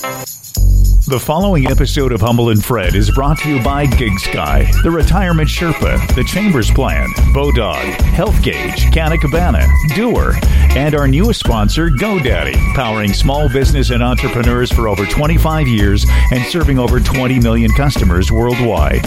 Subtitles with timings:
[0.00, 4.90] The following episode of Humble and Fred is brought to you by Gig Sky, the
[4.92, 9.66] Retirement Sherpa, the Chambers Plan, Bodog, Health Gauge, Canna Cabana,
[9.96, 10.34] Doer,
[10.76, 16.44] and our newest sponsor, GoDaddy, powering small business and entrepreneurs for over 25 years and
[16.44, 19.04] serving over 20 million customers worldwide.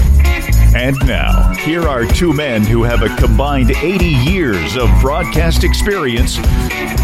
[0.76, 6.38] And now, here are two men who have a combined 80 years of broadcast experience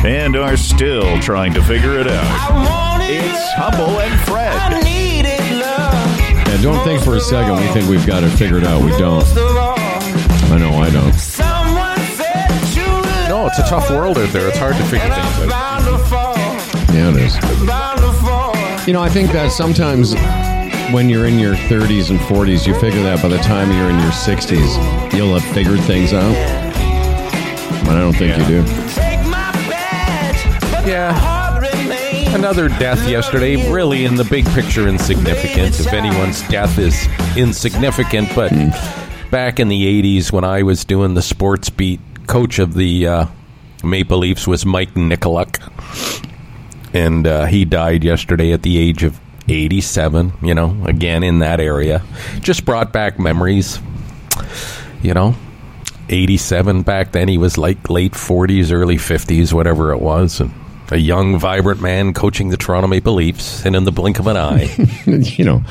[0.04, 2.87] and are still trying to figure it out.
[3.10, 4.54] It's Humble and Fred.
[6.48, 8.84] Yeah, don't think for a second we think we've got it figured out.
[8.84, 9.24] We don't.
[10.50, 11.16] I know I don't.
[13.30, 14.48] No, it's a tough world out there.
[14.50, 15.78] It's hard to figure things out.
[16.94, 18.88] Yeah, it is.
[18.88, 20.14] You know, I think that sometimes
[20.94, 24.00] when you're in your 30s and 40s, you figure that by the time you're in
[24.00, 26.34] your 60s, you'll have figured things out.
[27.86, 28.64] But I don't think you do.
[30.90, 31.37] Yeah.
[32.36, 35.80] Another death yesterday, really in the big picture insignificant.
[35.80, 38.52] If anyone's death is insignificant, but
[39.32, 43.26] back in the 80s when I was doing the sports beat, coach of the uh,
[43.84, 45.62] Maple Leafs was Mike Nykoluk.
[46.94, 49.20] And uh, he died yesterday at the age of
[49.50, 52.02] 87, you know, again in that area.
[52.40, 53.80] Just brought back memories,
[55.02, 55.36] you know.
[56.10, 60.40] 87 back then, he was like late 40s, early 50s, whatever it was.
[60.40, 60.54] And
[60.92, 64.38] a young, vibrant man coaching the Toronto Maple Leafs, and in the blink of an
[64.38, 64.70] eye,
[65.06, 65.64] you know,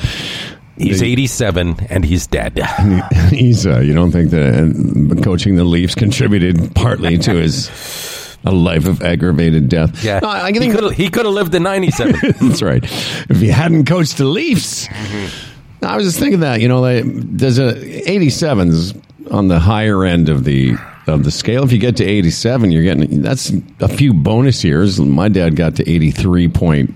[0.77, 2.59] he's 87 and he's dead.
[3.31, 7.69] he's, uh, you don't think that uh, coaching the Leafs contributed partly to his
[8.45, 10.03] a life of aggravated death?
[10.03, 12.15] Yeah, No, I he think could have he could have lived to 97.
[12.47, 12.83] That's right.
[12.83, 14.87] If he hadn't coached the Leafs,
[15.81, 20.29] I was just thinking that you know, like, there's a 87s on the higher end
[20.29, 20.75] of the
[21.07, 21.63] of the scale.
[21.63, 24.99] If you get to 87, you're getting that's a few bonus years.
[24.99, 26.93] My dad got to 83 point.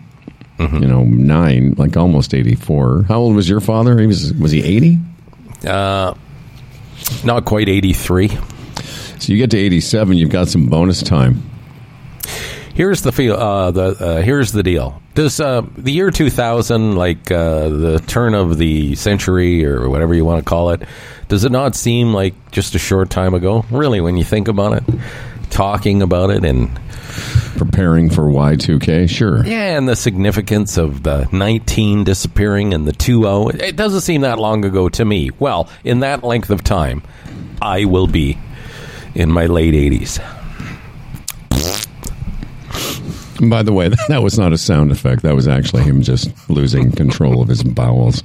[0.60, 3.06] You know, nine, like almost eighty-four.
[3.08, 3.98] How old was your father?
[3.98, 5.00] He was was he eighty?
[5.68, 6.14] uh,
[7.24, 8.28] not quite 83.
[8.28, 8.38] So
[9.34, 11.42] you get to eighty-seven, you've got some bonus time.
[12.82, 13.36] Here's the feel.
[13.36, 15.00] Uh, the uh, here's the deal.
[15.14, 20.26] Does uh, the year 2000, like uh, the turn of the century or whatever you
[20.26, 20.82] want to call it,
[21.28, 23.66] does it not seem like just a short time ago?
[23.70, 24.84] Really, when you think about it,
[25.52, 26.72] talking about it, and
[27.56, 29.46] Preparing for Y two K, sure.
[29.46, 33.60] yeah, and the significance of the 19 disappearing and the 20.
[33.64, 35.30] It doesn't seem that long ago to me.
[35.38, 37.04] Well, in that length of time,
[37.62, 38.40] I will be
[39.14, 40.41] in my late 80s.
[43.42, 45.24] And by the way, that was not a sound effect.
[45.24, 48.24] That was actually him just losing control of his bowels.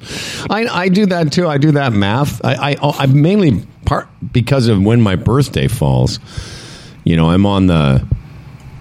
[0.49, 1.47] I, I do that too.
[1.47, 2.43] I do that math.
[2.45, 6.19] I, I, I mainly part because of when my birthday falls.
[7.03, 8.05] You know, I'm on the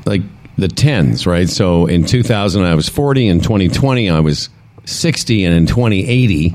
[0.05, 0.23] like
[0.57, 1.49] the tens, right?
[1.49, 3.29] So in 2000, I was 40.
[3.29, 4.49] In 2020, I was
[4.85, 6.55] 60, and in 2080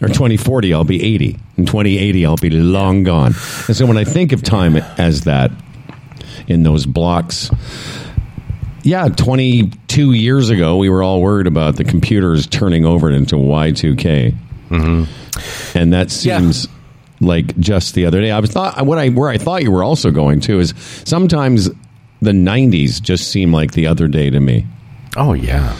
[0.00, 1.38] or 2040, I'll be 80.
[1.56, 3.34] In 2080, I'll be long gone.
[3.68, 5.52] And so when I think of time as that
[6.48, 7.50] in those blocks,
[8.82, 14.36] yeah, 22 years ago, we were all worried about the computers turning over into Y2K.
[14.70, 15.78] Mm-hmm.
[15.78, 16.68] And that seems
[17.20, 18.30] like just the other day.
[18.30, 21.70] I was thought what I where I thought you were also going to is sometimes
[22.20, 24.66] the 90s just seem like the other day to me.
[25.16, 25.76] Oh, yeah.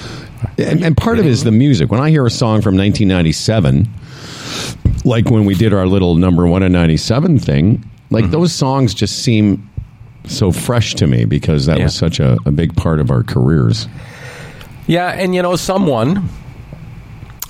[0.59, 1.91] And, and part of it is the music.
[1.91, 3.89] When I hear a song from 1997,
[5.05, 9.21] like when we did our little number one in 97 thing, like those songs just
[9.21, 9.71] seem
[10.27, 11.85] so fresh to me because that Yeah.
[11.85, 13.89] was such a, a big part of our careers.
[14.87, 16.29] Yeah, and you know, someone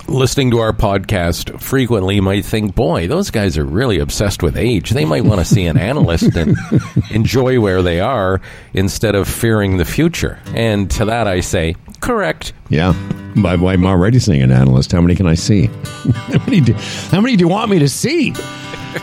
[0.07, 4.89] listening to our podcast frequently might think, boy, those guys are really obsessed with age.
[4.91, 6.57] They might want to see an analyst and
[7.11, 8.41] enjoy where they are
[8.73, 10.39] instead of fearing the future.
[10.53, 12.53] And to that I say, correct.
[12.69, 12.93] Yeah.
[13.41, 14.91] By the way, I'm already seeing an analyst.
[14.91, 15.65] How many can I see?
[16.13, 18.33] how, many do, how many do you want me to see?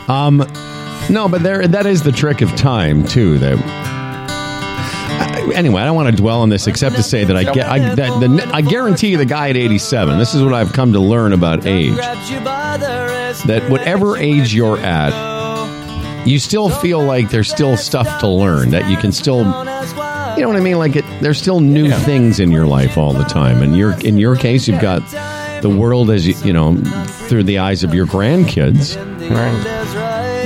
[0.07, 0.43] Um,
[1.11, 3.39] no, but there that is the trick of time too.
[3.39, 7.45] That I- anyway, I don't want to dwell on this except to say that I
[7.45, 10.19] get I, that the, I guarantee you the guy at 87.
[10.19, 11.97] This is what I've come to learn about age.
[13.47, 18.71] That whatever age you're at, you still feel like there's still stuff to learn.
[18.71, 19.39] That you can still
[20.37, 20.79] you know what I mean?
[20.79, 21.99] Like it, there's still new Yeah.
[22.01, 25.03] things in your life all the time, and you're in your case, you've got
[25.63, 26.77] the world as you, you know
[27.29, 28.97] through the eyes of your grandkids.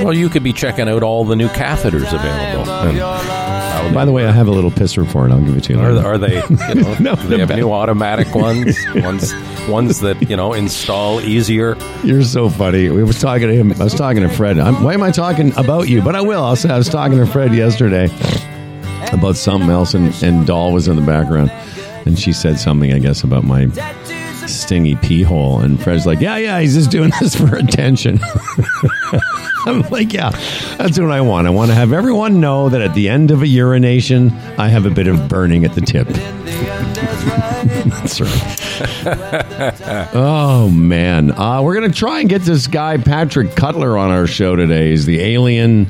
[0.03, 2.69] Well, you could be checking out all the new catheters available.
[2.71, 5.31] And By the way, I have a little piss report.
[5.31, 5.79] I'll give it to you.
[5.79, 6.07] Are, later.
[6.07, 6.35] are they?
[6.35, 9.33] You know, No, they have new automatic ones, ones,
[9.69, 11.75] ones that you know install easier.
[12.03, 12.89] You're so funny.
[12.89, 13.71] We was talking to him.
[13.73, 14.57] I was talking to Fred.
[14.59, 16.01] I'm, why am I talking about you?
[16.01, 16.43] But I will.
[16.43, 18.09] I'll say I was talking to Fred yesterday
[19.11, 21.51] about something else, and, and Doll was in the background.
[22.05, 23.65] and she said something, I guess, about my
[24.47, 25.59] stingy pee hole.
[25.59, 28.19] And Fred's like, yeah, yeah, he's just doing this for attention.
[29.65, 30.29] I'm like, yeah,
[30.77, 31.47] that's what I want.
[31.47, 34.85] I want to have everyone know that at the end of a urination, I have
[34.85, 36.07] a bit of burning at the tip.
[37.89, 40.11] that's right.
[40.13, 41.31] oh, man.
[41.31, 44.91] Uh, we're going to try and get this guy, Patrick Cutler, on our show today.
[44.91, 45.87] He's the alien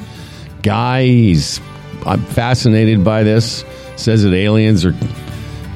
[0.61, 1.03] guy.
[1.03, 1.59] He's
[2.05, 3.65] I'm fascinated by this.
[3.97, 4.95] Says that aliens are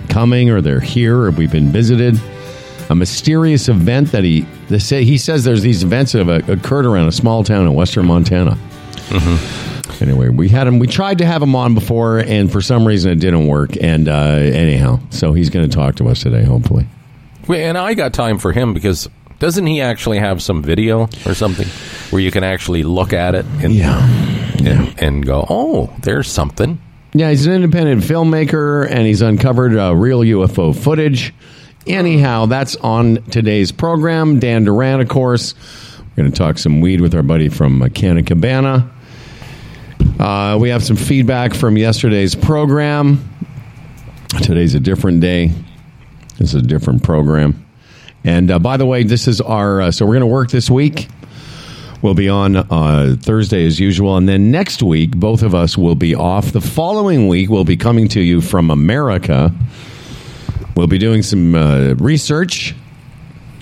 [0.10, 2.20] coming or they're here or we've been visited
[2.90, 6.86] a mysterious event that he they say he says there's these events that have occurred
[6.86, 8.58] around a small town in western Montana.
[9.10, 10.04] Mm-hmm.
[10.04, 10.80] Anyway, we had him.
[10.80, 13.72] We tried to have him on before, and for some reason it didn't work.
[13.82, 16.88] And uh, anyhow, so he's going to talk to us today, hopefully.
[17.48, 19.10] Wait, and I got time for him because
[19.40, 21.68] doesn't he actually have some video or something
[22.12, 24.08] where you can actually look at it and yeah.
[24.60, 26.80] and, and go, oh, there's something.
[27.14, 31.34] Yeah, he's an independent filmmaker, and he's uncovered uh, real UFO footage.
[31.90, 34.38] Anyhow, that's on today's program.
[34.38, 35.56] Dan Duran, of course.
[35.98, 38.92] We're going to talk some weed with our buddy from Canna Cabana.
[40.20, 43.28] Uh, we have some feedback from yesterday's program.
[44.44, 45.52] Today's a different day.
[46.38, 47.66] This is a different program.
[48.24, 49.82] And uh, by the way, this is our.
[49.82, 51.08] Uh, so we're going to work this week.
[52.04, 54.16] We'll be on uh, Thursday as usual.
[54.16, 56.52] And then next week, both of us will be off.
[56.52, 59.52] The following week, we'll be coming to you from America.
[60.80, 62.74] We'll be doing some uh, research.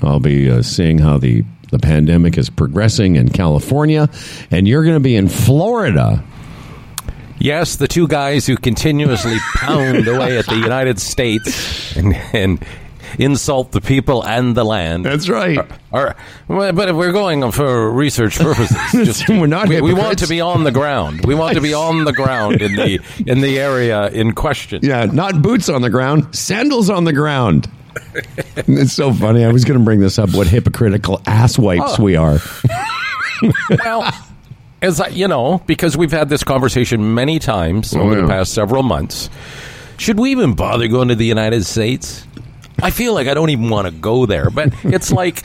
[0.04, 4.08] I'll be uh, seeing how the, the pandemic is progressing in California.
[4.52, 6.24] And you're going to be in Florida.
[7.40, 12.64] Yes, the two guys who continuously pound away at the United States and, and
[13.18, 15.06] insult the people and the land.
[15.06, 15.58] That's right.
[15.92, 16.16] Are,
[16.48, 19.70] are, but if we're going for research purposes, we're not.
[19.70, 21.26] We, we, want to be on the ground.
[21.26, 24.82] We want to be on the ground in the in the area in question.
[24.84, 27.70] Yeah, not boots on the ground, sandals on the ground.
[28.56, 29.44] it's so funny.
[29.44, 30.34] I was going to bring this up.
[30.34, 32.04] What hypocritical ass wipes oh.
[32.04, 32.40] we are.
[33.84, 34.14] well,
[34.82, 38.22] as I, you know, because we've had this conversation many times oh, over yeah.
[38.22, 39.30] the past several months.
[39.98, 42.26] Should we even bother going to the United States?
[42.82, 45.44] I feel like I don't even want to go there, but it's like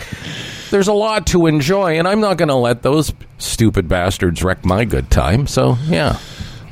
[0.70, 4.64] there's a lot to enjoy, and I'm not going to let those stupid bastards wreck
[4.64, 5.46] my good time.
[5.46, 6.18] So yeah.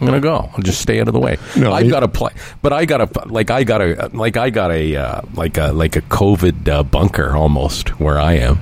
[0.00, 0.48] I'm gonna go.
[0.54, 1.36] I'll just stay out of the way.
[1.58, 4.48] No, I've got to play, but I got to like I got a like I
[4.48, 8.60] got a uh, like a like a COVID uh, bunker almost where I am.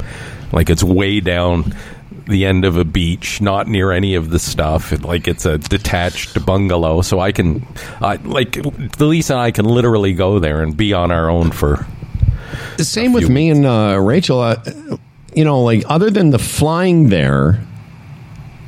[0.51, 1.77] Like it's way down
[2.29, 4.93] the end of a beach, not near any of the stuff.
[5.05, 7.67] like it's a detached bungalow, so I can,
[8.01, 11.51] uh, like, the Lisa and I can literally go there and be on our own
[11.51, 11.87] for.
[12.77, 14.41] The same with me and uh, Rachel.
[14.41, 14.57] Uh,
[15.35, 17.65] you know, like other than the flying there,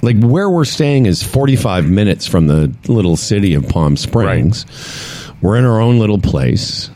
[0.03, 4.65] like where we're staying is 45 minutes from the little city of Palm Springs.
[4.67, 5.43] Right.
[5.43, 6.91] We're in our own little place.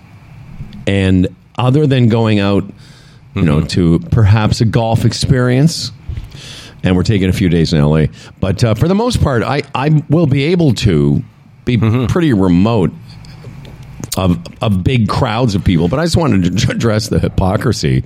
[0.86, 2.72] And other than going out, you
[3.42, 3.44] mm-hmm.
[3.44, 5.92] know, to perhaps a golf experience,
[6.84, 8.06] and we're taking a few days in LA.
[8.38, 11.24] But uh, for the most part, I, I will be able to
[11.64, 12.06] be mm-hmm.
[12.06, 12.92] pretty remote
[14.16, 15.88] of, of big crowds of people.
[15.88, 18.04] But I just wanted to address the hypocrisy.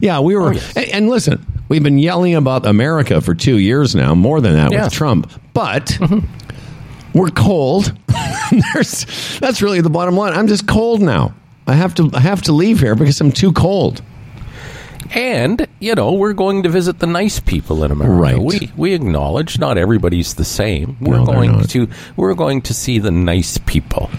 [0.00, 0.76] Yeah, we were, oh, yes.
[0.76, 4.70] and, and, listen, we've been yelling about America for two years now, more than that
[4.70, 4.86] yes.
[4.86, 5.30] with Trump.
[5.52, 5.86] But.
[5.86, 6.26] Mm-hmm.
[7.12, 7.92] We're cold.
[9.40, 10.32] that's really the bottom line.
[10.32, 11.34] I'm just cold now.
[11.66, 14.00] I have to I have to leave here because I'm too cold.
[15.12, 18.14] And, you know, we're going to visit the nice people in America.
[18.14, 18.38] Right.
[18.38, 20.96] We we acknowledge not everybody's the same.
[21.00, 24.10] We're no, going to we're going to see the nice people.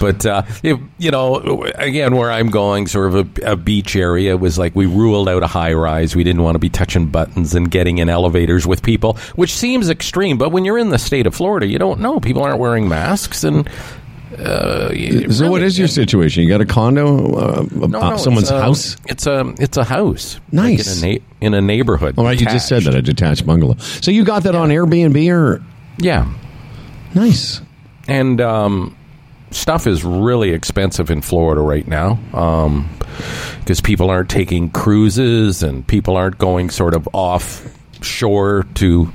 [0.00, 4.36] But uh, if, you know, again, where I'm going, sort of a, a, beach area
[4.36, 6.14] was like we ruled out a high rise.
[6.14, 9.90] We didn't want to be touching buttons and getting in elevators with people, which seems
[9.90, 10.38] extreme.
[10.38, 12.20] But when you're in the state of Florida, you don't know.
[12.20, 13.68] People aren't wearing masks, and
[14.38, 16.42] uh, so, really, what is your situation?
[16.44, 18.96] You got a condo, uh, no, no, someone's it's a, house?
[19.06, 20.40] It's a it's a house.
[20.52, 22.18] Nice like in, a na- in, a neighborhood.
[22.18, 23.76] All right, you just said that a detached bungalow.
[23.78, 24.60] So you got that yeah.
[24.60, 25.62] on Airbnb or?
[25.98, 26.32] Yeah,
[27.14, 27.60] nice.
[28.06, 28.96] And um,
[29.50, 35.86] stuff is really expensive in Florida right now because um, people aren't taking cruises and
[35.86, 39.12] people aren't going sort of offshore to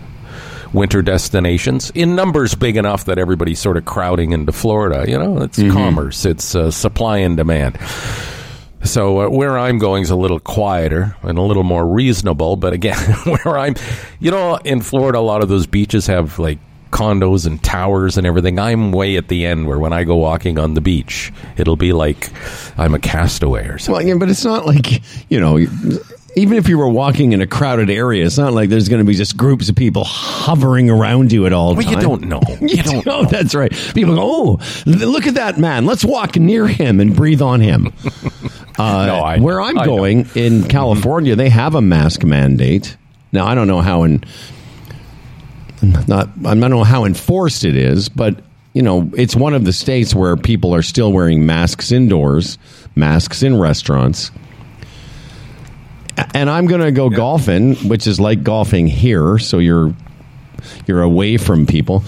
[0.74, 5.10] winter destinations in numbers big enough that everybody's sort of crowding into Florida.
[5.10, 5.72] You know, it's mm-hmm.
[5.72, 7.78] commerce, it's uh, supply and demand.
[8.84, 12.58] So uh, where I'm going is a little quieter and a little more reasonable.
[12.58, 13.76] But again, where I'm,
[14.20, 16.60] you know, in Florida, a lot of those beaches have like
[16.92, 18.60] condos and towers and everything.
[18.60, 21.94] I'm way at the end where when I go walking on the beach, it'll be
[21.94, 22.30] like
[22.78, 24.06] I'm a castaway or something.
[24.06, 25.58] Well, yeah, but it's not like you know
[26.36, 29.06] even if you were walking in a crowded area, it's not like there's going to
[29.06, 31.96] be just groups of people hovering around you at all Well, times.
[31.96, 32.42] you don't know.
[32.62, 33.26] You don't know.
[33.26, 33.72] That's right.
[33.94, 35.86] People go, oh, look at that man.
[35.86, 37.94] Let's walk near him and breathe on him.
[38.76, 39.62] Uh, No, I where.
[39.62, 39.98] I'm I know.
[39.98, 42.98] going in California, they have a mask mandate.
[43.32, 44.24] Now, I don't know how in
[46.08, 48.36] not I don't know how enforced it is, but
[48.74, 52.58] you know, it's one of the states where people are still wearing masks indoors,
[52.96, 54.32] masks in restaurants.
[56.34, 59.94] And I'm going to go golfing, which is like golfing here, so you're
[60.86, 62.04] you're away from people.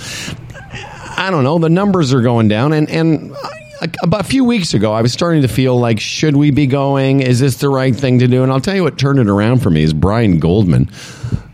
[1.18, 1.58] I don't know.
[1.58, 3.50] The numbers are going down, and and uh,
[3.82, 6.68] I, about a few weeks ago, I was starting to feel like, should we be
[6.68, 7.22] going?
[7.22, 8.44] Is this the right thing to do?
[8.44, 10.90] And I'll tell you what turned it around for me is Brian Goldman,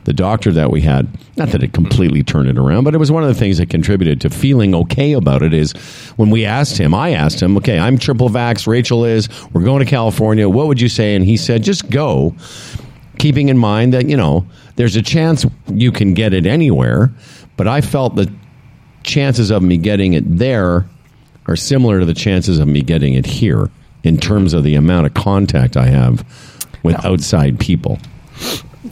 [0.04, 1.08] the doctor that we had.
[1.42, 3.68] Not that it completely turned it around, but it was one of the things that
[3.68, 5.56] contributed to feeling okay about it.
[5.56, 5.72] Is
[6.16, 9.84] when we asked him, I asked him, okay, I'm triple vax, Rachel is, we're going
[9.84, 10.48] to California.
[10.48, 11.16] What would you say?
[11.16, 12.36] And he said, just go
[13.18, 14.46] keeping in mind that you know
[14.76, 17.12] there's a chance you can get it anywhere
[17.56, 18.32] but i felt the
[19.04, 20.88] chances of me getting it there
[21.46, 23.70] are similar to the chances of me getting it here
[24.04, 26.26] in terms of the amount of contact i have
[26.82, 28.00] with outside people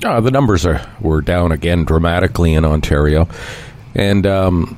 [0.04, 3.28] Uh, the numbers are were down again dramatically in Ontario,
[3.96, 4.78] and um,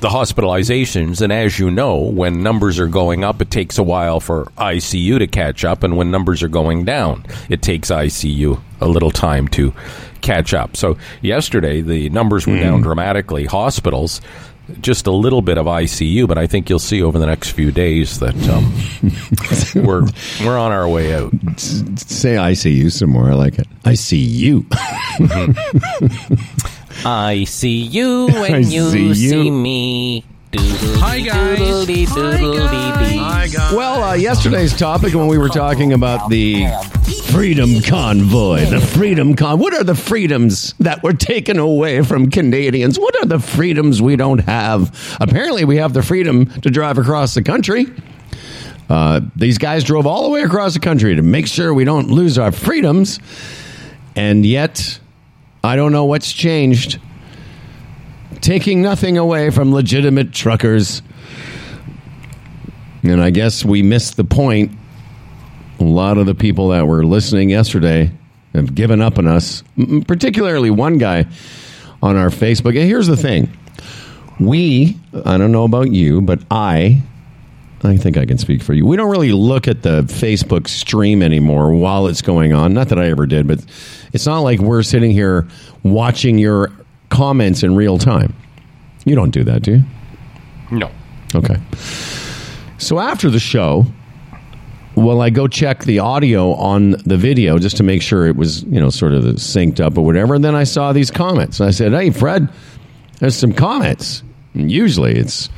[0.00, 1.20] the hospitalizations.
[1.20, 5.18] And as you know, when numbers are going up, it takes a while for ICU
[5.18, 9.46] to catch up, and when numbers are going down, it takes ICU a little time
[9.48, 9.74] to
[10.22, 10.76] catch up.
[10.76, 13.44] So yesterday, the numbers were down dramatically.
[13.44, 14.20] Hospitals.
[14.80, 17.70] Just a little bit of ICU, but I think you'll see over the next few
[17.70, 20.02] days that um, we're
[20.44, 21.32] we're on our way out.
[21.96, 24.66] say i see you some more i like it i see you
[27.04, 29.52] I see you when I you see see, you.
[29.52, 30.24] me.
[30.58, 31.58] Hi, guys.
[33.18, 33.72] Hi, guys.
[33.74, 36.66] well uh, yesterday's topic when we were talking about the
[37.30, 42.98] freedom convoy the freedom con what are the freedoms that were taken away from canadians?
[42.98, 45.16] What are the freedoms we don't have?
[45.20, 47.86] Apparently we have the freedom to drive across the country.
[48.88, 52.08] Uh, these guys drove all the way across the country to make sure we don't
[52.08, 53.18] lose our freedoms.
[54.14, 55.00] And yet
[55.64, 57.00] i don't know what's changed
[58.46, 61.02] taking nothing away from legitimate truckers
[63.02, 64.70] and I guess we missed the point.
[65.80, 68.12] A lot of the people that were listening yesterday
[68.54, 69.64] have given up on us,
[70.06, 71.26] particularly one guy
[72.00, 72.78] on our Facebook.
[72.78, 73.52] And here's the thing
[74.38, 77.02] we, I don't know about you, but I,
[77.82, 78.86] I think I can speak for you.
[78.86, 82.74] We don't really look at the Facebook stream anymore while it's going on.
[82.74, 83.64] Not that I ever did, but
[84.12, 85.48] it's not like we're sitting here
[85.82, 86.70] watching your
[87.08, 88.34] comments in real time.
[89.04, 89.82] You don't do that, do you?
[90.70, 90.90] No.
[91.34, 91.56] Okay.
[92.78, 93.86] So after the show,
[94.96, 98.62] well, I go check the audio on the video just to make sure it was,
[98.64, 100.34] you know, sort of synced up or whatever.
[100.34, 101.60] And then I saw these comments.
[101.60, 102.48] And I said, hey, Fred,
[103.20, 104.22] there's some comments.
[104.54, 105.50] And usually it's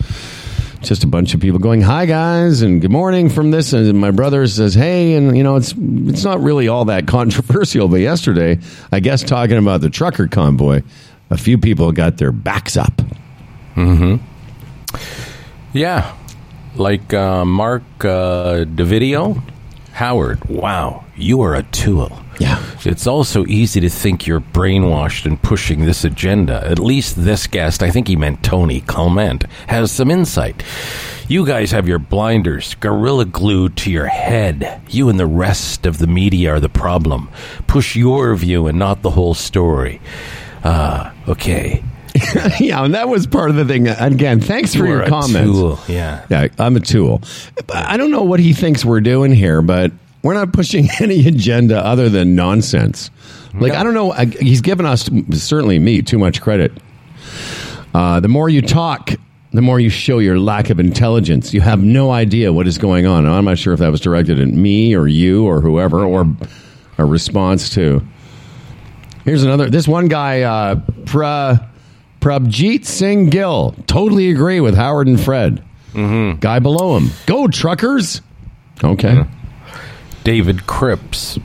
[0.81, 3.73] just a bunch of people going, hi, guys, and good morning from this.
[3.73, 7.89] And my brother says, hey, and, you know, it's, it's not really all that controversial.
[7.89, 8.59] But yesterday,
[8.93, 10.83] I guess talking about the trucker convoy,
[11.31, 13.01] a few people got their backs up.
[13.75, 14.17] Hmm
[15.73, 16.15] Yeah.
[16.77, 19.43] Like uh, Mark uh, DeVideo.
[19.93, 22.23] Howard, wow, you are a tool.
[22.39, 22.63] Yeah.
[22.85, 26.65] It's also easy to think you're brainwashed and pushing this agenda.
[26.65, 30.63] At least this guest, I think he meant Tony Clement, has some insight.
[31.27, 34.81] You guys have your blinders gorilla glued to your head.
[34.89, 37.29] You and the rest of the media are the problem.
[37.67, 40.01] Push your view and not the whole story.
[40.65, 41.83] Uh, okay.
[42.59, 43.87] yeah, and that was part of the thing.
[43.89, 45.53] Again, thanks for You your comments.
[45.53, 46.25] tool, yeah.
[46.29, 47.23] Yeah, I'm a tool.
[47.73, 51.85] I don't know what he thinks we're doing here, but we're not pushing any agenda
[51.85, 53.11] other than nonsense.
[53.55, 54.13] Like I don't know.
[54.13, 56.73] I, he's given us certainly me too much credit.
[57.95, 59.11] Uh, the more you talk,
[59.53, 61.55] the more you show your lack of intelligence.
[61.55, 63.27] You have no idea what is going on.
[63.27, 66.27] I'm not sure if that was directed at me or you or whoever or
[66.99, 68.03] a response to.
[69.29, 69.69] Here's another.
[69.69, 71.69] This one guy, uh, pra,
[72.19, 75.63] Prabjeet Singh Gill, totally agree with Howard and Fred.
[75.93, 76.39] Mm-hmm.
[76.39, 78.23] Guy below him, go truckers.
[78.83, 79.25] Okay.
[80.25, 81.39] David Cripps.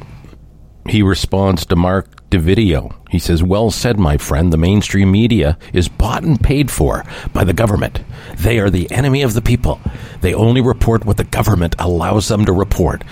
[0.88, 2.94] He responds to Mark DeVideo.
[3.10, 4.52] He says, Well said, my friend.
[4.52, 8.02] The mainstream media is bought and paid for by the government.
[8.38, 9.80] They are the enemy of the people.
[10.22, 13.04] They only report what the government allows them to report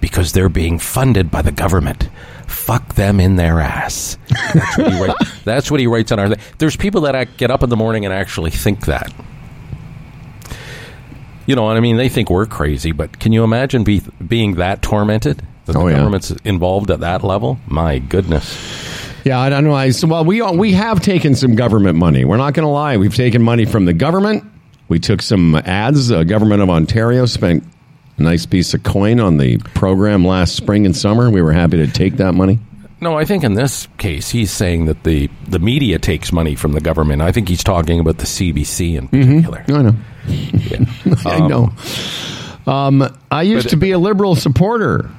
[0.00, 2.08] because they're being funded by the government.
[2.46, 4.18] Fuck them in their ass.
[4.54, 6.36] That's what he, write, that's what he writes on our.
[6.58, 9.12] There's people that get up in the morning and actually think that.
[11.46, 11.96] You know what I mean?
[11.96, 15.42] They think we're crazy, but can you imagine be, being that tormented?
[15.66, 15.96] That the Oh, yeah.
[15.98, 17.58] government's involved at that level.
[17.66, 18.56] My goodness.
[19.24, 19.74] Yeah, I don't know.
[19.74, 22.24] I, so, well, we all, we have taken some government money.
[22.24, 22.96] We're not going to lie.
[22.96, 24.44] We've taken money from the government.
[24.88, 26.08] We took some ads.
[26.08, 27.64] The government of Ontario spent
[28.18, 31.28] a nice piece of coin on the program last spring and summer.
[31.28, 32.60] We were happy to take that money.
[33.00, 36.72] No, I think in this case he's saying that the the media takes money from
[36.72, 37.20] the government.
[37.20, 39.64] I think he's talking about the CBC in particular.
[39.68, 39.96] I know.
[40.28, 40.84] Yeah.
[41.26, 41.72] I know.
[42.66, 45.10] Um, I used to be a liberal supporter.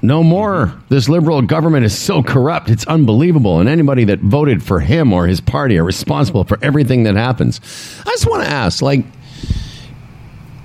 [0.00, 0.72] No more.
[0.88, 2.70] This liberal government is so corrupt.
[2.70, 3.60] It's unbelievable.
[3.60, 7.60] And anybody that voted for him or his party are responsible for everything that happens.
[8.06, 9.04] I just want to ask, like,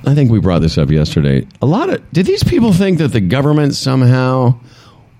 [0.05, 1.47] I think we brought this up yesterday.
[1.61, 4.59] A lot of did these people think that the government somehow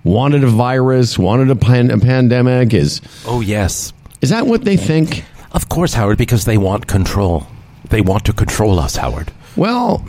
[0.04, 2.74] wanted a virus, wanted a, pan, a pandemic?
[2.74, 5.24] Is Oh yes, is that what they think?
[5.52, 7.46] of course, Howard, because they want control.
[7.88, 9.32] They want to control us, Howard.
[9.56, 10.04] Well,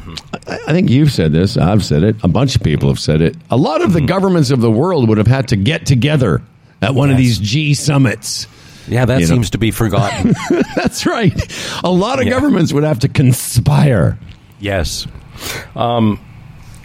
[0.48, 1.58] I I think you've said this.
[1.58, 2.16] I've said it.
[2.24, 3.36] A bunch of people have said it.
[3.52, 6.42] A lot of the governments of the world would have had to get together
[6.82, 8.48] at one of these G summits.
[8.88, 9.34] Yeah, that You know.
[9.34, 10.36] seems to be forgotten.
[10.76, 11.34] That's right.
[11.84, 12.32] A lot of Yeah.
[12.32, 14.18] governments would have to conspire.
[14.60, 15.08] yes.
[15.76, 16.20] Um,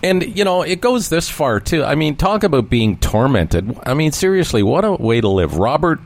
[0.03, 1.85] and you know it goes this far too.
[1.85, 3.77] I mean, talk about being tormented.
[3.85, 5.57] I mean, seriously, what a way to live.
[5.59, 6.01] Robert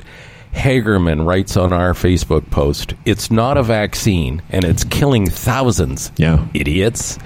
[0.55, 6.45] Hagerman writes on our Facebook post, "It's not a vaccine, and it's killing thousands." Yeah.
[6.55, 7.19] idiots.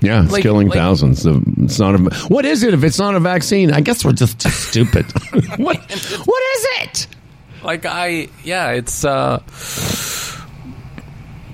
[0.00, 1.22] Yeah, it's Like- killing like- thousands.
[1.22, 1.98] The- It's not a.
[2.28, 3.72] What is it if it's not a vaccine?
[3.72, 5.04] I guess we're just stupid.
[5.58, 5.76] what?
[6.24, 7.06] What is it?
[7.64, 9.38] like i yeah it's uh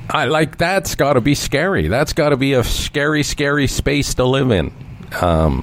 [0.08, 4.14] i like that's got to be scary that's got to be a scary scary space
[4.14, 4.72] to live in
[5.20, 5.62] um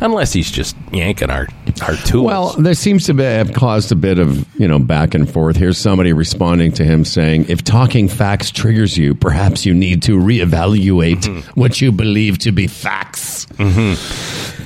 [0.00, 1.46] unless he's just yanking our
[1.82, 5.14] our tools Well, there seems to be, have caused a bit of you know back
[5.14, 5.56] and forth.
[5.56, 10.18] Here's somebody responding to him saying, "If talking facts triggers you, perhaps you need to
[10.18, 13.46] reevaluate what you believe to be facts."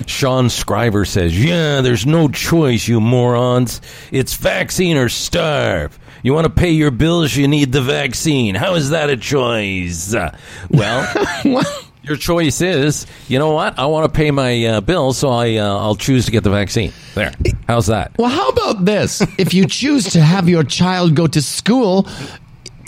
[0.07, 3.81] sean scriver says yeah there's no choice you morons.
[4.11, 5.99] It's vaccine or starve.
[6.23, 8.55] You want to pay your bills you need the vaccine.
[8.55, 10.15] How is that a choice?
[10.15, 10.37] Uh,
[10.71, 11.07] well
[12.09, 13.79] Your choice is, you know what?
[13.79, 16.51] I want to pay my uh, bills, so I uh, I'll choose to get the
[16.51, 16.93] vaccine.
[17.15, 17.33] There.
[17.67, 18.13] How's that?
[18.19, 19.21] Well, how about this?
[19.39, 22.05] if you choose to have your child go to school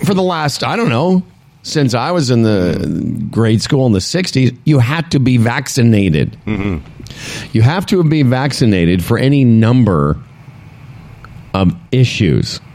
[0.06, 1.22] for the last, I don't know,
[1.62, 6.38] since I was in the grade school in the 60s, you had to be vaccinated.
[7.52, 10.16] You have to be vaccinated for any number
[11.52, 12.60] of issues.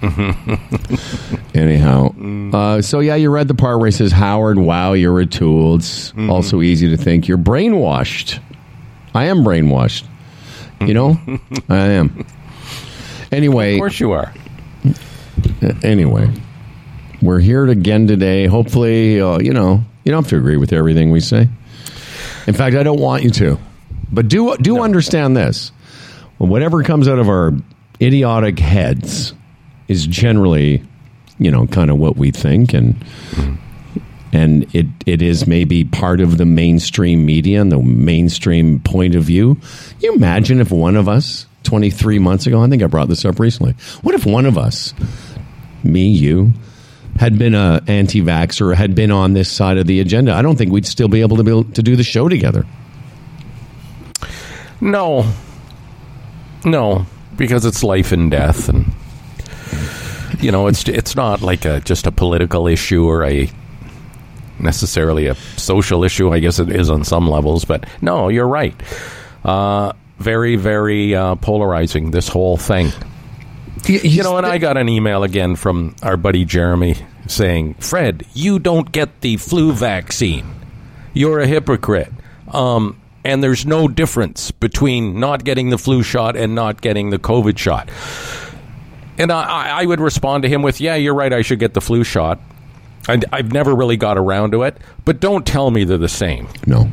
[1.56, 2.14] Anyhow,
[2.52, 5.76] uh, so yeah, you read the part where he says, Howard, wow, you're a tool.
[5.76, 8.40] It's also easy to think you're brainwashed.
[9.14, 10.04] I am brainwashed.
[10.80, 11.18] You know,
[11.70, 12.26] I am.
[13.32, 14.32] Anyway, Of course you are.
[15.82, 16.30] anyway,
[17.22, 18.46] we're here again today.
[18.46, 21.48] Hopefully, uh, you know, you don't have to agree with everything we say.
[22.46, 23.58] In fact, I don't want you to,
[24.12, 25.72] but do do understand this:
[26.38, 27.52] whatever comes out of our
[28.00, 29.32] idiotic heads
[29.88, 30.82] is generally,
[31.38, 32.96] you know, kind of what we think, and
[34.32, 39.24] and it it is maybe part of the mainstream media and the mainstream point of
[39.24, 39.56] view.
[40.00, 43.24] You imagine if one of us, twenty three months ago, I think I brought this
[43.24, 43.72] up recently.
[44.02, 44.94] What if one of us,
[45.82, 46.52] me, you,
[47.18, 50.34] had been a anti-vaxxer, had been on this side of the agenda?
[50.34, 52.64] I don't think we'd still be able to be able to do the show together.
[54.80, 55.30] No.
[56.64, 58.92] No, because it's life and death and
[60.40, 63.50] you know, it's it's not like a just a political issue or a
[64.58, 66.32] necessarily a social issue.
[66.32, 68.74] I guess it is on some levels, but no, you're right.
[69.44, 72.10] Uh, very, very uh, polarizing.
[72.10, 72.92] This whole thing.
[73.86, 76.96] You know, and I got an email again from our buddy Jeremy
[77.28, 80.44] saying, Fred, you don't get the flu vaccine.
[81.12, 82.12] You're a hypocrite.
[82.48, 87.18] Um, and there's no difference between not getting the flu shot and not getting the
[87.18, 87.90] COVID shot.
[89.18, 91.32] And I, I I would respond to him with, Yeah, you're right.
[91.32, 92.40] I should get the flu shot.
[93.08, 94.76] And I've never really got around to it.
[95.04, 96.48] But don't tell me they're the same.
[96.66, 96.90] no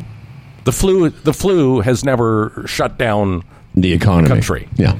[0.63, 3.43] The flu, the flu has never shut down
[3.75, 4.69] the economy Country.
[4.75, 4.97] Yeah,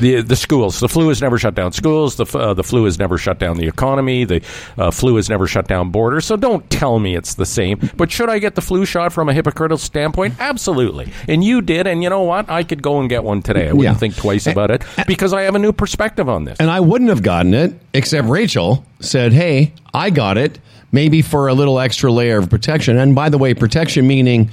[0.00, 0.80] the the schools.
[0.80, 2.16] The flu has never shut down schools.
[2.16, 4.24] The uh, the flu has never shut down the economy.
[4.24, 4.42] The
[4.78, 6.24] uh, flu has never shut down borders.
[6.26, 7.90] So don't tell me it's the same.
[7.96, 10.34] But should I get the flu shot from a hypocritical standpoint?
[10.40, 11.12] Absolutely.
[11.28, 11.86] And you did.
[11.86, 12.48] And you know what?
[12.50, 13.68] I could go and get one today.
[13.68, 13.98] I wouldn't Yeah.
[13.98, 16.58] think twice about it because I have a new perspective on this.
[16.60, 20.58] and I wouldn't have gotten it except Rachel said, "Hey, I got it."
[20.92, 22.96] Maybe for a little extra layer of protection.
[22.96, 24.50] And by the way, protection meaning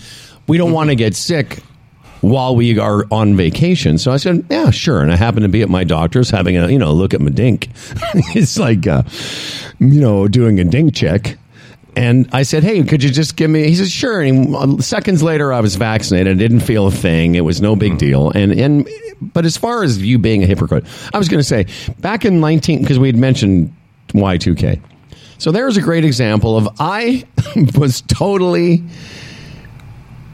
[0.48, 1.60] we don't want to get sick
[2.24, 3.98] while we are on vacation.
[3.98, 5.02] So I said, yeah, sure.
[5.02, 7.30] And I happened to be at my doctor's having a, you know, look at my
[7.30, 7.68] dink.
[8.34, 9.04] it's like, uh,
[9.80, 11.38] you know, doing a dink check.
[11.96, 15.54] and I said, "Hey, could you just give me?" He said, "Sure." And seconds later,
[15.54, 16.38] I was vaccinated.
[16.38, 17.36] I didn't feel a thing.
[17.36, 18.32] It was no big deal.
[18.32, 18.88] And and
[19.22, 21.68] but as far as you being a hypocrite, I was going to say
[22.00, 23.76] back in nineteen because we had mentioned
[24.14, 24.82] Y two K.
[25.38, 27.26] So there's a great example of I
[27.78, 28.82] was totally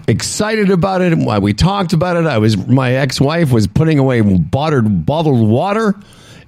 [0.10, 1.18] excited about it.
[1.18, 2.26] Why we talked about it.
[2.26, 5.96] I was my ex wife was putting away bottled bottled water,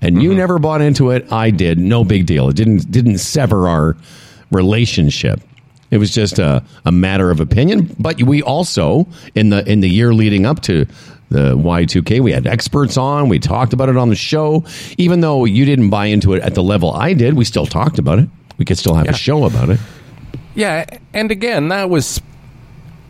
[0.02, 0.40] and you mm-hmm.
[0.40, 1.32] never bought into it.
[1.32, 1.78] I did.
[1.78, 2.50] No big deal.
[2.50, 3.96] It didn't didn't sever our
[4.52, 5.40] relationship.
[5.92, 7.96] It was just a, a matter of opinion.
[8.00, 10.86] But we also in the in the year leading up to
[11.30, 13.30] the Y2K, we had experts on.
[13.30, 14.66] We talked about it on the show.
[14.98, 18.00] Even though you didn't buy into it at the level I did, we still talked
[18.00, 18.28] about it.
[18.58, 19.80] We could still have a show about it.
[20.56, 22.22] Yeah, and again, that was,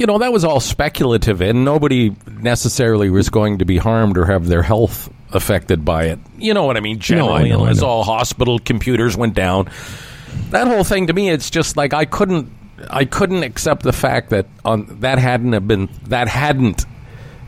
[0.01, 4.25] you know, that was all speculative, and nobody necessarily was going to be harmed or
[4.25, 6.17] have their health affected by it.
[6.39, 6.97] You know what I mean?
[6.97, 7.87] Generally, I unless know.
[7.87, 9.69] all hospital computers went down.
[10.49, 12.51] That whole thing to me, it's just like I couldn't,
[12.89, 16.83] I couldn't accept the fact that on that hadn't have been that hadn't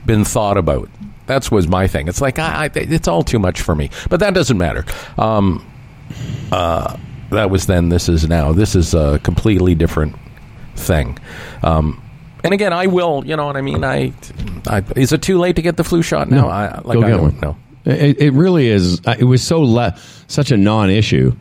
[0.06, 0.90] been thought about.
[1.26, 2.08] That's was my thing.
[2.08, 4.86] It's like I, I, it's all too much for me, but that doesn't matter.
[5.18, 5.66] Um,
[6.52, 6.98] uh,
[7.32, 7.90] that was then.
[7.90, 8.54] This is now.
[8.54, 10.16] This is a completely different
[10.76, 11.18] thing.
[11.64, 12.03] Um,
[12.44, 13.24] and again, I will.
[13.26, 13.84] You know what I mean?
[13.84, 14.14] I,
[14.68, 16.48] I is it too late to get the flu shot now?
[16.50, 17.40] I, like Go I get don't one.
[17.40, 17.58] know.
[17.86, 19.02] It, it really is.
[19.06, 19.96] It was so le-
[20.28, 21.36] such a non-issue.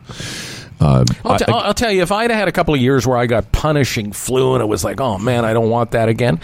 [0.81, 3.07] Uh, I'll, t- I- I'll, I'll tell you, if I'd had a couple of years
[3.07, 6.09] where I got punishing flu and it was like, oh man, I don't want that
[6.09, 6.41] again.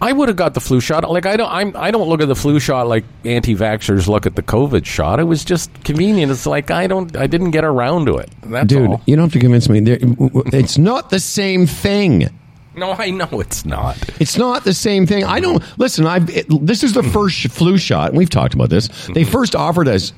[0.00, 1.08] I would have got the flu shot.
[1.08, 4.34] Like I don't, I'm, I don't look at the flu shot like anti-vaxxers look at
[4.34, 5.20] the COVID shot.
[5.20, 6.30] It was just convenient.
[6.32, 8.28] It's like I don't, I didn't get around to it.
[8.42, 9.00] That's dude, all.
[9.06, 9.80] you don't have to convince me.
[9.84, 12.28] It's not the same thing.
[12.74, 13.98] No, I know it's not.
[14.20, 15.24] It's not the same thing.
[15.24, 16.06] I don't listen.
[16.06, 18.14] I've it, this is the first flu shot.
[18.14, 18.88] We've talked about this.
[18.88, 19.30] They mm-hmm.
[19.30, 20.12] first offered us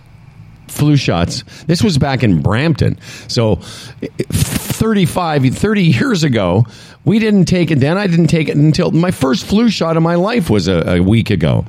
[0.68, 1.42] flu shots.
[1.66, 2.98] This was back in Brampton.
[3.28, 6.66] So 35 30 years ago,
[7.04, 7.98] we didn't take it then.
[7.98, 11.00] I didn't take it until my first flu shot of my life was a, a
[11.00, 11.64] week ago.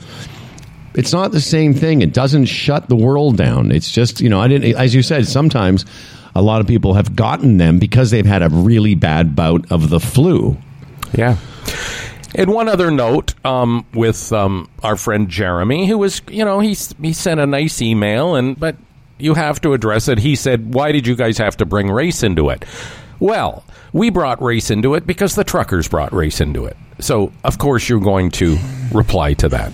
[0.94, 2.02] It's not the same thing.
[2.02, 3.72] It doesn't shut the world down.
[3.72, 5.86] It's just, you know, I didn't as you said, sometimes
[6.36, 9.90] a lot of people have gotten them because they've had a really bad bout of
[9.90, 10.58] the flu.
[11.18, 11.38] Yeah.
[12.36, 16.76] And one other note um, with um, our friend Jeremy, who was, you know, he
[17.02, 18.76] he sent a nice email, and but
[19.18, 20.20] you have to address it.
[20.20, 22.66] He said, "Why did you guys have to bring race into it?"
[23.20, 26.76] Well, we brought race into it because the truckers brought race into it.
[27.00, 28.58] So of course you're going to
[28.92, 29.72] reply to that.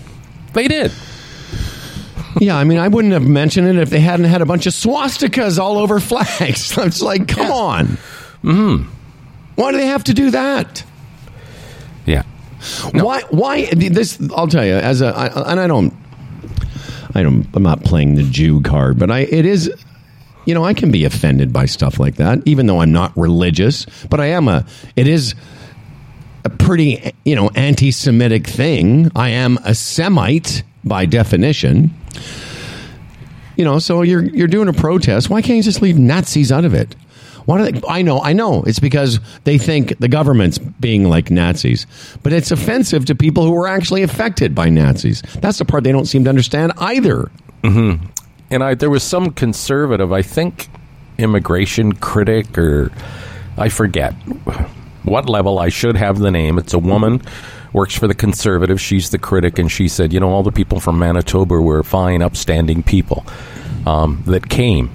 [0.53, 0.91] They did.
[2.39, 4.73] Yeah, I mean, I wouldn't have mentioned it if they hadn't had a bunch of
[4.73, 6.77] swastikas all over flags.
[6.77, 7.87] It's like, come on.
[8.43, 8.89] Mm-hmm.
[9.55, 10.83] Why do they have to do that?
[12.93, 13.03] Yeah.
[13.03, 13.21] Why?
[13.29, 14.19] Why this?
[14.35, 14.73] I'll tell you.
[14.73, 15.93] As a, I, and I don't,
[17.15, 17.47] I don't.
[17.53, 19.19] I'm not playing the Jew card, but I.
[19.19, 19.71] It is.
[20.45, 23.85] You know, I can be offended by stuff like that, even though I'm not religious.
[24.09, 24.65] But I am a.
[24.95, 25.35] It is
[26.43, 29.11] a pretty, you know, anti-Semitic thing.
[29.15, 31.91] I am a Semite by definition.
[33.55, 35.29] You know, so you're you're doing a protest.
[35.29, 36.95] Why can't you just leave Nazis out of it?
[37.45, 38.63] Why do they, I know, I know.
[38.63, 41.87] It's because they think the government's being like Nazis,
[42.23, 45.21] but it's offensive to people who were actually affected by Nazis.
[45.39, 47.31] That's the part they don't seem to understand either.
[48.51, 50.69] and I there was some conservative, I think,
[51.17, 52.91] immigration critic or
[53.57, 54.13] I forget
[55.03, 55.59] what level.
[55.59, 56.57] I should have the name.
[56.57, 57.21] It's a woman,
[57.73, 58.79] works for the conservative.
[58.79, 62.21] She's the critic, and she said, you know, all the people from Manitoba were fine,
[62.21, 63.25] upstanding people
[63.85, 64.91] um, that came,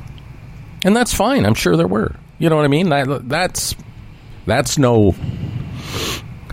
[0.85, 1.45] and that's fine.
[1.45, 2.15] I'm sure there were.
[2.39, 2.89] You know what I mean?
[2.91, 3.75] That, that's
[4.47, 5.15] that's no.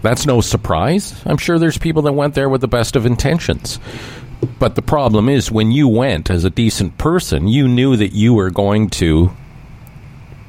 [0.01, 1.21] That's no surprise.
[1.25, 3.79] I'm sure there's people that went there with the best of intentions.
[4.59, 8.33] But the problem is, when you went as a decent person, you knew that you
[8.33, 9.31] were going to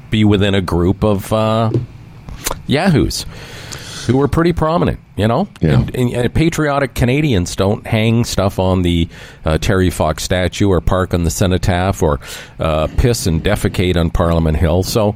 [0.09, 1.71] be within a group of uh,
[2.67, 3.25] yahoos
[4.05, 5.47] who were pretty prominent, you know?
[5.61, 5.73] Yeah.
[5.79, 9.07] And, and, and patriotic Canadians don't hang stuff on the
[9.43, 12.19] uh, Terry Fox statue or park on the cenotaph or
[12.59, 14.83] uh, piss and defecate on Parliament Hill.
[14.83, 15.15] So.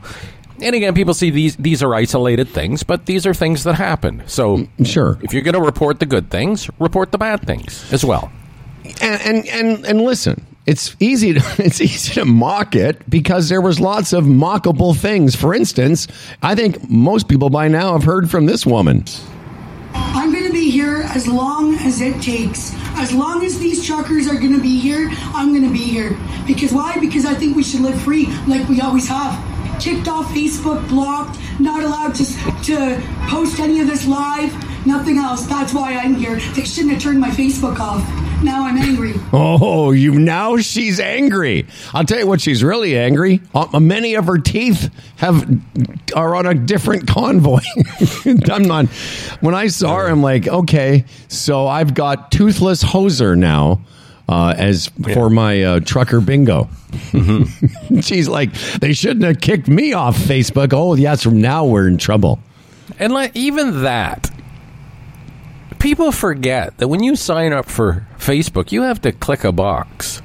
[0.62, 4.24] And again, people see these these are isolated things, but these are things that happen.
[4.26, 5.18] So, Sure.
[5.22, 8.30] if you're going to report the good things, report the bad things as well.
[9.02, 13.62] and and and, and listen it's easy to it's easy to mock it because there
[13.62, 16.08] was lots of mockable things for instance
[16.44, 19.04] i think most people by now have heard from this woman
[19.92, 22.74] I'm going to be here as long as it takes.
[22.96, 26.16] As long as these truckers are going to be here, I'm going to be here.
[26.46, 26.98] Because why?
[27.00, 29.34] Because I think we should live free like we always have.
[29.80, 32.26] Kicked off Facebook, blocked, not allowed to,
[32.64, 34.52] to post any of this live,
[34.86, 35.46] nothing else.
[35.46, 36.36] That's why I'm here.
[36.54, 38.04] They shouldn't have turned my Facebook off.
[38.44, 39.14] now I'm angry.
[39.32, 41.66] Oh, you now she's angry.
[41.94, 43.42] I'll tell you what, she's really angry.
[43.56, 45.50] Uh, many of her teeth have
[46.16, 47.62] are on a different convoy.
[48.52, 48.88] I'm not.
[49.42, 53.82] When I saw her, I'm like, okay, so I've got toothless hoser now.
[54.30, 56.70] Uh, as for my uh, trucker bingo,
[58.02, 60.72] she's like, they shouldn't have kicked me off Facebook.
[60.72, 62.38] Oh, yes, from now we're in trouble.
[63.00, 64.30] And like even that,
[65.80, 70.22] people forget that when you sign up for Facebook, you have to click a box,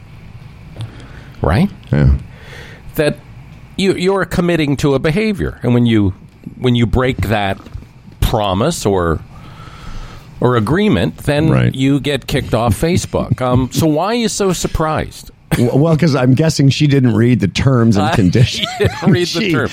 [1.40, 1.70] right?
[1.90, 2.18] Yeah.
[2.96, 3.16] That
[3.78, 6.10] you you're committing to a behavior, and when you
[6.58, 7.58] when you break that
[8.20, 9.20] promise or
[10.44, 11.74] or agreement, then Right.
[11.74, 13.40] you get kicked off Facebook.
[13.40, 15.30] Um, so why are you so surprised?
[15.58, 18.68] Well, because I'm guessing she didn't read the terms and conditions.
[18.78, 19.68] You didn't read the She- term.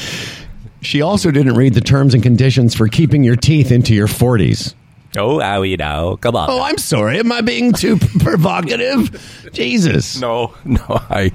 [0.84, 4.74] She also didn't read the terms and conditions for keeping your teeth into your 40s.
[5.18, 6.18] Oh, how you know?
[6.22, 6.50] Come on.
[6.50, 7.20] Oh, I'm sorry.
[7.20, 9.50] Am I being too provocative?
[9.54, 10.20] Jesus.
[10.22, 11.32] no, no, I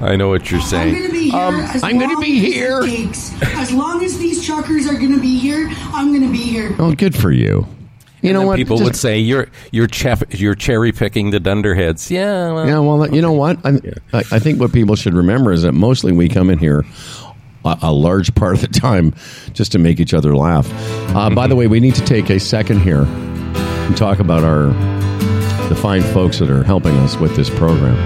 [0.00, 0.94] I know what you're I'm saying.
[0.94, 1.40] going to be here
[1.74, 2.80] as I'm gonna long be as here.
[2.84, 3.56] It.
[3.56, 6.74] As long as these truckers are going to be here, I'm going to be here.
[6.78, 7.66] Oh, good for you.
[8.26, 8.56] You know what?
[8.56, 12.10] People Just- would say you're you're chef, you're cherry picking the dunderheads.
[12.10, 13.58] Yeah, well, Yeah, well, you know what?
[13.64, 13.70] I,
[14.12, 16.84] I, I think what people should remember is that mostly we come in here
[17.64, 19.14] a, a large part of the time
[19.52, 20.68] just to make each other laugh.
[21.14, 24.66] Uh, by the way, we need to take a second here and talk about our
[25.68, 27.96] the fine folks that are helping us with this program.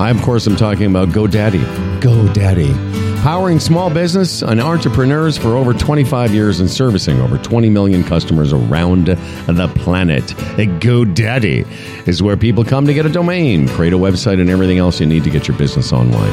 [0.00, 1.62] I, of course, am talking about GoDaddy.
[2.00, 2.91] GoDaddy.
[3.22, 8.52] Powering small business and entrepreneurs for over 25 years and servicing over 20 million customers
[8.52, 10.24] around the planet.
[10.24, 14.98] GoDaddy is where people come to get a domain, create a website, and everything else
[14.98, 16.32] you need to get your business online.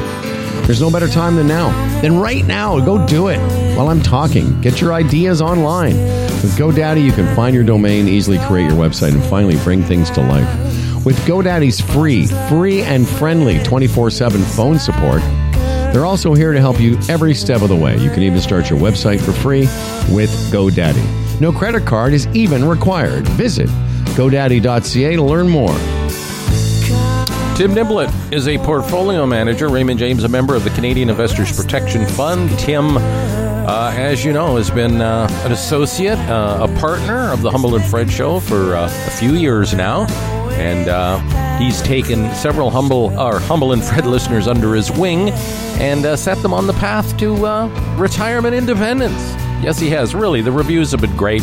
[0.66, 1.70] There's no better time than now.
[2.00, 3.38] Then right now, go do it
[3.76, 4.60] while I'm talking.
[4.60, 5.94] Get your ideas online.
[5.94, 10.10] With GoDaddy, you can find your domain, easily create your website, and finally bring things
[10.10, 11.04] to life.
[11.06, 15.22] With GoDaddy's free, free and friendly 24 7 phone support,
[15.92, 17.96] they're also here to help you every step of the way.
[17.98, 19.62] You can even start your website for free
[20.14, 21.40] with GoDaddy.
[21.40, 23.26] No credit card is even required.
[23.28, 23.68] Visit
[24.14, 25.74] GoDaddy.ca to learn more.
[27.56, 29.68] Tim Niblett is a portfolio manager.
[29.68, 32.58] Raymond James, a member of the Canadian Investors Protection Fund.
[32.58, 37.50] Tim, uh, as you know, has been uh, an associate, uh, a partner of the
[37.50, 40.06] Humble and Fred Show for uh, a few years now,
[40.60, 41.18] and uh,
[41.58, 45.30] he's taken several humble or Humble and Fred listeners under his wing
[45.80, 49.18] and uh, set them on the path to uh, retirement independence.
[49.62, 50.14] Yes, he has.
[50.14, 51.42] Really, the reviews have been great.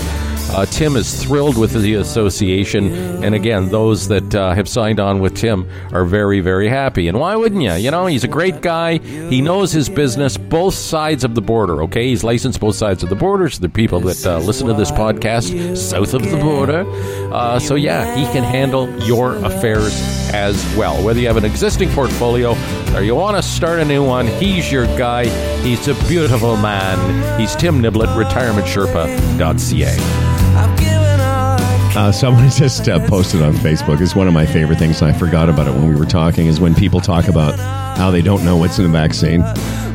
[0.49, 2.91] Uh, Tim is thrilled with the association,
[3.23, 7.07] and again, those that uh, have signed on with Tim are very, very happy.
[7.07, 7.73] And why wouldn't you?
[7.73, 8.97] You know, he's a great guy.
[8.97, 11.83] He knows his business, both sides of the border.
[11.83, 13.49] Okay, he's licensed both sides of the border.
[13.49, 16.85] So the people that uh, listen to this podcast south of the border.
[17.31, 19.93] Uh, so yeah, he can handle your affairs
[20.33, 21.01] as well.
[21.03, 22.55] Whether you have an existing portfolio
[22.95, 25.27] or you want to start a new one, he's your guy.
[25.61, 27.39] He's a beautiful man.
[27.39, 30.26] He's Tim Niblett, retirementsherpa.ca.
[31.97, 33.99] Uh, someone just uh, posted on Facebook.
[33.99, 35.01] It's one of my favorite things.
[35.01, 36.45] I forgot about it when we were talking.
[36.45, 37.57] Is when people talk about
[37.97, 39.41] how they don't know what's in the vaccine.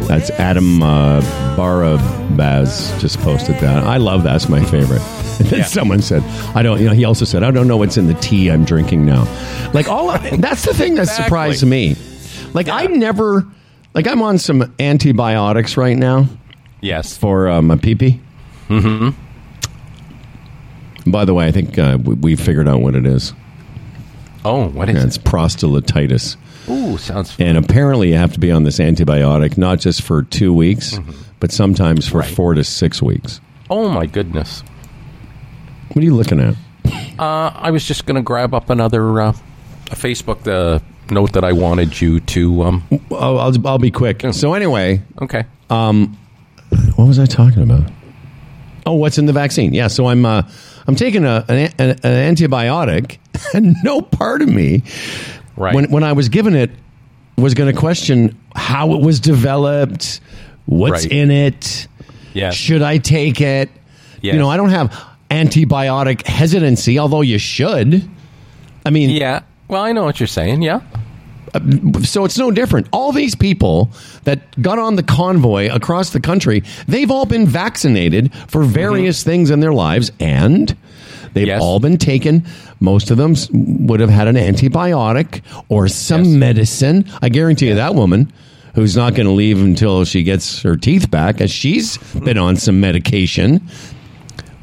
[0.09, 1.21] That's Adam uh,
[1.57, 3.85] Barabaz just posted that.
[3.85, 4.33] I love that.
[4.33, 5.03] That's my favorite.
[5.43, 6.23] And then someone said,
[6.55, 8.65] "I don't." You know, he also said, "I don't know what's in the tea I'm
[8.65, 9.23] drinking now."
[9.73, 10.07] Like all.
[10.38, 11.25] that's the thing that Exactly.
[11.25, 11.97] surprised me.
[12.53, 13.45] Like I never.
[13.95, 16.27] Like I'm on some antibiotics right now
[16.81, 17.17] Yes.
[17.17, 18.21] for uh, my pee pee.
[18.69, 19.19] Mm-hmm.
[21.07, 23.33] By the way, I think uh, we, we figured out what it is.
[24.45, 25.07] Oh, what is Yeah, it?
[25.07, 26.37] it's prostatitis.
[26.69, 30.53] Ooh, sounds And apparently, you have to be on this antibiotic not just for two
[30.53, 30.99] weeks,
[31.41, 32.29] but sometimes for Right.
[32.31, 33.41] four to six weeks.
[33.71, 34.62] Oh my goodness.
[35.88, 36.55] What are you looking at?
[37.19, 39.29] Uh, I was just going to grab up another uh,
[39.91, 42.62] a Facebook the note that I wanted you to.
[42.62, 44.25] Um, Oh, I'll, I'll be quick.
[44.33, 45.45] So, anyway, okay.
[45.69, 47.91] what was I talking about?
[48.87, 49.75] Oh, what's in the vaccine?
[49.75, 50.43] Yeah, so I'm uh,
[50.87, 53.18] I'm taking a, an, an, an antibiotic,
[53.55, 54.83] and no part of me,
[55.57, 55.75] Right.
[55.75, 56.71] when when I was given it,
[57.37, 60.21] was going to question how it was developed,
[60.66, 61.12] what's Right.
[61.12, 61.87] in it,
[62.35, 62.55] Yes.
[62.55, 63.71] should I take it?
[64.21, 64.35] Yes.
[64.35, 64.92] You know, I don't have
[65.31, 68.09] antibiotic hesitancy, although you should.
[68.87, 69.40] I mean, Yeah.
[69.68, 70.62] Well, I know what you're saying.
[70.62, 70.81] Yeah.
[72.03, 72.88] So it's no different.
[72.93, 73.91] All these people
[74.25, 78.73] that got on the convoy across the country, they've all been vaccinated for mm-hmm.
[78.73, 80.75] various things in their lives, and
[81.35, 81.61] they've Yes.
[81.61, 82.45] all been taken.
[82.81, 83.35] Most of them
[83.87, 86.35] would have had an antibiotic or some Yes.
[86.35, 87.05] medicine.
[87.21, 88.33] I guarantee you that woman.
[88.75, 91.43] Who's not going to leave until she gets her teeth back?
[91.43, 92.25] As she's mm-hmm.
[92.25, 93.61] been on some medication.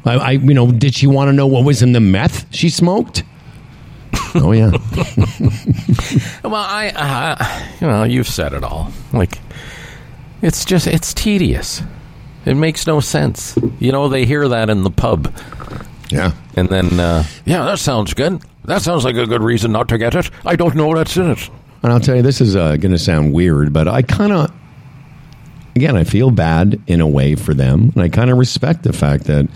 [0.04, 2.70] I, I, you know, did she want to know what was in the meth she
[2.70, 3.22] smoked?
[4.34, 4.70] Oh yeah.
[6.44, 8.90] Well, I, uh, you know, you've said it all.
[9.12, 9.38] Like,
[10.42, 11.82] it's just, it's tedious.
[12.44, 13.56] It makes no sense.
[13.78, 15.32] You know, they hear that in the pub,
[16.10, 16.32] yeah.
[16.56, 18.42] and then, uh, yeah, that sounds good.
[18.64, 20.30] That sounds like a good reason not to get it.
[20.44, 21.50] I don't know what's in it.
[21.82, 24.52] And I'll tell you, this is uh, going to sound weird, but I kind of,
[25.76, 28.92] again, I feel bad in a way for them, and I kind of respect the
[28.92, 29.48] fact that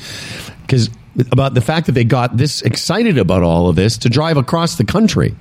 [0.63, 0.91] because
[1.33, 4.77] about the fact that they got this excited about all of this to drive across
[4.77, 5.35] the country.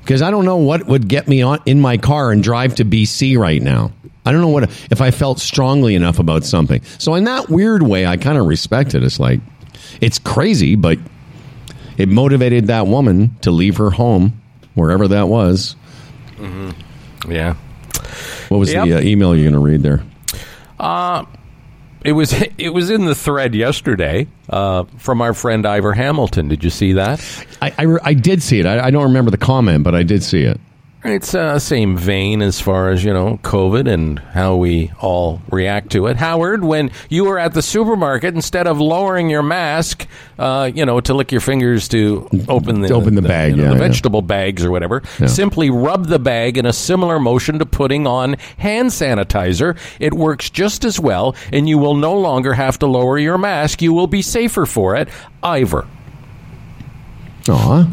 [0.00, 2.84] Because I don't know what would get me on in my car and drive to
[2.84, 3.92] BC right now.
[4.24, 6.82] I don't know what if I felt strongly enough about something.
[6.98, 9.02] So in that weird way, I kind of respect it.
[9.02, 9.40] It's like
[10.00, 10.98] it's crazy, but
[11.96, 14.40] it motivated that woman to leave her home
[14.74, 15.74] wherever that was.
[17.28, 17.54] Yeah.
[18.48, 18.84] What was Yep.
[18.86, 20.02] the uh, email you're going to read there?
[22.06, 26.48] It was it was in the thread yesterday uh, from our friend Ivor Hamilton.
[26.48, 27.20] Did you see that?
[27.60, 28.66] I, I, I did see it.
[28.66, 30.60] I, I don't remember the comment, but I did see it.
[31.08, 35.90] It's uh, same vein as far as you know COVID and how we all react
[35.92, 36.16] to it.
[36.16, 40.06] Howard, when you were at the supermarket, instead of lowering your mask,
[40.38, 43.58] uh, you know, to lick your fingers to open the To open the bag, you
[43.58, 43.88] know, yeah, the yeah.
[43.88, 45.26] vegetable bags or whatever, Yeah.
[45.28, 49.76] simply rub the bag in a similar motion to putting on hand sanitizer.
[50.00, 53.80] It works just as well, and you will no longer have to lower your mask.
[53.80, 55.08] You will be safer for it.
[55.42, 55.86] Ivor.
[57.48, 57.86] Aw.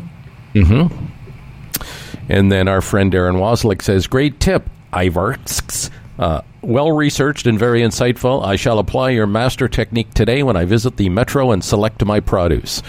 [2.29, 5.37] And then our friend Darren Waslick says, Great tip, Ivor.
[6.17, 8.45] Uh, well researched and very insightful.
[8.45, 12.19] I shall apply your master technique today when I visit the metro and select my
[12.19, 12.81] produce.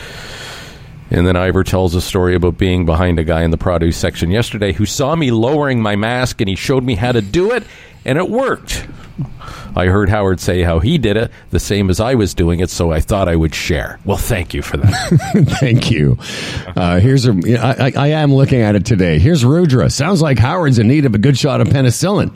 [1.10, 4.30] And then Ivor tells a story about being behind a guy in the produce section
[4.30, 7.64] yesterday who saw me lowering my mask and he showed me how to do it,
[8.04, 8.86] and it worked.
[9.76, 12.70] I heard Howard say how he did it the same as I was doing it,
[12.70, 13.98] so I thought I would share.
[14.04, 15.54] Well, thank you for that.
[15.60, 16.18] Thank you.
[16.76, 17.32] Uh, here's a.
[17.60, 19.18] I, I, I am looking at it today.
[19.18, 19.90] Here's Rudra.
[19.90, 22.32] Sounds like Howard's in need of a good shot of penicillin.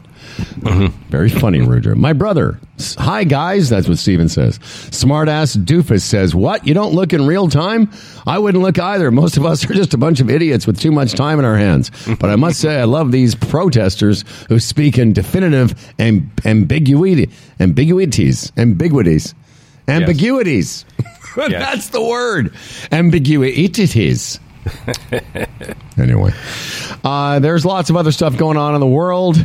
[1.08, 1.96] Very funny, Rudra.
[1.96, 2.58] My brother.
[2.98, 3.68] Hi, guys.
[3.68, 4.58] That's what Steven says.
[4.58, 6.66] Smartass doofus says, What?
[6.66, 7.90] You don't look in real time?
[8.26, 9.10] I wouldn't look either.
[9.10, 11.56] Most of us are just a bunch of idiots with too much time in our
[11.56, 11.90] hands.
[12.20, 18.52] But I must say, I love these protesters who speak in definitive amb- ambiguity, ambiguities,
[18.56, 19.34] ambiguities,
[19.88, 20.84] ambiguities.
[21.36, 22.54] That's the word.
[22.92, 24.40] Ambiguities.
[25.98, 26.32] anyway,
[27.04, 29.44] uh, there's lots of other stuff going on in the world.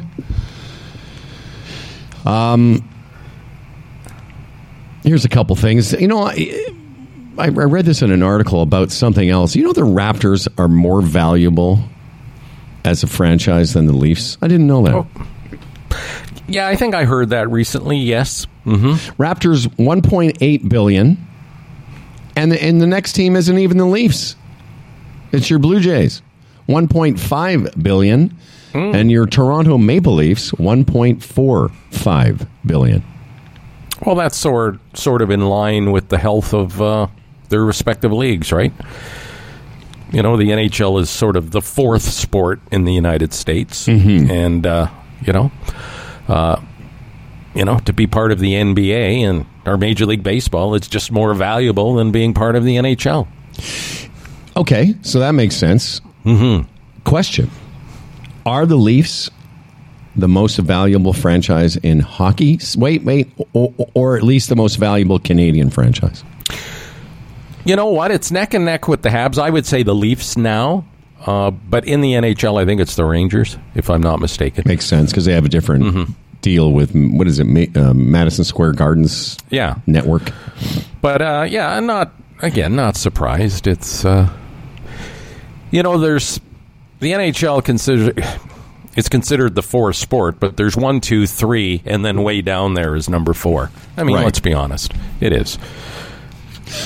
[2.26, 2.88] Um,
[5.04, 5.94] here's a couple things.
[5.94, 6.54] You know, I,
[7.38, 9.56] I read this in an article about something else.
[9.56, 11.80] You know, the Raptors are more valuable
[12.86, 14.38] as a franchise than the Leafs.
[14.42, 15.06] I didn't know that.
[16.48, 18.46] yeah, I think I heard that recently, yes.
[18.64, 21.18] hmm Raptors 1.8 billion,
[22.36, 24.36] and the, and the next team isn't even the Leafs.
[25.32, 26.22] It's your Blue Jays,
[26.70, 28.38] 1.5 billion,
[28.74, 33.04] and your Toronto Maple Leafs 1.45 billion.
[34.06, 37.08] Well, that's sort sort of in line with the health of uh,
[37.50, 38.74] their respective leagues, right?
[40.12, 43.88] You know, the NHL is sort of the fourth sport in the United States,
[44.30, 44.88] and uh,
[45.26, 45.52] you know,
[46.28, 46.62] uh,
[47.56, 51.12] you know, to be part of the NBA and our Major League Baseball, it's just
[51.12, 53.28] more valuable than being part of the NHL.
[54.56, 56.02] Okay, so that makes sense.
[56.26, 56.70] Mm-hmm.
[57.06, 57.50] Question:
[58.46, 59.30] Are the Leafs
[60.16, 62.60] the most valuable franchise in hockey?
[62.78, 66.24] Wait, wait, or, or at least the most valuable Canadian franchise?
[67.66, 68.12] You know what?
[68.12, 69.38] It's neck and neck with the Habs.
[69.42, 70.86] I would say the Leafs now,
[71.26, 74.64] uh, but in the NHL, I think it's the Rangers, if I'm not mistaken.
[74.68, 76.10] Makes sense because they have a different
[76.42, 80.24] deal with what is it, uh, Madison Square Gardens Yeah, network.
[81.02, 83.66] But uh, yeah, I'm not again not surprised.
[83.66, 84.28] It's uh,
[85.72, 86.42] you know there's
[87.04, 88.14] the NHL consider
[88.96, 92.96] it's considered the fourth sport, but there's one, two, three, and then way down there
[92.96, 93.72] is number four.
[93.98, 94.26] I mean, Right.
[94.26, 95.56] let's be honest, it is.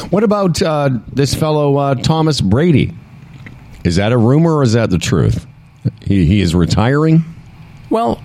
[0.09, 2.93] What about uh, this fellow uh, Thomas Brady?
[3.83, 5.45] Is that a rumor or is that the truth?
[6.01, 7.23] He, he is retiring.
[7.89, 8.21] Well,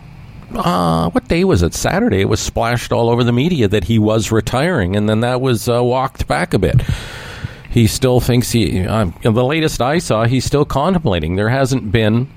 [0.55, 1.75] uh, what day was it?
[1.75, 2.21] Saturday.
[2.21, 5.69] It was splashed all over the media that he was retiring, and then that was
[5.69, 6.83] uh, walked back a bit.
[7.73, 8.87] He still thinks he.
[8.87, 11.37] Um, the latest I saw, he's still contemplating.
[11.37, 12.29] There hasn't been,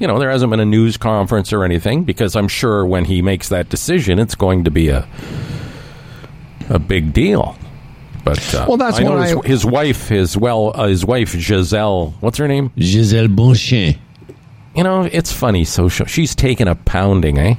[0.00, 3.20] you know, there hasn't been a news conference or anything because I'm sure when he
[3.20, 5.06] makes that decision, it's going to be a
[6.70, 7.56] a big deal.
[8.24, 11.04] But uh, Well, that's I know what his, I- his wife, his well, uh, his
[11.04, 12.14] wife Gisele.
[12.20, 12.72] What's her name?
[12.76, 13.98] Gisele Bündchen.
[14.76, 15.64] You know, it's funny.
[15.64, 16.06] Social.
[16.06, 17.54] She's taken a pounding, eh?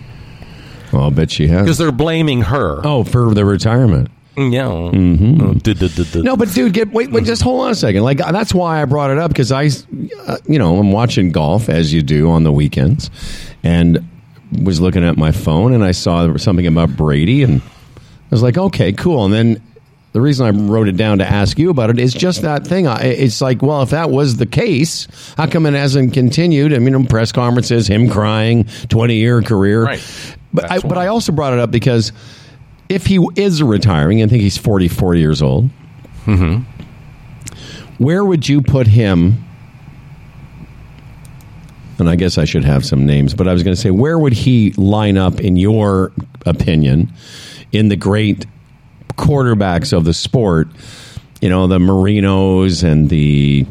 [0.94, 1.64] Oh, I'll bet she has.
[1.64, 2.82] Because they're blaming her.
[2.84, 4.10] Oh, for the retirement.
[4.40, 4.64] Yeah.
[4.64, 5.58] Mm-hmm.
[5.60, 6.22] Duh, duh, duh, duh.
[6.22, 8.04] No, but dude, get wait, wait, just hold on a second.
[8.04, 9.70] Like that's why I brought it up because I,
[10.28, 13.12] uh, you know, I'm watching golf as you do on the weekends,
[13.64, 14.08] and
[14.64, 18.58] was looking at my phone and I saw something about Brady, and I was like,
[18.58, 19.26] okay, cool.
[19.26, 19.62] And then
[20.12, 22.88] the reason I wrote it down to ask you about it is just that thing.
[22.88, 26.74] I, it's like, well, if that was the case, how come it hasn't continued?
[26.74, 30.36] I mean, press conferences, him crying, twenty year career, Right.
[30.52, 30.98] But I, but.
[30.98, 32.12] I also brought it up because
[32.90, 35.70] if he is retiring, I think he's 44 years old.
[37.98, 39.44] Where would you put him?
[41.98, 44.18] And I guess I should have some names, but I was going to say, where
[44.18, 46.12] would he line up, in your
[46.46, 47.12] opinion,
[47.74, 48.46] in the great
[49.18, 50.70] quarterbacks of the sport?
[51.42, 53.66] You know, the Marinos and the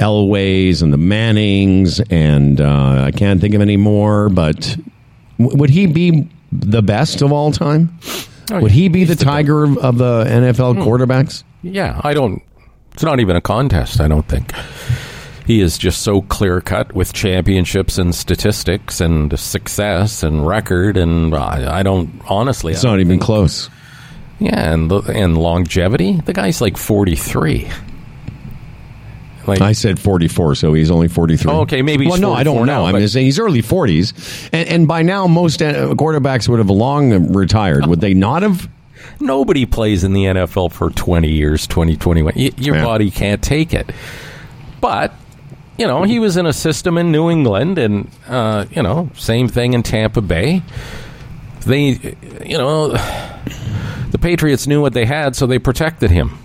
[0.00, 4.76] Elways and the Mannings, and uh, I can't think of any more, but
[5.38, 7.96] w- would he be the best of all time?
[8.50, 10.82] Oh, would he be the the tiger of, of the NFL hmm.
[10.82, 11.44] quarterbacks?
[11.62, 12.42] Yeah, I don't.
[12.92, 14.00] It's not even a contest.
[14.00, 14.52] I don't think
[15.46, 21.34] he is just so clear cut with championships and statistics and success and record, and
[21.34, 22.72] I, I don't honestly.
[22.72, 23.70] It's I not don't even think- close.
[24.38, 26.20] Yeah, and and longevity.
[26.20, 27.68] The guy's like forty three.
[29.46, 31.50] Like I said 44, so he's only 43.
[31.52, 32.64] Oh, okay, maybe he's Well, no, I don't know.
[32.64, 36.58] now, I'm just saying he's early 40s, and, and by now most uh, quarterbacks would
[36.58, 37.86] have long retired.
[37.86, 38.68] Would they not have?
[39.20, 42.34] nobody plays in the NFL for 20 years, 20, 21.
[42.36, 42.84] Y- your Yeah.
[42.84, 43.90] body can't take it.
[44.80, 45.12] But,
[45.78, 49.48] you know, he was in a system in New England, and, uh, you know, same
[49.48, 50.62] thing in Tampa Bay.
[51.66, 52.88] They, you know,
[54.10, 56.38] the Patriots knew what they had, so they protected him.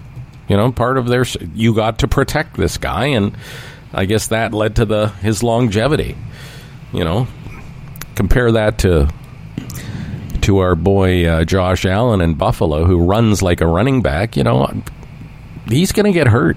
[0.47, 3.35] You know, part of their, you got to protect this guy, and
[3.93, 6.15] I guess that led to the his longevity.
[6.93, 7.27] You know,
[8.15, 9.09] compare that to
[10.41, 14.43] to our boy uh, Josh Allen in Buffalo, who runs like a running back, you
[14.43, 14.71] know,
[15.67, 16.55] he's going to get hurt.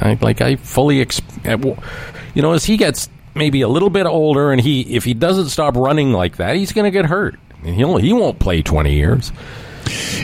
[0.00, 4.50] I, like I fully, ex- you know, as he gets maybe a little bit older,
[4.50, 7.38] and he if he doesn't stop running like that, he's going to get hurt.
[7.64, 9.32] And he'll he won't play twenty years.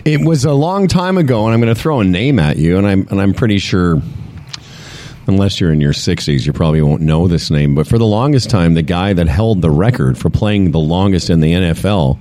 [0.04, 2.78] It was a long time ago, and I'm going to throw a name at you,
[2.78, 4.00] and I'm and I'm pretty sure,
[5.26, 7.74] unless you're in your 60s, you probably won't know this name.
[7.74, 11.30] But for the longest time, the guy that held the record for playing the longest
[11.30, 12.18] in the NFL,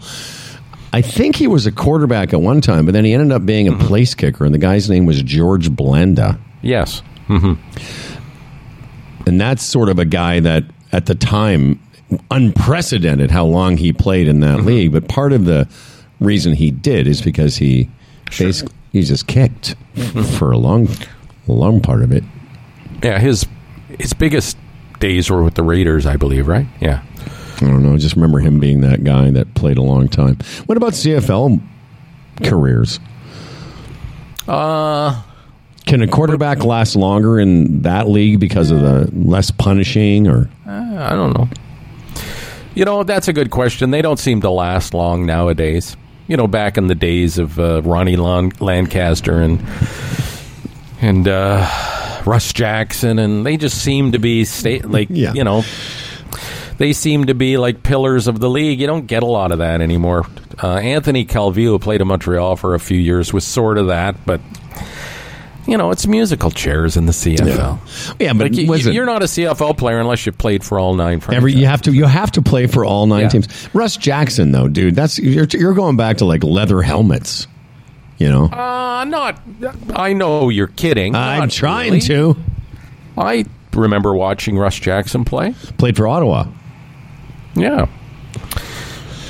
[0.94, 3.68] I think he was a quarterback at one time, but then he ended up being
[3.68, 3.88] a mm-hmm.
[3.88, 6.40] place kicker, and the guy's name was George Blanda.
[6.62, 7.54] Yes, mm-hmm.
[9.28, 11.80] And that's sort of a guy that at the time
[12.30, 14.68] unprecedented how long he played in that mm-hmm.
[14.68, 14.92] league.
[14.92, 15.68] But part of the
[16.24, 17.90] reason he did is because he
[18.38, 19.76] basically he just kicked
[20.38, 20.88] for a long
[21.48, 22.24] long part of it.
[23.04, 23.20] yeah.
[23.20, 23.46] His
[24.00, 24.58] his biggest
[25.00, 26.48] days were with the Raiders, I believe.
[26.48, 26.66] Right?
[26.80, 27.04] Yeah.
[27.58, 27.94] I don't know.
[27.94, 30.38] I just remember him being that guy that played a long time.
[30.66, 31.62] What about CFL
[32.44, 33.00] careers?
[34.48, 35.22] Uh
[35.86, 41.10] Can a quarterback last longer in that league because of the less punishing or I
[41.12, 41.48] don't know.
[42.76, 43.92] You know, that's a good question.
[43.92, 45.96] They don't seem to last long nowadays.
[46.28, 49.62] You know, back in the days of uh, Ronnie Lan- Lancaster and
[51.02, 55.34] and uh, Russ Jackson, and they just seem to be state like Yeah.
[55.34, 55.64] you know,
[56.78, 58.80] they seem to be like pillars of the league.
[58.80, 60.26] You don't get a lot of that anymore.
[60.62, 64.40] Uh, Anthony Calvillo played in Montreal for a few years was sort of that, but
[65.68, 68.16] you know, it's musical chairs in the CFL.
[68.20, 70.80] yeah, but Like, you, was it- you're not a CFL player unless you've played for
[70.80, 71.38] all nine franchises.
[71.38, 73.30] Every you have to you have to play for all nine Yeah.
[73.30, 73.70] teams.
[73.74, 77.48] Russ Jackson though, dude, that's you're you're going back to like leather helmets.
[78.18, 79.42] You know, Uh, not.
[79.96, 81.16] I know you're kidding.
[81.16, 82.02] I'm Not trying really.
[82.02, 82.38] to.
[83.18, 85.56] I remember watching Russ Jackson play.
[85.78, 86.46] Played for Ottawa.
[87.56, 87.88] Yeah.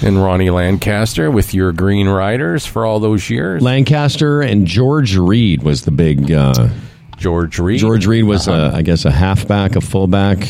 [0.03, 3.61] And Ronnie Lancaster with your Green Riders for all those years.
[3.63, 6.29] Lancaster and George Reed was the big.
[6.31, 6.69] Uh,
[7.17, 7.79] George Reed.
[7.79, 8.75] George Reed was, Uh-huh.
[8.75, 10.45] uh, I guess, a halfback, a fullback.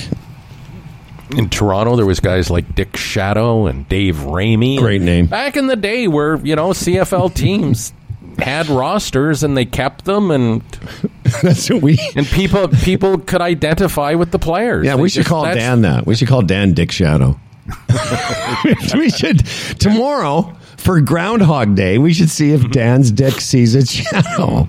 [1.38, 4.78] in Toronto, there was guys like Dick Shatto and Dave Raimey.
[4.80, 5.28] Great name.
[5.28, 7.94] Back in the day, where you know CFL teams
[8.40, 10.62] had rosters and they kept them, and
[11.44, 12.00] That's what we.
[12.16, 14.86] and people people could identify with the players.
[14.86, 16.06] Yeah, They we should just- call Dan that.
[16.08, 17.40] We should call Dan Dick Shadow.
[18.94, 19.46] we should
[19.80, 21.98] tomorrow for Groundhog Day.
[21.98, 22.72] We should see if mm-hmm.
[22.72, 24.68] Dan's dick sees its shadow.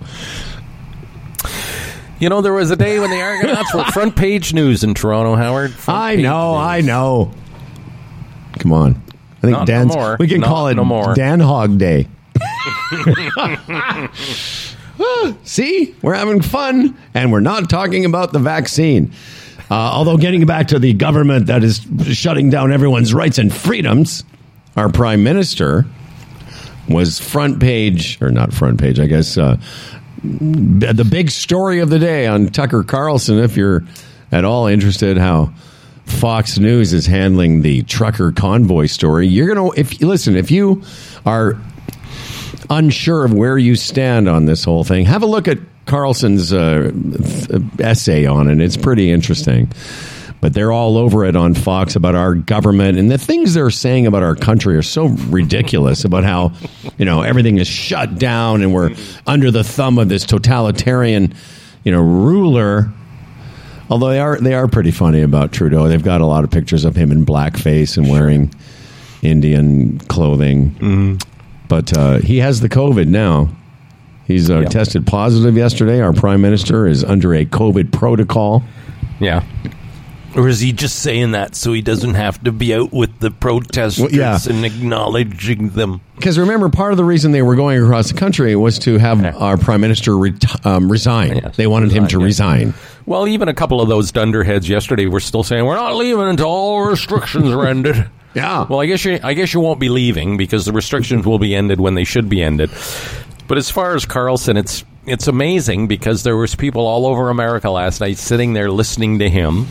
[2.20, 5.34] You know, there was a day when the Argonauts were front page news in Toronto,
[5.34, 5.72] Howard.
[5.72, 6.62] Front I know, news.
[6.62, 7.32] I know.
[8.60, 9.02] Come on,
[9.38, 9.94] I think Not no Dan's.
[9.94, 10.16] more.
[10.18, 11.14] We can Not call it no more.
[11.14, 12.08] Dan Hog Day.
[15.42, 19.12] See, we're having fun, and we're not talking about the vaccine.
[19.70, 24.24] Uh, although, getting back to the government that is shutting down everyone's rights and freedoms,
[24.76, 25.86] our prime minister
[26.88, 29.56] was front page, or not front page, I guess, uh,
[30.22, 33.38] the big story of the day on Tucker Carlson.
[33.38, 33.82] If you're
[34.32, 35.52] at all interested, how
[36.06, 40.82] Fox News is handling the trucker convoy story, you're gonna if listen if you
[41.24, 41.58] are
[42.70, 46.90] unsure of where you stand on this whole thing, have a look at Carlson's uh,
[47.78, 48.60] essay on it.
[48.60, 49.70] It's pretty interesting.
[50.40, 54.06] But they're all over it on Fox about our government and the things they're saying
[54.06, 56.52] about our country are so ridiculous about how,
[56.98, 58.94] you know, everything is shut down and we're
[59.26, 61.32] under the thumb of this totalitarian,
[61.82, 62.92] you know, ruler.
[63.88, 65.88] Although they are they are pretty funny about Trudeau.
[65.88, 68.52] They've got a lot of pictures of him in blackface and wearing
[69.22, 70.72] Indian clothing.
[70.72, 71.16] Mm-hmm.
[71.68, 73.48] But uh, he has the COVID now.
[74.26, 76.00] He's uh, tested positive yesterday.
[76.00, 78.62] Our prime minister is under a COVID protocol.
[79.20, 79.44] Yeah.
[80.34, 83.30] Or is he just saying that so he doesn't have to be out with the
[83.30, 84.36] protesters Well, yeah.
[84.48, 86.00] and acknowledging them?
[86.16, 89.24] Because remember, part of the reason they were going across the country was to have
[89.40, 91.36] our prime minister ret- um, resign.
[91.36, 92.74] Yes, they wanted him to resign, resign.
[93.06, 96.46] Well, even a couple of those dunderheads yesterday were still saying we're not leaving until
[96.48, 98.06] all restrictions are ended.
[98.34, 98.66] Yeah.
[98.68, 101.54] Well, I guess you I guess you won't be leaving because the restrictions will be
[101.54, 102.68] ended when they should be ended.
[103.46, 107.70] But as far as Carlson, it's it's amazing because there was people all over America
[107.70, 109.66] last night sitting there listening to him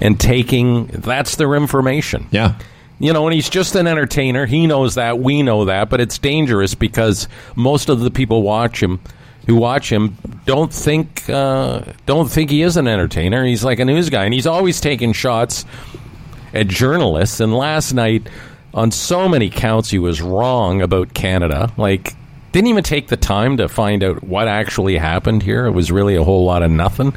[0.00, 2.26] and taking that's their information.
[2.30, 2.58] Yeah.
[2.98, 4.44] You know, and he's just an entertainer.
[4.44, 5.18] He knows that.
[5.18, 5.88] We know that.
[5.88, 9.00] But it's dangerous because most of the people watch him,
[9.46, 13.44] who watch him, don't think uh, don't think he is an entertainer.
[13.44, 15.64] He's like a news guy, and he's always taking shots
[16.52, 17.40] at journalists.
[17.40, 18.28] And last night,
[18.74, 21.72] on so many counts, he was wrong about Canada.
[21.78, 22.14] Like,
[22.52, 25.66] didn't even take the time to find out what actually happened here.
[25.66, 27.14] It was really a whole lot of nothing.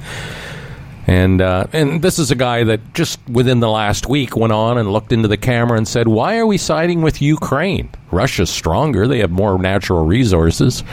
[1.06, 4.78] And uh, and this is a guy that just within the last week went on
[4.78, 7.90] and looked into the camera and said, "Why are we siding with Ukraine?
[8.10, 9.06] Russia's stronger.
[9.06, 10.84] They have more natural resources.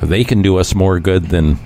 [0.00, 1.58] They can do us more good than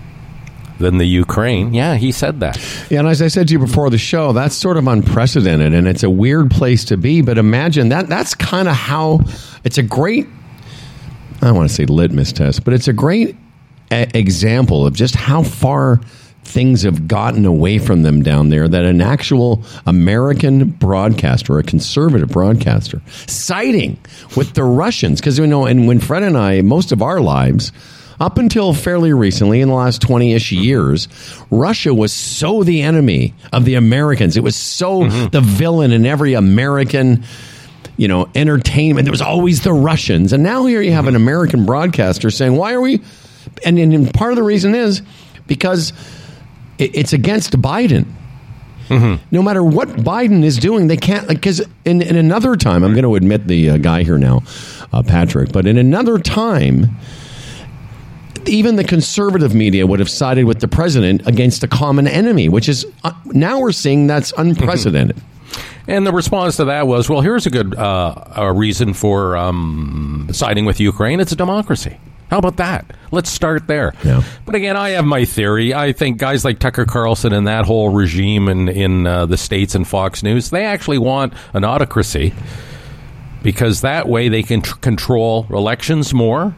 [0.78, 2.58] than the Ukraine." Yeah, he said that.
[2.88, 5.86] Yeah, and as I said to you before the show, that's sort of unprecedented, and
[5.86, 7.20] it's a weird place to be.
[7.20, 9.20] But imagine that that's kind of how
[9.64, 10.28] it's a great.
[11.40, 13.36] I don't want to say litmus test, but it's a great
[13.90, 16.00] a- example of just how far
[16.42, 18.66] things have gotten away from them down there.
[18.68, 23.98] That an actual American broadcaster, a conservative broadcaster, siding
[24.36, 27.72] with the Russians, because you know, and when Fred and I, most of our lives
[28.20, 31.06] up until fairly recently, in the last 20 ish years,
[31.50, 34.36] Russia was so the enemy of the Americans.
[34.36, 35.28] It was so mm-hmm.
[35.28, 37.24] the villain in every American.
[37.98, 39.04] You know, entertainment.
[39.04, 42.72] There was always the Russians, and now here you have an American broadcaster saying, "Why
[42.72, 43.02] are we?"
[43.64, 45.02] And, and part of the reason is
[45.46, 45.92] because
[46.78, 48.06] it, it's against Biden.
[49.30, 53.02] No matter what Biden is doing, they can't because in, in another time, I'm going
[53.02, 54.42] to admit the uh, guy here now,
[54.94, 56.86] uh, Patrick, but in another time,
[58.46, 62.66] even the conservative media would have sided with the president against a common enemy, which
[62.68, 65.20] is uh, now we're seeing that's unprecedented.
[65.88, 70.28] And the response to that was, well, here's a good uh, a reason for um,
[70.32, 71.18] siding with Ukraine.
[71.18, 71.98] It's a democracy.
[72.30, 72.84] How about that?
[73.10, 73.94] Let's start there.
[74.04, 74.22] Yeah.
[74.44, 75.72] But again, I have my theory.
[75.72, 79.74] I think guys like Tucker Carlson and that whole regime in in uh, the states
[79.74, 82.34] and Fox News, they actually want an autocracy
[83.42, 86.54] because that way they can tr- control elections more,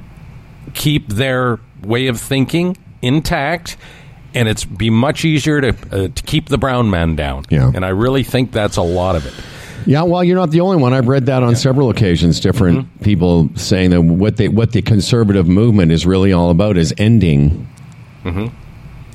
[0.74, 3.76] keep their way of thinking intact,
[4.34, 7.44] and it's be much easier to uh, to keep the brown man down.
[7.50, 7.70] Yeah.
[7.74, 9.34] And I really think that's a lot of it.
[9.86, 10.92] Yeah, well, you're not the only one.
[10.92, 12.38] I've read that on several occasions.
[12.40, 16.92] Different people saying that what they what the conservative movement is really all about is
[16.98, 17.66] ending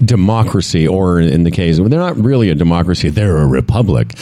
[0.03, 4.17] democracy, or in the case, well, they're not really a democracy; they're a republic.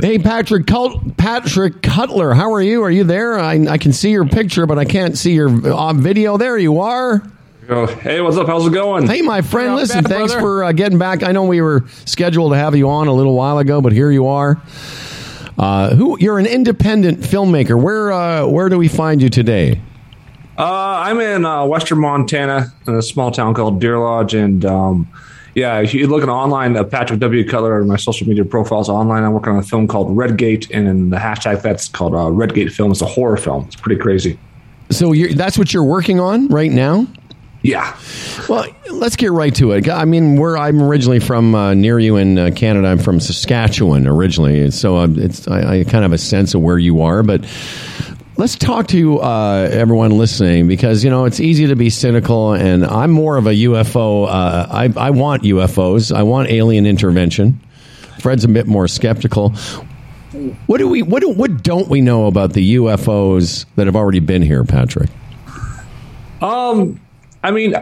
[0.00, 2.82] Hey, Patrick Cult- Patrick Cutler, how are you?
[2.82, 3.38] Are you there?
[3.38, 6.36] I, I can see your picture, but I can't see your uh, video.
[6.36, 7.22] There you are.
[7.68, 8.48] Oh, hey, what's up?
[8.48, 9.06] How's it going?
[9.06, 10.46] Hey, my friend, Not listen, bad, thanks brother.
[10.46, 11.22] for uh, getting back.
[11.22, 14.10] I know we were scheduled to have you on a little while ago, but here
[14.10, 14.60] you are.
[15.56, 17.80] Uh, who you're an independent filmmaker.
[17.80, 19.80] Where uh, where do we find you today?
[20.58, 20.64] Uh,
[21.06, 25.08] I'm in uh, Western Montana, in a small town called Deer Lodge, and um,
[25.54, 27.46] yeah, if you look online, uh, Patrick W.
[27.46, 29.22] Cutler, on my social media profiles online.
[29.22, 32.72] I'm working on a film called Redgate, and in the hashtag that's called uh, Redgate
[32.72, 32.90] Film.
[32.90, 33.66] It's a horror film.
[33.66, 34.38] It's pretty crazy.
[34.90, 37.06] So you're, that's what you're working on right now.
[37.62, 37.96] Yeah,
[38.48, 39.88] Well, let's get right to it.
[39.88, 42.88] I mean, we're I'm originally from uh, near you in uh, Canada.
[42.88, 46.60] I'm from Saskatchewan originally, so uh, it's I, I kind of have a sense of
[46.60, 47.22] where you are.
[47.22, 47.44] But
[48.36, 52.84] let's talk to uh, everyone listening because you know it's easy to be cynical, and
[52.84, 54.26] I'm more of a UFO.
[54.26, 56.12] Uh, I I want UFOs.
[56.12, 57.60] I want alien intervention.
[58.18, 59.50] Fred's a bit more skeptical.
[60.66, 64.20] What do we what do, what don't we know about the UFOs that have already
[64.20, 65.10] been here, Patrick?
[66.40, 67.00] Um,
[67.42, 67.74] I mean,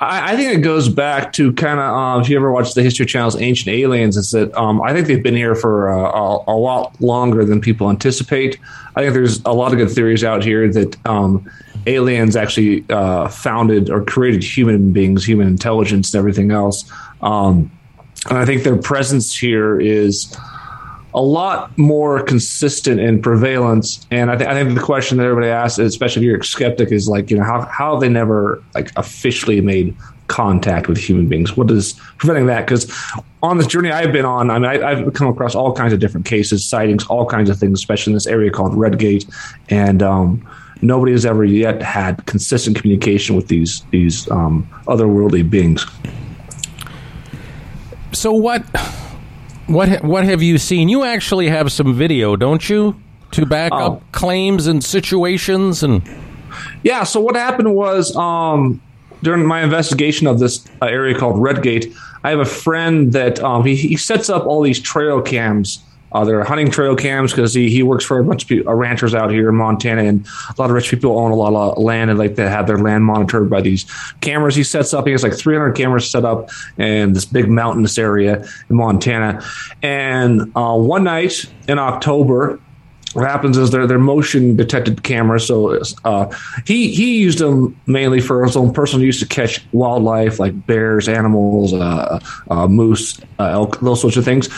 [0.00, 2.82] I, I think it goes back to kind of um, if you ever watch the
[2.82, 6.44] History Channel's Ancient Aliens, is that um, I think they've been here for uh, a,
[6.48, 8.58] a, lot longer than people anticipate.
[8.96, 11.50] I think there's a lot of good theories out here that um,
[11.86, 16.90] aliens actually uh, founded or created human beings, human intelligence, and everything else.
[17.22, 17.70] Um,
[18.28, 20.34] and I think their presence here is
[21.14, 24.04] a lot more consistent in prevalence.
[24.10, 26.90] And I, th- I, think the question that everybody asks, especially if you're a skeptic,
[26.90, 29.96] is like, you know, how, how they never like officially made
[30.26, 31.56] contact with human beings?
[31.56, 32.66] What is preventing that?
[32.66, 32.92] Because
[33.44, 36.00] on this journey I've been on, I mean, I, have come across all kinds of
[36.00, 39.26] different cases, sightings, all kinds of things, especially in this area called Redgate,
[39.68, 40.48] and um,
[40.82, 45.86] nobody has ever yet had consistent communication with these these um, otherworldly beings.
[48.12, 48.64] So what?
[49.66, 50.88] What what have you seen?
[50.88, 53.00] You actually have some video, don't you,
[53.32, 53.94] to back oh.
[53.94, 56.02] up claims and situations and.
[56.82, 57.04] Yeah.
[57.04, 58.80] So what happened was um,
[59.22, 61.92] during my investigation of this uh, area called Redgate,
[62.22, 65.82] I have a friend that um, he, he sets up all these trail cams
[66.14, 68.74] uh, they're hunting trail cams because he, he works for a bunch of people, uh,
[68.74, 71.82] ranchers out here in Montana, and a lot of rich people own a lot of
[71.82, 73.84] land and like to have their land monitored by these
[74.20, 75.06] cameras he sets up.
[75.06, 79.44] He has like 300 cameras set up in this big mountainous area in Montana.
[79.82, 82.60] And uh, one night in October,
[83.14, 85.46] what happens is they're, they're motion detected cameras.
[85.46, 86.36] So uh,
[86.66, 91.08] he he used them mainly for his own personal use to catch wildlife like bears,
[91.08, 94.48] animals, uh, uh, moose, uh, elk, those sorts of things.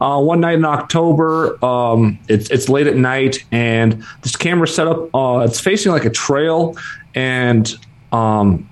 [0.00, 4.86] Uh, one night in October, um, it's it's late at night, and this camera set
[4.86, 5.14] up.
[5.14, 6.76] Uh, it's facing like a trail,
[7.14, 7.74] and
[8.12, 8.68] um,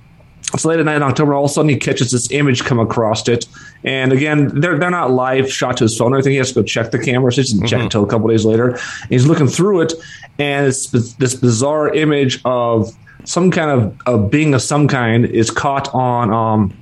[0.53, 1.35] it's late at night in October.
[1.35, 3.47] All of a sudden, he catches this image come across it,
[3.85, 6.33] and again, they're they're not live shot to his phone or anything.
[6.33, 7.33] He has to go check the camera.
[7.33, 7.67] So he doesn't mm-hmm.
[7.67, 8.71] check until a couple days later.
[8.71, 9.93] And he's looking through it,
[10.39, 12.95] and it's this bizarre image of
[13.25, 16.77] some kind of a being of some kind is caught on um,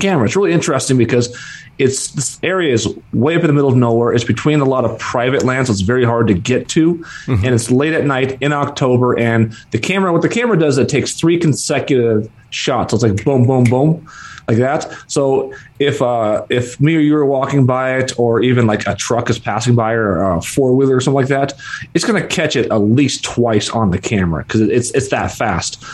[0.00, 0.26] camera.
[0.26, 1.36] It's really interesting because
[1.78, 4.12] it's this area is way up in the middle of nowhere.
[4.12, 6.94] It's between a lot of private land, so it's very hard to get to.
[6.94, 7.44] Mm-hmm.
[7.44, 9.18] And it's late at night in October.
[9.18, 12.92] And the camera, what the camera does, it takes three consecutive shots.
[12.92, 14.08] So it's like boom, boom, boom,
[14.48, 14.92] like that.
[15.06, 18.94] So if uh, if me or you are walking by it, or even like a
[18.94, 21.52] truck is passing by, or a four wheeler or something like that,
[21.94, 25.32] it's going to catch it at least twice on the camera because it's it's that
[25.32, 25.84] fast.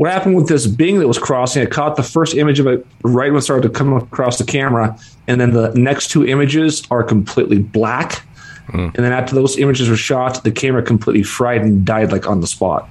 [0.00, 1.62] What happened with this being that was crossing?
[1.62, 4.44] It caught the first image of it right when it started to come across the
[4.44, 4.98] camera,
[5.28, 8.24] and then the next two images are completely black.
[8.68, 8.94] Mm.
[8.94, 12.40] And then after those images were shot, the camera completely fried and died like on
[12.40, 12.88] the spot.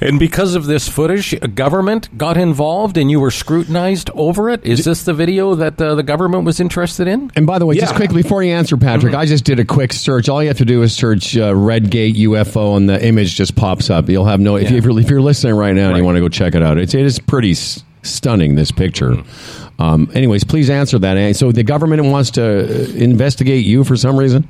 [0.00, 4.64] And because of this footage, a government got involved and you were scrutinized over it.
[4.64, 7.30] Is this the video that uh, the government was interested in?
[7.34, 7.82] And by the way, yeah.
[7.82, 9.20] just quickly before you answer, Patrick, mm-hmm.
[9.22, 10.28] I just did a quick search.
[10.28, 13.88] All you have to do is search uh, Redgate UFO, and the image just pops
[13.88, 14.08] up.
[14.08, 14.56] You'll have no.
[14.56, 14.80] If, yeah.
[14.80, 15.88] you, if you're listening right now right.
[15.90, 18.54] and you want to go check it out, it's it is pretty s- stunning.
[18.54, 19.12] This picture.
[19.12, 19.82] Mm-hmm.
[19.82, 21.36] Um, anyways, please answer that.
[21.36, 24.48] So the government wants to uh, investigate you for some reason.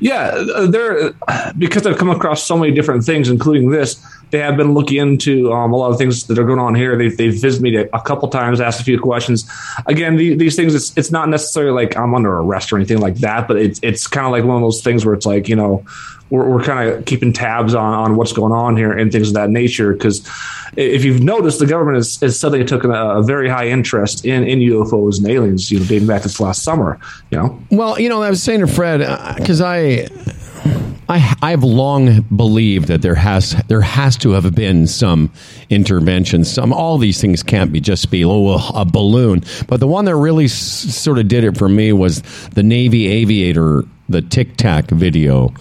[0.00, 1.12] Yeah, uh, they're
[1.58, 5.52] because I've come across so many different things, including this they have been looking into
[5.52, 6.96] um, a lot of things that are going on here.
[6.96, 9.48] They've, they've visited me a couple times, asked a few questions.
[9.86, 13.16] Again, the, these things, it's, it's not necessarily like I'm under arrest or anything like
[13.16, 15.56] that, but it's, it's kind of like one of those things where it's like, you
[15.56, 15.84] know,
[16.30, 19.34] we're, we're kind of keeping tabs on, on what's going on here and things of
[19.34, 19.92] that nature.
[19.92, 20.26] Because
[20.76, 24.44] if you've noticed, the government has, has suddenly taken a, a, very high interest in,
[24.44, 26.98] in UFOs and aliens, you know, dating back to last summer,
[27.30, 27.60] you know?
[27.70, 29.00] Well, you know, I was saying to Fred,
[29.36, 30.08] because uh, I
[31.10, 35.32] I I've long believed that there has there has to have been some
[35.68, 36.44] intervention.
[36.44, 39.42] Some all these things can't be just be oh a balloon.
[39.66, 43.08] But the one that really s- sort of did it for me was the Navy
[43.08, 45.52] aviator, the Tic Tac video.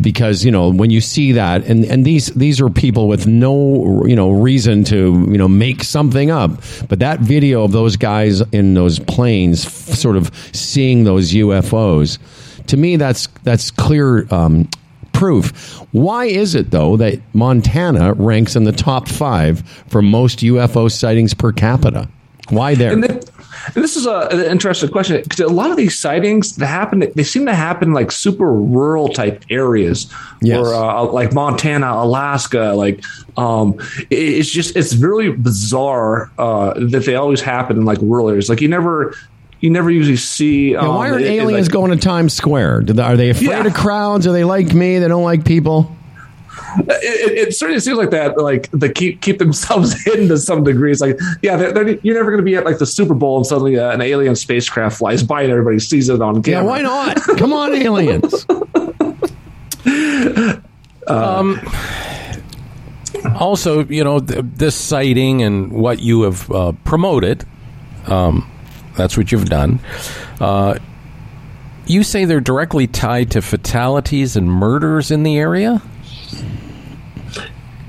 [0.00, 4.04] Because you know when you see that, and, and these these are people with no
[4.06, 6.50] you know reason to you know make something up,
[6.88, 12.18] but that video of those guys in those planes, f- sort of seeing those UFOs,
[12.68, 14.68] to me, that's that's clear um,
[15.12, 15.50] proof.
[15.92, 21.34] Why is it though that Montana ranks in the top five for most UFO sightings
[21.34, 22.08] per capita?
[22.50, 22.92] Why there?
[22.92, 23.30] And,
[23.72, 27.22] this is a, an interesting question because a lot of these sightings that happen, they
[27.22, 30.12] seem to happen like super rural type areas,
[30.42, 30.58] yes.
[30.58, 32.74] or uh, like Montana, Alaska.
[32.76, 33.02] Like,
[33.36, 33.78] um,
[34.10, 38.48] it's just it's really bizarre uh, that they always happen in like rural areas.
[38.48, 39.14] Like you never
[39.64, 40.76] you never usually see.
[40.76, 42.84] Um, yeah, why are it, aliens like, going to Times Square?
[43.00, 43.66] Are they afraid yeah.
[43.66, 44.26] of crowds?
[44.26, 44.98] Are they like me?
[44.98, 45.90] They don't like people.
[46.86, 48.36] it, it, certainly seems like that.
[48.36, 50.92] Like they keep keep themselves hidden to some degree.
[50.92, 53.38] It's like, yeah, they're, they're, you're never going to be at like the Super Bowl
[53.38, 56.62] and suddenly uh, an alien spacecraft flies by and everybody sees it on camera.
[56.62, 57.16] Yeah, why not?
[57.38, 58.44] Come on, aliens.
[61.06, 61.58] um,
[63.34, 67.46] also, you know, th- this sighting and what you have uh, promoted,
[68.08, 68.50] um,
[68.96, 69.80] that's what you've done.
[70.40, 70.78] Uh,
[71.86, 75.82] you say they're directly tied to fatalities and murders in the area?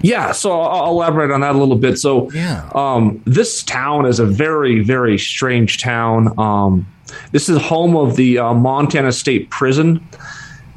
[0.01, 1.97] Yeah, so I'll elaborate on that a little bit.
[1.97, 2.70] So, yeah.
[2.76, 6.38] um, this town is a very, very strange town.
[6.38, 6.86] Um,
[7.32, 10.06] this is home of the uh, Montana State Prison,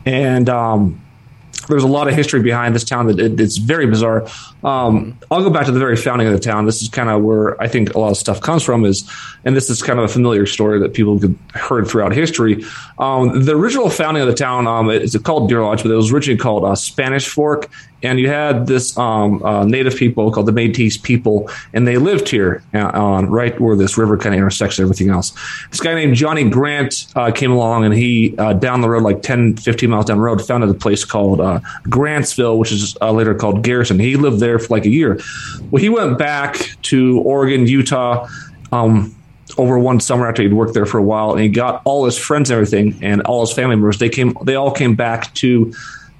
[0.06, 1.00] and um,
[1.68, 4.26] there's a lot of history behind this town that it, it's very bizarre.
[4.64, 6.66] Um, I'll go back to the very founding of the town.
[6.66, 8.84] This is kind of where I think a lot of stuff comes from.
[8.84, 9.08] Is
[9.44, 12.64] and this is kind of a familiar story that people have heard throughout history.
[12.98, 14.90] Um, the original founding of the town um,
[15.22, 17.70] called Deer Lodge, but it was originally called uh, Spanish Fork,
[18.02, 22.28] and you had this um, uh, native people called the Métis people, and they lived
[22.28, 25.32] here uh, right where this river kind of intersects everything else.
[25.70, 29.22] This guy named Johnny Grant uh, came along, and he uh, down the road, like
[29.22, 33.34] 10, 15 miles down the road, founded a place called uh, Grantsville, which is later
[33.34, 33.98] called Garrison.
[33.98, 35.20] He lived there for like a year.
[35.70, 38.28] Well, he went back to Oregon, Utah.
[38.70, 39.14] Um,
[39.56, 42.16] over one summer after he'd worked there for a while, and he got all his
[42.16, 43.98] friends and everything, and all his family members.
[43.98, 44.36] They came.
[44.44, 45.72] They all came back to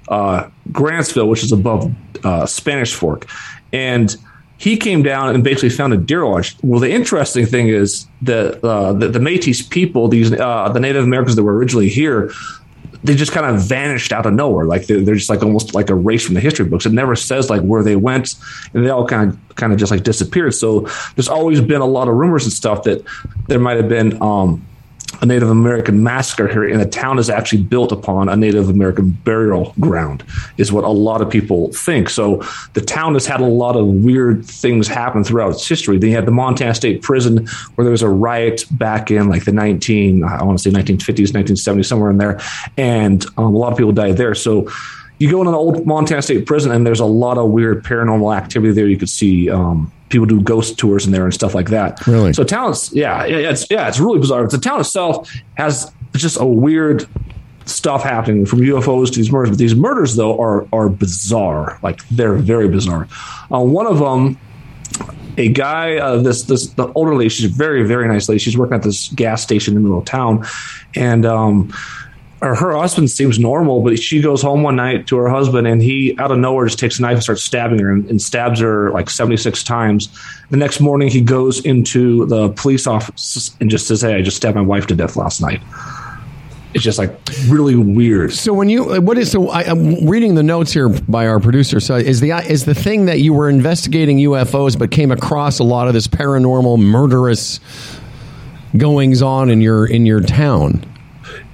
[0.09, 3.27] uh, Grantsville, which is above uh, Spanish Fork,
[3.71, 4.15] and
[4.57, 6.57] he came down and basically found a deer lodge.
[6.63, 11.03] Well, the interesting thing is that uh, the, the Métis people, these uh, the Native
[11.05, 12.31] Americans that were originally here,
[13.03, 14.65] they just kind of vanished out of nowhere.
[14.65, 16.85] Like they're, they're just like almost like erased from the history books.
[16.85, 18.35] It never says like where they went,
[18.73, 20.53] and they all kind of kind of just like disappeared.
[20.53, 20.81] So
[21.15, 23.03] there's always been a lot of rumors and stuff that
[23.47, 24.65] there might have been um,
[25.21, 29.11] a Native American massacre here, and the town is actually built upon a Native American
[29.11, 30.23] burial ground,
[30.57, 32.09] is what a lot of people think.
[32.09, 32.43] So
[32.73, 35.97] the town has had a lot of weird things happen throughout its history.
[35.97, 39.45] Then you had the Montana State Prison, where there was a riot back in like
[39.45, 42.39] the 19, I want to say 1950s, 1970s, somewhere in there,
[42.77, 44.35] and um, a lot of people died there.
[44.35, 44.69] So
[45.19, 48.35] you go into the old Montana State Prison, and there's a lot of weird paranormal
[48.35, 48.87] activity there.
[48.87, 49.49] You could see.
[49.49, 52.05] Um, people do ghost tours in there and stuff like that.
[52.07, 52.33] Really?
[52.33, 54.47] So towns, yeah, it's yeah, it's really bizarre.
[54.47, 57.07] The town itself has just a weird
[57.65, 59.49] stuff happening from UFOs to these murders.
[59.51, 61.79] But these murders, though, are are bizarre.
[61.83, 63.07] Like they're very bizarre.
[63.51, 64.37] Uh, one of them.
[65.37, 68.39] A guy, uh, this this the older lady, she's a very very nice lady.
[68.39, 70.45] She's working at this gas station in the middle of town,
[70.95, 71.71] and um,
[72.41, 75.81] or her husband seems normal, but she goes home one night to her husband, and
[75.81, 78.61] he out of nowhere just takes a knife and starts stabbing her and, and stabs
[78.61, 80.09] her like seventy six times.
[80.49, 84.37] The next morning, he goes into the police office and just says, "Hey, I just
[84.37, 85.61] stabbed my wife to death last night."
[86.73, 88.31] It's just like really weird.
[88.31, 91.79] So when you what is so I, am reading the notes here by our producer.
[91.79, 95.63] So is the is the thing that you were investigating UFOs, but came across a
[95.63, 97.59] lot of this paranormal, murderous
[98.77, 100.85] goings on in your in your town?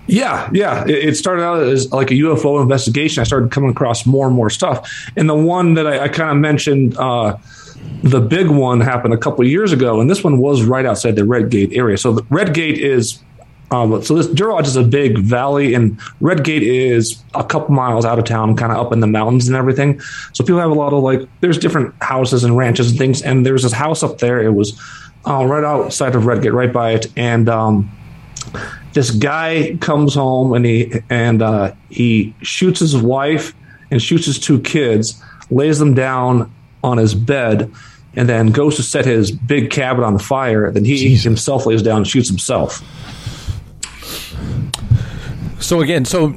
[0.07, 0.85] Yeah, yeah.
[0.87, 3.21] It, started out as like a UFO investigation.
[3.21, 5.09] I started coming across more and more stuff.
[5.15, 7.37] And the one that I, I kind of mentioned, uh,
[8.03, 11.25] the big one happened a couple years ago, and this one was right outside the
[11.25, 11.97] Red Gate area.
[11.97, 13.21] So the Red Gate is.
[13.71, 18.05] Um, so this Deer is a big valley, and Red Gate is a couple miles
[18.05, 19.99] out of town, kind of up in the mountains and everything.
[20.33, 23.43] So people have a lot of like, there's different houses and ranches and things, and
[23.43, 24.39] there's this house up there.
[24.39, 24.79] It was
[25.27, 27.89] uh, right outside of Red Gate, right by it, and um,
[28.95, 33.53] this guy comes home and he and uh, he shoots his wife
[33.91, 35.21] and shoots his two kids,
[35.51, 37.69] lays them down on his bed,
[38.15, 40.71] and then goes to set his big cabin on fire.
[40.71, 41.23] Then he Jesus.
[41.25, 42.81] himself lays down and shoots himself.
[45.59, 46.29] So again, so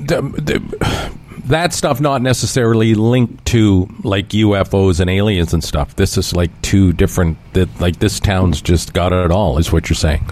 [1.48, 5.96] that stuff not necessarily linked to like UFOs and aliens and stuff.
[5.96, 7.38] This is like two different.
[7.54, 9.58] That like this town's just got it all.
[9.58, 10.24] Is what you're saying?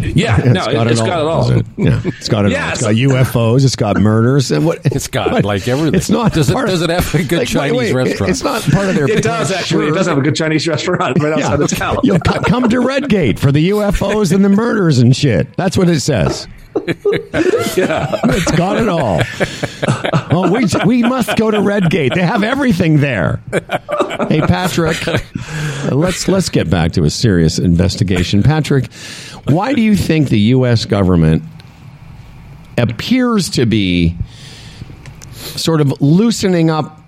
[0.00, 1.50] Yeah, no, it's got, it, got it all.
[1.50, 1.66] It?
[1.76, 2.52] Yeah, it's got it.
[2.52, 2.70] Yeah, all.
[2.72, 3.64] It's got UFOs.
[3.64, 4.50] It's got murders.
[4.50, 4.80] And what?
[4.84, 5.44] It's got what?
[5.44, 5.94] like everything.
[5.94, 6.32] It's not.
[6.32, 6.54] Does it?
[6.54, 8.30] Does it have a good like, Chinese wait, wait, restaurant?
[8.30, 9.02] It's not part of their.
[9.12, 9.88] It does actually.
[9.88, 11.64] It does have a good Chinese restaurant right outside yeah.
[11.64, 11.98] of town.
[12.02, 15.54] You'll come to Redgate for the UFOs and the murders and shit.
[15.56, 16.46] That's what it says.
[17.76, 19.20] Yeah, it's got it all.
[20.30, 22.14] Oh, we we must go to Redgate.
[22.14, 23.40] They have everything there.
[24.28, 24.96] Hey, Patrick,
[25.90, 28.42] let's let's get back to a serious investigation.
[28.42, 28.92] Patrick,
[29.44, 30.84] why do you think the U.S.
[30.86, 31.42] government
[32.78, 34.16] appears to be
[35.32, 37.00] sort of loosening up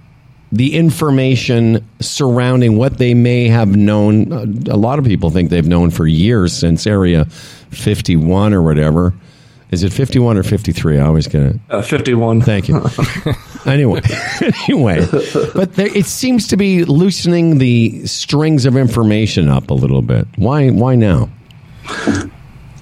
[0.53, 4.33] the information surrounding what they may have known?
[4.69, 9.15] A lot of people think they've known for years since Area 51 or whatever
[9.75, 11.01] Is it 51 or 53?
[11.01, 11.57] I always get it.
[11.69, 12.41] Uh, Fifty-one.
[12.43, 12.81] Thank you.
[13.67, 14.01] anyway,
[14.69, 15.05] anyway,
[15.53, 20.29] but there, it seems to be loosening the strings of information up a little bit.
[20.37, 20.71] Why?
[20.71, 21.29] Why now?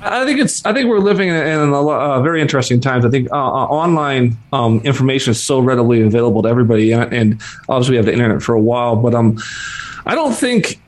[0.03, 0.67] I think it's.
[0.67, 3.07] I think we're living in, in a uh, very interesting times.
[3.07, 7.43] I think uh, uh, online um, information is so readily available to everybody, and, and
[7.71, 8.97] obviously we have the internet for a while.
[8.97, 9.39] But um,
[10.05, 10.79] I don't think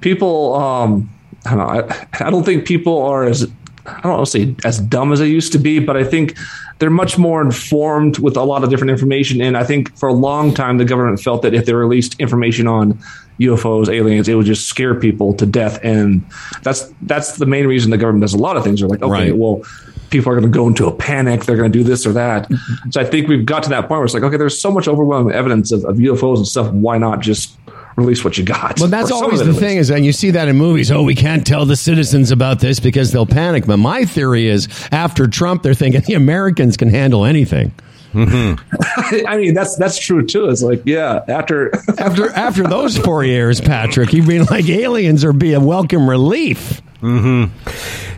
[0.00, 0.56] people.
[0.56, 1.08] Um,
[1.44, 1.88] I don't know.
[1.94, 3.48] I, I don't think people are as.
[3.86, 6.36] I don't want to say as dumb as they used to be, but I think
[6.78, 9.40] they're much more informed with a lot of different information.
[9.40, 12.66] And I think for a long time, the government felt that if they released information
[12.68, 12.98] on
[13.40, 15.80] UFOs, aliens, it would just scare people to death.
[15.82, 16.24] And
[16.62, 18.80] that's that's the main reason the government does a lot of things.
[18.80, 19.36] They're like, okay, Right.
[19.36, 19.62] well,
[20.10, 21.44] people are going to go into a panic.
[21.44, 22.48] They're going to do this or that.
[22.90, 24.86] so I think we've got to that point where it's like, okay, there's so much
[24.86, 26.70] overwhelming evidence of, of UFOs and stuff.
[26.72, 27.58] Why not just
[27.96, 28.78] release what you got?
[28.80, 30.90] Well, that's always the thing is, and you see that in movies.
[30.90, 33.66] Oh, we can't tell the citizens about this because they'll panic.
[33.66, 37.72] But my theory is, after Trump, they're thinking the Americans can handle anything.
[38.12, 39.12] Mm-hmm.
[39.12, 39.26] least.
[39.28, 40.48] I mean, that's that's true too.
[40.48, 45.32] It's like, yeah, after After after those four years, Patrick, you've been like aliens are
[45.32, 46.82] be a welcome relief.
[47.00, 47.52] Mm-hmm.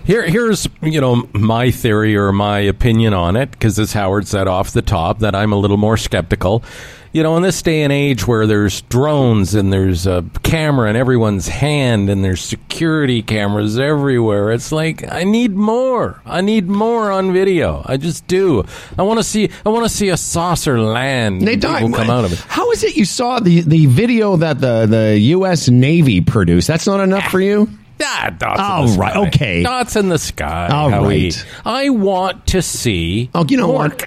[0.04, 4.48] Here, here's you know my theory or my opinion on it because as Howard said
[4.48, 6.64] off the top that I'm a little more skeptical.
[7.14, 10.96] You know, in this day and age where there's drones and there's a camera in
[10.96, 16.20] everyone's hand and there's security cameras everywhere, it's like I need more.
[16.26, 17.84] I need more on video.
[17.86, 18.64] I just do.
[18.98, 19.48] I want to see.
[19.64, 21.42] I want to see a saucer land.
[21.42, 21.94] They and died.
[21.94, 22.40] come out of it.
[22.40, 25.68] How is it you saw the, the video that the, the U.S.
[25.68, 26.66] Navy produced?
[26.66, 27.68] That's not enough for you?
[28.03, 29.26] Ah, dots Oh, in the right, sky.
[29.28, 29.62] okay.
[29.62, 30.68] Dots in the sky.
[30.70, 31.24] All Howie.
[31.26, 31.47] right.
[31.64, 33.30] I want to see.
[33.34, 34.07] Oh, you know what?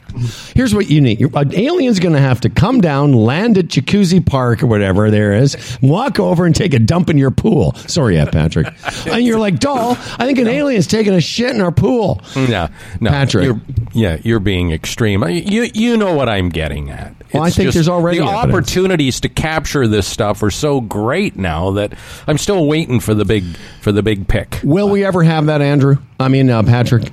[0.53, 1.21] Here's what you need.
[1.35, 5.33] An alien's going to have to come down, land at Jacuzzi Park or whatever there
[5.33, 7.73] is, walk over and take a dump in your pool.
[7.87, 8.67] Sorry, yeah, Patrick.
[9.07, 12.21] and you're like, doll, I think an alien's taking a shit in our pool.
[12.35, 12.67] No,
[12.99, 13.45] no, Patrick.
[13.45, 13.61] You're,
[13.93, 15.23] yeah, you're being extreme.
[15.23, 17.13] I- You you know what I'm getting at.
[17.33, 18.53] Well, I It's think just there's already the evidence.
[18.53, 21.93] opportunities to capture this stuff are so great now that
[22.25, 23.43] I'm still waiting for the big
[23.87, 24.59] for the big pick.
[24.65, 25.95] Will we ever have that, Andrew?
[26.19, 27.09] I mean, uh, Patrick.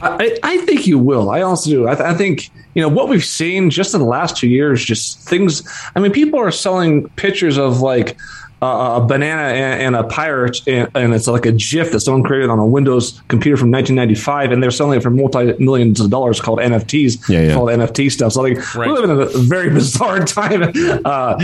[0.00, 1.30] I, I think you will.
[1.30, 1.88] I also do.
[1.88, 4.84] I, th- I think you know what we've seen just in the last two years.
[4.84, 5.68] Just things.
[5.96, 8.16] I mean, people are selling pictures of like
[8.60, 12.22] uh, a banana and, and a pirate, and, and it's like a GIF that someone
[12.24, 16.10] created on a Windows computer from 1995, and they're selling it for multi millions of
[16.10, 17.28] dollars called NFTs.
[17.28, 17.54] Yeah, yeah.
[17.54, 18.32] Called NFT stuff.
[18.32, 18.88] So like Right.
[18.88, 20.62] we're living in a very bizarre time,
[21.04, 21.38] uh,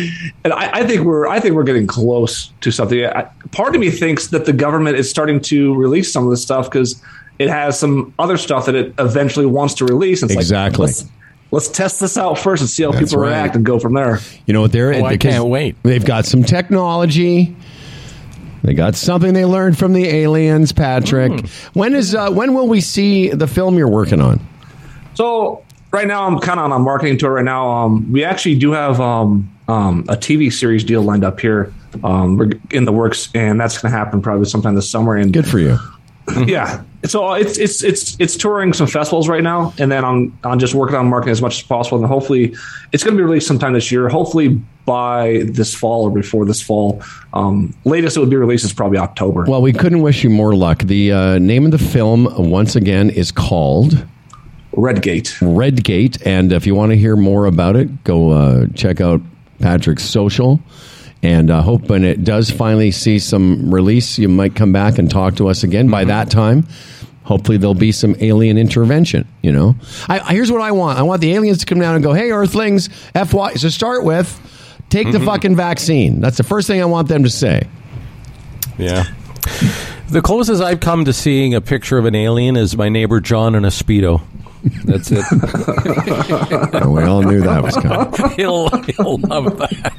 [0.45, 3.05] and I, I think we're I think we're getting close to something.
[3.05, 6.43] I, part of me thinks that the government is starting to release some of this
[6.43, 7.01] stuff because
[7.39, 10.23] it has some other stuff that it eventually wants to release.
[10.23, 10.87] It's Exactly.
[10.87, 10.97] Like,
[11.55, 13.31] let's, let's test this out first and see how That's people right.
[13.31, 14.19] react and go from there.
[14.47, 15.77] You know what they're Oh, I can't wait.
[15.83, 17.57] They've got some technology.
[18.63, 21.33] They got something they learned from the aliens, Patrick.
[21.33, 21.79] Hmm.
[21.79, 24.41] When is uh, when will we see the film you're working on?
[25.15, 27.71] So right now, I'm kind of on a marketing tour right now.
[27.71, 31.73] Um, we actually do have um, um, a TV series deal lined up here.
[32.03, 35.15] Um, we're in the works, and that's going to happen probably sometime this summer.
[35.15, 35.79] And Good for you.
[36.47, 40.59] yeah, so it's it's it's it's touring some festivals right now, and then I'm I'm
[40.59, 42.55] just working on marketing as much as possible, and hopefully
[42.93, 44.09] it's going to be released sometime this year.
[44.09, 47.03] Hopefully by this fall or before this fall.
[47.33, 49.45] Um, latest it would be released is probably October.
[49.47, 50.83] Well, we couldn't wish you more luck.
[50.83, 54.05] The uh, name of the film, once again, is called
[54.73, 55.41] Redgate.
[55.41, 56.25] Redgate.
[56.27, 59.21] And if you want to hear more about it, go uh, check out
[59.61, 60.61] Patrick's social.
[61.25, 65.11] And uh, hope when it does finally see some release, you might come back and
[65.11, 65.89] talk to us again.
[65.89, 66.67] By that time,
[67.23, 69.27] hopefully there'll be some alien intervention.
[69.41, 69.75] You know,
[70.07, 72.13] I, I- here's what I want: I want the aliens to come down and go,
[72.13, 74.39] "Hey, Earthlings, FY." So start with,
[74.91, 76.21] take the fucking vaccine.
[76.21, 77.69] That's the first thing I want them to say.
[78.77, 79.05] Yeah.
[80.11, 83.55] The closest I've come to seeing a picture of an alien is my neighbor John
[83.55, 84.21] in a speedo.
[84.85, 85.25] That's it.
[86.75, 88.13] And we all knew that was coming.
[88.37, 89.95] he'll he'll love that.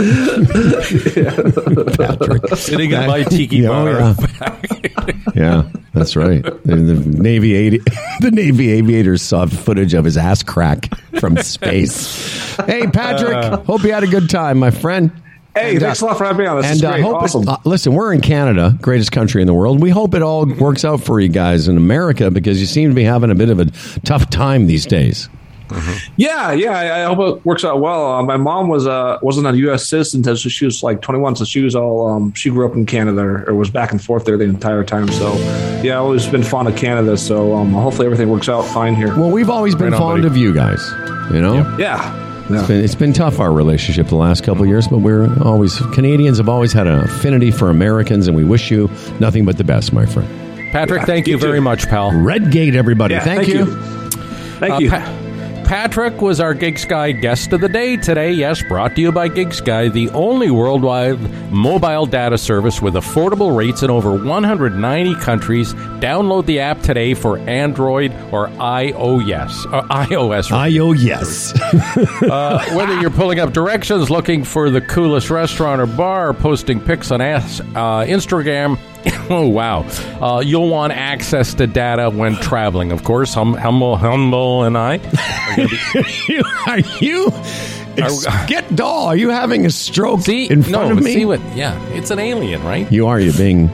[1.98, 2.54] Patrick.
[2.56, 3.88] Sitting in my tiki Yeah, bar.
[4.00, 5.32] oh, yeah.
[5.34, 5.62] yeah,
[5.94, 6.44] that's right.
[6.64, 7.80] And the Navy avi-
[8.20, 10.88] the Navy aviators saw footage of his ass crack
[11.18, 12.54] from space.
[12.66, 13.58] hey, Patrick, uh.
[13.58, 15.10] hope you had a good time, my friend.
[15.54, 16.56] Hey, And, thanks uh, a lot for having me on.
[16.58, 17.02] This and is uh, great.
[17.02, 17.48] hope it- awesome.
[17.48, 19.80] uh, listen, we're in Canada, greatest country in the world.
[19.82, 22.94] We hope it all works out for you guys in America because you seem to
[22.94, 23.66] be having a bit of a
[24.04, 25.28] tough time these days.
[26.16, 26.72] Yeah, yeah.
[26.76, 28.14] I, I hope it works out well.
[28.14, 29.86] Uh, my mom was uh, wasn't a U.S.
[29.86, 32.86] citizen until she was like 21, so she was all um, she grew up in
[32.86, 35.06] Canada or, or was back and forth there the entire time.
[35.12, 35.32] So
[35.84, 37.16] yeah, I've always been fond of Canada.
[37.16, 39.16] So um, hopefully everything works out fine here.
[39.16, 40.26] Well, we've always been Right on, fond buddy.
[40.26, 40.90] of you guys,
[41.32, 41.54] you know?
[41.78, 45.78] yeah, It's been, it's been tough our relationship the last couple years, but we're always
[45.92, 48.90] Canadians have always had an affinity for Americans, and we wish you
[49.20, 50.28] nothing but the best, my friend.
[50.72, 52.12] Patrick, thank you you very much, pal.
[52.12, 53.14] Redgate, everybody.
[53.14, 53.66] Yeah, thank, you.
[53.66, 54.90] Thank Uh, you.
[54.90, 55.19] Pa-
[55.70, 58.32] Patrick was our Gig Sky guest of the day today.
[58.32, 61.20] Yes, brought to you by Gig Sky, the only worldwide
[61.52, 65.72] mobile data service with affordable rates in over 190 countries.
[66.00, 69.72] Download the app today for Android or iOS.
[69.72, 70.50] Uh, iOS.
[70.50, 71.54] I yes.
[72.20, 76.80] Uh, whether you're pulling up directions, looking for the coolest restaurant or bar, or posting
[76.80, 78.76] pics on uh, Instagram.
[79.30, 79.80] oh wow!
[80.20, 82.92] Uh, you'll want access to data when traveling.
[82.92, 84.98] Of course, hum- humble, humble, and I
[86.66, 87.30] are you,
[88.02, 89.06] are get doll.
[89.06, 91.14] Are you having a stroke See, in front no, of me?
[91.14, 91.40] see what?
[91.56, 92.90] Yeah, it's an alien, right?
[92.92, 93.18] you are.
[93.18, 93.70] You're being.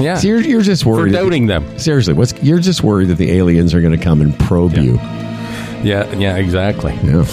[0.00, 1.14] Yeah, So you're, you're just for worried.
[1.14, 1.78] that- them.
[1.78, 4.94] Seriously, what's you're just worried that the aliens are going to come and probe you.
[5.82, 6.92] Yeah, yeah, exactly.
[7.02, 7.24] Yeah.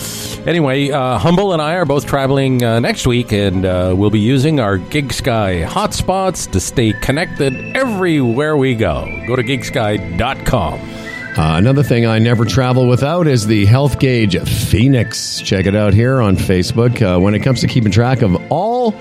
[0.46, 4.20] Anyway, uh, Humble and I are both traveling uh, next week, and uh, we'll be
[4.20, 9.06] using our Gig Sky hotspots to stay connected everywhere we go.
[9.26, 10.80] Go to gigsky.com.
[11.38, 15.41] Uh, another thing I never travel without is the Health Gauge Phoenix.
[15.41, 17.02] Check it out here on Facebook.
[17.02, 18.91] Uh, when it comes to keeping track of all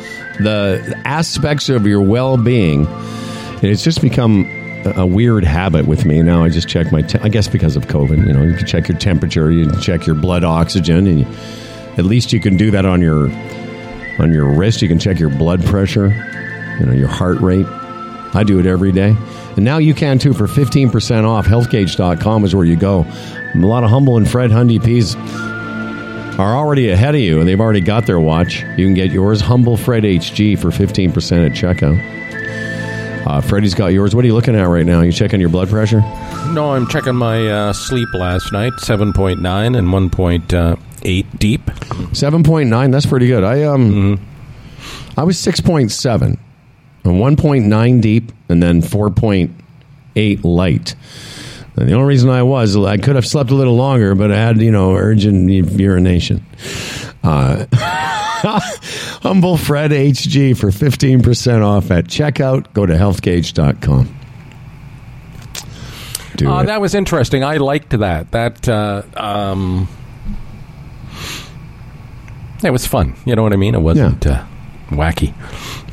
[0.40, 2.86] the aspects of your well being,
[3.62, 4.50] it's just become
[4.86, 6.22] a weird habit with me.
[6.22, 8.66] Now I just check my, te- I guess because of COVID, you know, you can
[8.66, 11.26] check your temperature, you can check your blood oxygen, and you,
[11.96, 13.30] at least you can do that on your
[14.18, 14.82] on your wrist.
[14.82, 16.08] You can check your blood pressure,
[16.78, 17.66] you know, your heart rate.
[18.34, 19.16] I do it every day.
[19.56, 21.46] And now you can too for 15% off.
[21.46, 23.06] Healthgauge.com is where you go.
[23.54, 25.14] A lot of Humble and Fred Hundy P's
[26.38, 28.62] are already ahead of you and they've already got their watch.
[28.76, 31.96] You can get yours, Humble Fred HG, for 15% at checkout.
[33.26, 34.14] Uh, Freddie's got yours.
[34.14, 35.00] What are you looking at right now?
[35.00, 36.00] You checking your blood pressure?
[36.52, 39.38] No, I'm checking my uh, sleep last night 7.9
[39.76, 41.62] and 1.8 deep.
[41.62, 42.92] 7.9.
[42.92, 43.42] That's pretty good.
[43.42, 44.20] I um,
[45.16, 46.38] I was 6.7, and
[47.04, 50.94] 1.9 deep, and then 4.8 light.
[51.76, 54.36] And the only reason I was, I could have slept a little longer, but I
[54.36, 56.44] had, you know, urgent urination.
[57.22, 57.66] Uh,
[59.22, 62.72] Humble Fred HG for 15% off at checkout.
[62.74, 64.18] Go to healthgauge.com.
[66.36, 66.66] Do Uh, it.
[66.66, 67.42] that was interesting.
[67.44, 68.30] I liked that.
[68.32, 69.88] That uh, um,
[72.62, 73.14] it was fun.
[73.24, 73.74] You know what I mean?
[73.74, 74.44] It wasn't uh,
[74.90, 75.32] wacky.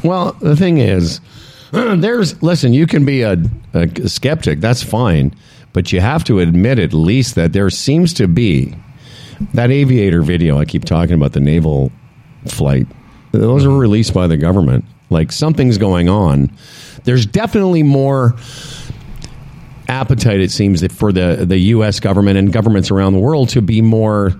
[0.03, 1.21] Well, the thing is,
[1.71, 2.73] there's listen.
[2.73, 3.37] You can be a,
[3.73, 4.61] a skeptic.
[4.61, 5.33] That's fine,
[5.73, 8.75] but you have to admit at least that there seems to be
[9.53, 11.91] that aviator video I keep talking about the naval
[12.47, 12.87] flight.
[13.31, 13.77] Those are mm-hmm.
[13.77, 14.85] released by the government.
[15.09, 16.51] Like something's going on.
[17.03, 18.35] There's definitely more
[19.87, 20.39] appetite.
[20.39, 21.99] It seems that for the the U.S.
[21.99, 24.33] government and governments around the world to be more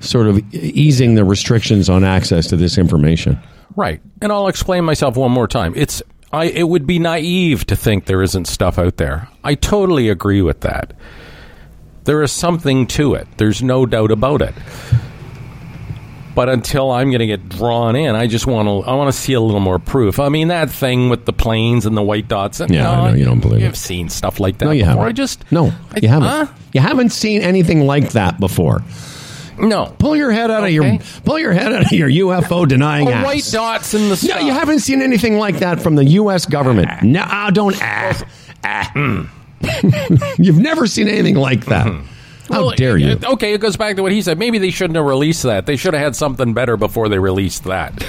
[0.00, 3.38] sort of easing the restrictions on access to this information.
[3.76, 4.00] Right.
[4.20, 5.72] And I'll explain myself one more time.
[5.76, 9.28] It's I it would be naive to think there isn't stuff out there.
[9.42, 10.94] I totally agree with that.
[12.04, 13.26] There is something to it.
[13.38, 14.54] There's no doubt about it.
[16.34, 18.90] But until I'm going to get drawn in, I just want to.
[18.90, 20.18] I want to see a little more proof.
[20.18, 22.58] I mean, that thing with the planes and the white dots.
[22.58, 23.76] And, Yeah, I know, you don't believe You've it.
[23.76, 24.90] seen stuff like that No, you before.
[24.96, 25.06] haven't.
[25.08, 26.28] I just no, I- you haven't.
[26.28, 26.46] Huh?
[26.72, 28.82] You haven't seen anything like that before.
[29.60, 29.94] No.
[30.00, 33.24] Pull your head out of your pull your head out of your UFO denying ass.
[33.24, 36.46] white dots in the No, you haven't seen anything like that from the U.S.
[36.46, 36.90] government.
[37.04, 38.20] No, don't ah,
[38.64, 39.30] ah.
[40.38, 41.86] You've never seen anything like that.
[42.50, 43.18] How Well, dare you?
[43.24, 44.38] Okay, it goes back to what he said.
[44.38, 45.66] Maybe they shouldn't have released that.
[45.66, 48.04] They should have had something better before they released that.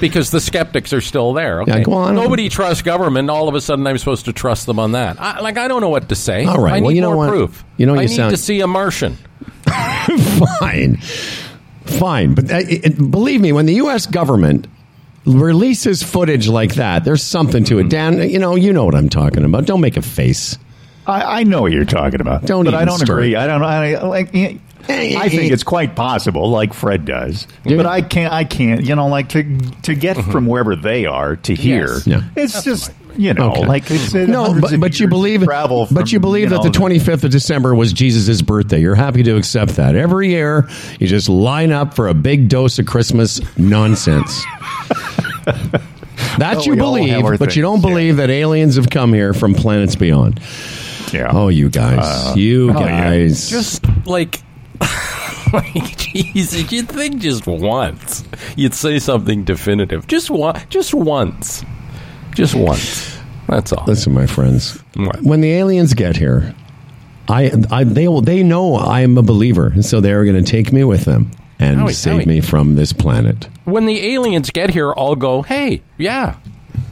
[0.00, 1.62] Because the skeptics are still there.
[1.62, 1.78] Okay?
[1.78, 2.14] Yeah, go on.
[2.14, 3.28] Nobody trusts government.
[3.30, 5.20] All of a sudden, I'm supposed to trust them on that.
[5.20, 6.44] I, like I don't know what to say.
[6.44, 7.28] All right, I need well, you know what?
[7.28, 7.64] proof.
[7.76, 9.16] You know, I you need sound- to see a Martian.
[10.58, 10.96] fine,
[11.84, 12.34] fine.
[12.34, 14.06] But uh, it, believe me, when the U.S.
[14.06, 14.66] government
[15.24, 17.88] releases footage like that, there's something to it.
[17.88, 19.64] Dan, you know, you know what I'm talking about.
[19.66, 20.58] Don't make a face.
[21.06, 22.44] I, I know what you're talking about.
[22.46, 23.18] Don't but even I don't start.
[23.20, 23.36] agree.
[23.36, 23.62] I don't.
[23.62, 24.34] I like.
[24.88, 27.88] I think it's quite possible, like Fred does, Do but you?
[27.88, 28.32] I can't.
[28.32, 28.84] I can't.
[28.84, 31.94] You know, like to to get from wherever they are to here.
[31.94, 32.06] Yes.
[32.06, 32.22] Yeah.
[32.36, 33.66] It's just you know, Okay.
[33.66, 35.86] like it's uh, No, hundreds but, of but you years believe travel.
[35.90, 38.78] but from, you believe that know, the 25th of December was Jesus' birthday.
[38.80, 39.96] You're happy to accept that.
[39.96, 40.68] Every year,
[41.00, 44.44] you just line up for a big dose of Christmas nonsense.
[45.46, 45.82] that
[46.38, 47.90] Well, you we all have believe, our but you don't things, yeah.
[47.90, 50.40] believe that aliens have come here from planets beyond.
[51.12, 51.30] Yeah.
[51.32, 53.10] Oh, you guys, uh, you oh, yeah.
[53.10, 53.50] guys.
[53.50, 54.40] Just like,
[55.52, 58.24] like Jesus, you'd think just once
[58.56, 60.06] you'd say something definitive.
[60.06, 61.64] Just one, just once,
[62.34, 63.18] just once.
[63.48, 63.84] That's all.
[63.86, 64.78] Listen, my friends.
[64.94, 65.22] What?
[65.22, 66.54] When the aliens get here,
[67.28, 70.50] I, I they will they know I am a believer, and so they're going to
[70.50, 72.26] take me with them and Howie, save Howie.
[72.26, 73.48] me from this planet.
[73.64, 76.36] when the aliens get here, I'll go, hey, yeah,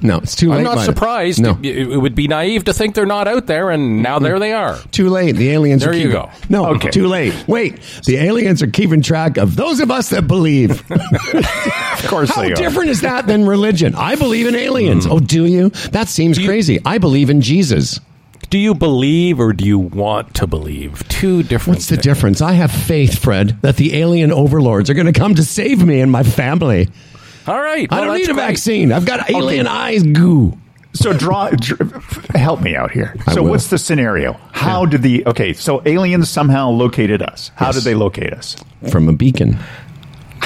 [0.03, 0.59] No, it's too late.
[0.59, 1.41] I'm not surprised.
[1.41, 4.39] No, It, it would be naive to think they're not out there, and now there
[4.39, 4.77] they are.
[4.91, 5.37] too late.
[5.37, 6.31] The aliens There are you keeping, go.
[6.49, 6.91] No, Okay.
[6.91, 7.35] too late.
[7.49, 10.83] Wait, the aliens are keeping track of those of us that believe.
[12.05, 12.55] Of course How they are.
[12.57, 13.95] different is that than religion?
[13.95, 15.07] I believe in aliens.
[15.07, 15.13] Hmm.
[15.13, 15.71] Oh, do you?
[15.93, 16.79] That seems you- crazy.
[16.85, 17.99] I believe in Jesus.
[18.51, 21.03] Do you believe or do you want to believe?
[21.09, 21.79] Two different.
[21.79, 22.05] What's the things.
[22.05, 22.43] difference?
[22.43, 26.01] I have faith, Fred, that the alien overlords are going to come to save me
[26.01, 26.89] and my family.
[27.47, 27.87] All right.
[27.93, 28.47] I don't that's need a great.
[28.47, 28.93] vaccine.
[28.93, 30.03] I've got alien eyes.
[30.03, 30.57] Goo.
[30.93, 31.93] So draw, dr-
[32.35, 33.17] help me out here.
[33.27, 33.51] I So will.
[33.51, 34.35] what's the scenario?
[34.53, 35.53] How did the okay?
[35.53, 37.51] So aliens somehow located us.
[37.57, 37.75] How Yes.
[37.77, 38.57] did they locate us?
[38.91, 39.59] From a beacon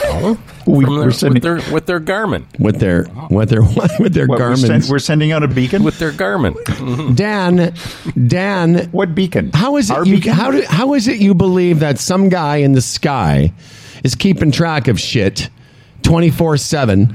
[0.04, 0.38] oh.
[0.66, 1.34] we, their, we're sending.
[1.34, 2.46] with their with their garment.
[2.58, 4.66] with their with their with their what, we're, garments.
[4.66, 5.82] send- we're sending out a beacon.
[5.84, 6.56] With their garment.
[7.16, 7.74] Dan,
[8.26, 9.50] Dan, what beacon?
[9.52, 10.32] How is it Our you beacon?
[10.32, 13.52] how do, how is it you believe that some guy in the sky
[14.04, 15.50] is keeping track of shit
[16.08, 17.14] 24/7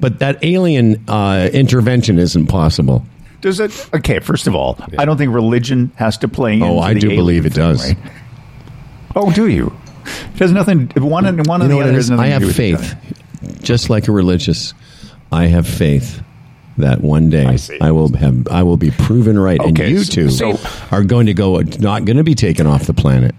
[0.00, 3.04] but that alien uh, intervention isn't possible?
[3.40, 3.88] Does it?
[3.94, 6.60] Okay, first of all, I don't think religion has to play.
[6.60, 7.86] Oh, I do believe it thing, does.
[7.86, 7.98] right?
[9.14, 9.76] Oh, do you?
[10.34, 10.88] It has nothing.
[10.96, 12.94] One and one You and know the other has nothing I have faith.
[13.62, 14.74] Just like a religious,
[15.32, 16.22] I have faith
[16.78, 17.58] that one day I.
[17.80, 20.58] I, will have I will be proven right and you two so-
[20.90, 23.34] are going to go not going to be taken off the planet.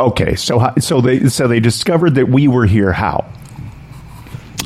[0.00, 2.92] Okay, so so they so they discovered that we were here.
[2.92, 3.26] How?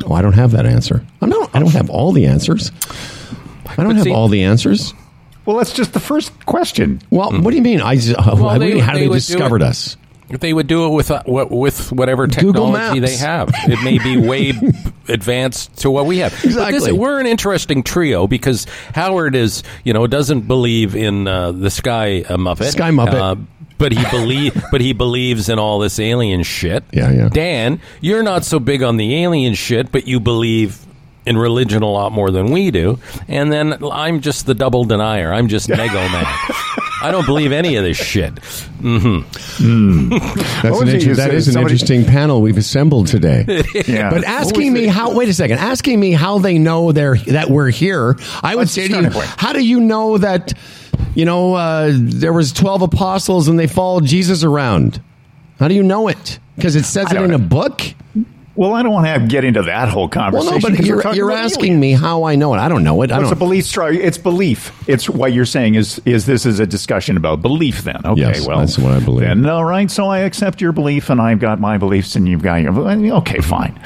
[0.05, 1.05] Oh, I don't have that answer.
[1.21, 2.71] I'm not, I don't have all the answers.
[3.65, 4.93] I don't But have see- all the answers.
[5.45, 7.01] Well, that's just the first question.
[7.09, 7.81] Well, what do you mean?
[7.81, 9.97] I uh, what do they- mean, how they they, would discovered it- us?
[10.29, 13.49] They would do it with uh, with whatever technology they have.
[13.67, 14.53] It may be way
[15.07, 16.31] advanced to what we have.
[16.31, 16.79] But Exactly.
[16.79, 21.69] this, we're an interesting trio because Howard is, you know, doesn't believe in uh, the
[21.69, 22.71] sky uh, Muppet.
[22.71, 23.45] Sky Muppet.
[23.83, 26.85] But he believe, but he believes in all this alien shit.
[26.93, 27.27] Yeah, yeah.
[27.27, 30.79] Dan, you're not so big on the alien shit, but you believe
[31.25, 32.97] in religion a lot more than we do.
[33.27, 35.33] And then I'm just the double denier.
[35.33, 36.25] I'm just Nego Man.
[37.01, 38.33] I don't believe any of this shit.
[38.35, 39.19] Mm-hmm.
[39.63, 40.09] Hmm.
[40.09, 41.33] That's What an was it inter- you that said?
[41.33, 43.45] is an Somebody- interesting panel we've assembled today.
[43.85, 44.09] Yeah.
[44.11, 47.69] But asking me how wait a second, asking me how they know they're that we're
[47.69, 50.53] here, I would Let's say to you, how do you know that
[51.15, 55.01] you know uh, there was twelve apostles and they followed Jesus around?
[55.59, 56.39] How do you know it?
[56.55, 57.81] Because it says it don't in a book.
[58.55, 60.61] Well, I don't want to have, get into that whole conversation.
[60.61, 61.81] Well, no, but you're, you're asking aliens.
[61.81, 62.59] me how I know it.
[62.59, 63.11] I don't know it.
[63.11, 63.39] I What's a don't.
[63.39, 63.75] belief?
[63.75, 64.71] It's belief.
[64.87, 67.81] It's what you're saying is is this is a discussion about belief.
[67.81, 69.27] Then, okay, Yes, well, that's what I believe.
[69.27, 69.89] Then, all right.
[69.89, 72.79] So I accept your belief, and I've got my beliefs, and you've got your.
[72.79, 73.79] Okay, fine.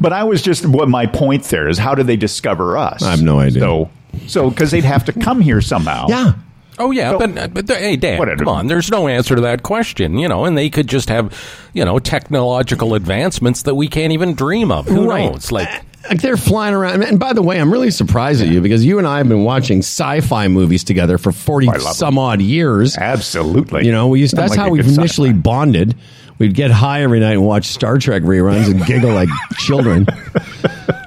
[0.00, 1.78] But I was just what my point there is.
[1.78, 3.02] How did they discover us?
[3.02, 3.60] I have no idea.
[3.60, 3.90] So,
[4.26, 6.08] so because they'd have to come here somehow.
[6.08, 6.34] yeah.
[6.78, 8.44] Oh yeah, So- but uh, but hey Dan, Whatever.
[8.44, 8.66] come on.
[8.66, 10.44] There's no answer to that question, you know.
[10.44, 11.32] And they could just have,
[11.72, 14.86] you know, technological advancements that we can't even dream of.
[14.88, 15.30] Who Right.
[15.32, 15.52] knows?
[15.52, 15.68] Like,
[16.08, 17.02] Like they're flying around.
[17.02, 19.44] And by the way, I'm really surprised at you because you and I have been
[19.44, 22.98] watching sci-fi movies together for 40 I love some odd years.
[22.98, 23.86] absolutely.
[23.86, 25.40] You know, we used, I that's like how we've initially sci-fi.
[25.40, 25.94] bonded.
[26.38, 30.06] We'd get high every night and watch Star Trek reruns and giggle like children.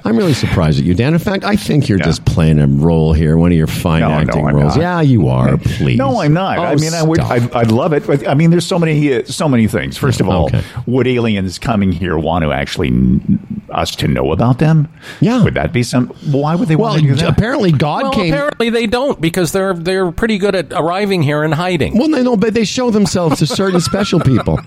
[0.08, 1.12] I'm really surprised at you, Dan.
[1.12, 2.04] In fact, I think you're Yeah.
[2.06, 4.74] just playing a role here, one of your fine No, no, acting I'm roles.
[4.76, 4.80] not.
[4.82, 5.56] Yeah, you are.
[5.58, 5.98] Please.
[5.98, 6.58] No, I'm not.
[6.58, 7.20] Oh, I mean, I would.
[7.20, 8.06] I'd, I'd love it.
[8.06, 9.98] But I mean, there's so many, uh, so many things.
[9.98, 10.62] First of all, Okay.
[10.86, 13.38] would aliens coming here want to actually n-
[13.70, 14.88] us to know about them?
[15.20, 15.44] Yeah.
[15.44, 16.06] Would that be some?
[16.30, 17.28] Why would they well, want to do that?
[17.28, 18.32] apparently God well, came.
[18.32, 21.98] apparently they don't because they're they're pretty good at arriving here and hiding.
[21.98, 24.58] Well, they know, but they show themselves to certain special people.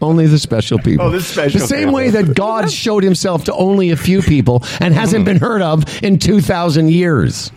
[0.00, 1.06] Only the special people.
[1.06, 1.94] Oh, the special The same people.
[1.94, 5.24] way that God showed himself to only a few people and hasn't hmm.
[5.24, 7.50] been heard of in 2,000 years.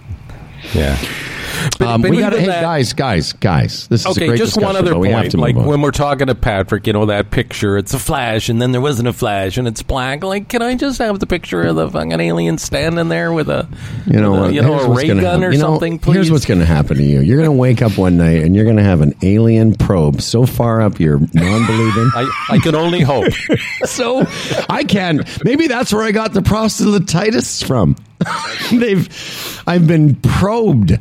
[0.73, 0.97] yeah.
[1.77, 3.87] But, Um, but we got to, hey, that- guys, guys, guys.
[3.87, 5.31] This is a Okay, great just one other but we have point.
[5.31, 5.65] to Like on.
[5.65, 7.77] when we're talking to Patrick, you know that picture.
[7.77, 10.23] It's a flash, and then there wasn't a flash, and it's black.
[10.23, 13.67] Like, can I just have the picture of the fucking alien standing there with a,
[14.05, 15.43] You know, a, you know, a ray gun happen.
[15.43, 15.99] or You know, something?
[15.99, 16.13] Please.
[16.15, 17.21] Here's what's going to happen to you.
[17.21, 20.21] You're going to wake up one night and you're going to have an alien probe
[20.21, 22.11] so far up your non-believing.
[22.15, 23.31] I, I can only hope.
[23.85, 24.25] so
[24.69, 25.23] I can.
[25.43, 27.95] Maybe that's where I got the prostatitis from.
[28.79, 30.97] They've, I've been probed.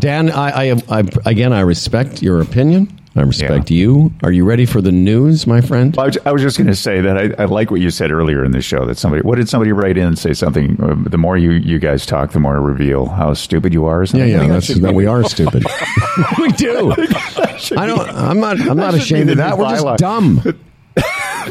[0.00, 2.98] Dan, I, I, I, again, I respect your opinion.
[3.16, 4.12] I respect you.
[4.22, 5.98] Are you ready for the news, my friend?
[5.98, 8.12] I was, I was just going to say that I, I like what you said
[8.12, 8.86] earlier in the show.
[8.86, 10.80] That somebody, what did somebody write in and say something?
[10.80, 14.04] Uh, the more you, you guys talk, the more I reveal how stupid you are.
[14.04, 15.64] Yeah, yeah, that's should that we are stupid.
[16.38, 16.92] we do.
[17.76, 18.08] I don't.
[18.10, 18.60] I'm not.
[18.60, 19.58] I'm not ashamed of that.
[19.58, 20.40] We're just dumb.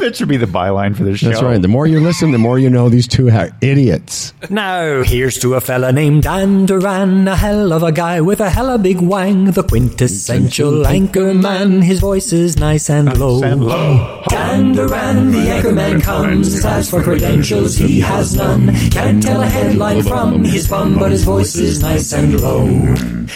[0.00, 1.28] that should be the byline for the show.
[1.28, 1.60] That's right.
[1.60, 4.32] The more you listen, the more you know these two are idiots.
[4.50, 8.50] Now, here's to a fella named Dan Duran, a hell of a guy with a
[8.50, 11.82] hella big wang, the quintessential anchor man.
[11.82, 13.42] His voice is nice and low.
[13.42, 14.22] and low.
[14.28, 16.64] Dan Duran, the anchorman comes.
[16.64, 18.74] As for credentials, he has none.
[18.90, 22.66] Can't tell a headline from his bum, but his voice is nice and low.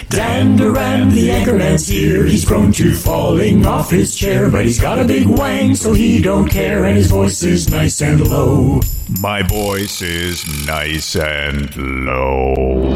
[0.09, 2.25] Dan Duran, the anchorman's here.
[2.25, 6.21] He's prone to falling off his chair, but he's got a big wang, so he
[6.23, 8.81] don't care, and his voice is nice and low.
[9.21, 11.75] My voice is nice and
[12.05, 12.93] low.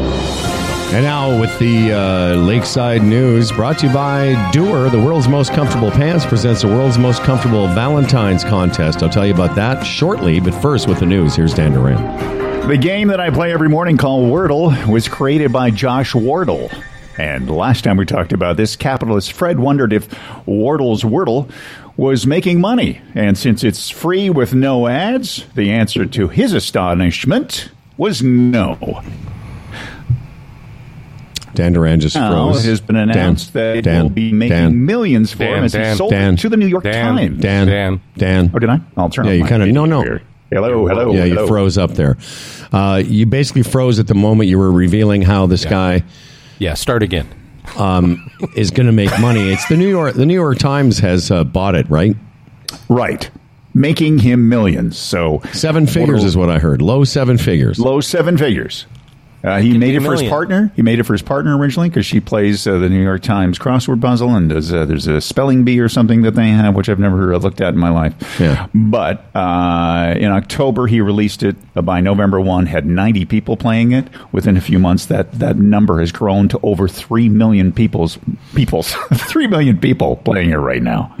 [0.93, 5.53] And now with the uh, Lakeside News, brought to you by Duer, the world's most
[5.53, 9.01] comfortable pants presents the world's most comfortable Valentine's contest.
[9.01, 12.67] I'll tell you about that shortly, but first with the news, here's Dan Duran.
[12.67, 16.69] The game that I play every morning called Wordle was created by Josh Wardle.
[17.17, 20.07] And last time we talked about this, capitalist Fred wondered if
[20.45, 21.51] Wardle's Wordle
[21.97, 23.01] was making money.
[23.15, 29.01] And since it's free with no ads, the answer to his astonishment was no.
[31.53, 32.63] Dan Duran just Now froze.
[32.65, 35.57] it has been announced Dan, that it Dan, will be making Dan, millions for Dan,
[35.57, 37.41] him as he sold Dan, it to the New York Dan, Times.
[37.41, 38.01] Dan, Dan.
[38.15, 38.51] Dan.
[38.53, 38.79] Oh, did I?
[38.95, 40.01] I'll turn Yeah, off you my kind of no, no.
[40.03, 40.21] here.
[40.51, 42.15] Hello, hello, Yeah, you froze up there.
[42.71, 46.03] Uh, you basically froze at the moment you were revealing how this guy
[46.59, 47.27] Yeah, start again.
[47.77, 49.51] Um, is going to make money.
[49.51, 50.15] It's the New York.
[50.15, 52.15] The New York Times has uh, bought it, right?
[52.89, 53.29] Right.
[53.73, 54.97] Making him millions.
[54.97, 56.81] So Seven figures Wardle- is what I heard.
[56.81, 57.79] Low seven figures.
[57.79, 58.85] low seven figures.
[59.43, 60.71] Uh, he made it for his partner.
[60.75, 63.59] He made it for his partner originally because she plays uh, the New York Times
[63.59, 64.73] crossword puzzle and does.
[64.73, 67.61] Uh, there's a spelling bee or something that they have, which I've never uh, looked
[67.61, 68.39] at in my life.
[68.39, 68.67] Yeah.
[68.73, 71.55] But uh, in October, he released it.
[71.75, 74.07] Uh, by November one, had 90 people playing it.
[74.31, 78.17] Within a few months, that that number has grown to over three million people's
[78.55, 81.15] people's three million people playing it right now.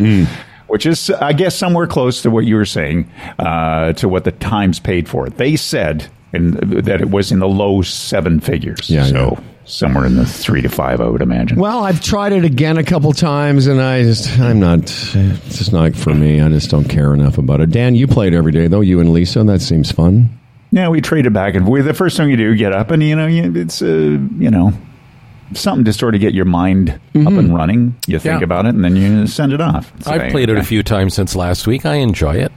[0.67, 4.33] Which is, I guess, somewhere close to what you were saying, uh, to what the
[4.33, 5.37] Times paid for it.
[5.37, 6.51] They said in,
[6.83, 8.89] that it was in the low seven figures.
[8.89, 9.39] Yeah, so yeah.
[9.65, 11.59] somewhere in the three to five, I would imagine.
[11.59, 15.73] Well, I've tried it again a couple times, and I just, I'm not, it's just
[15.73, 16.41] not for me.
[16.41, 17.69] I just don't care enough about it.
[17.71, 19.43] Dan, you played every day, though, you and Lisa.
[19.43, 20.29] That seems fun.
[20.71, 21.85] Yeah, we traded back and forth.
[21.85, 24.73] The first thing you do, get up and you know, it's uh, you know
[25.53, 27.95] something to sort of get your mind up and running.
[28.05, 28.43] You think Yeah.
[28.43, 29.89] about it and then you send it off.
[30.03, 31.85] Say, I've played it a few times since last week.
[31.85, 32.51] I enjoy it.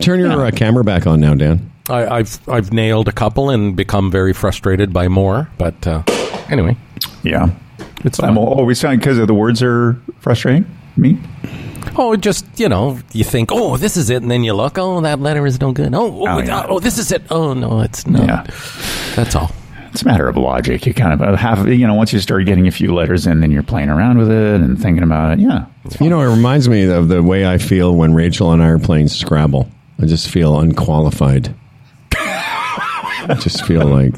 [0.00, 1.69] Turn your uh, camera back on now, Dan.
[1.90, 5.48] I, I've I've nailed a couple and become very frustrated by more.
[5.58, 6.02] But uh,
[6.48, 6.76] anyway,
[7.22, 7.50] Yeah,
[8.04, 10.64] it's I'm always saying because the words are frustrating
[10.96, 11.18] me.
[11.96, 15.00] Oh, just you know, you think, oh, this is it, and then you look, oh,
[15.00, 15.94] that letter is no good.
[15.94, 16.66] Oh, oh, Oh, it- yeah.
[16.68, 17.22] oh, this is it.
[17.30, 18.26] Oh no, it's not.
[18.26, 18.46] Yeah.
[19.16, 19.50] That's all.
[19.92, 20.86] It's a matter of logic.
[20.86, 23.50] You kind of have, you know, once you start getting a few letters in, then
[23.50, 25.40] you're playing around with it and thinking about it.
[25.40, 25.66] Yeah,
[26.00, 28.78] You know, it reminds me of the way I feel when Rachel and I are
[28.78, 29.68] playing Scrabble.
[30.00, 31.52] I just feel unqualified.
[33.28, 34.14] I just feel like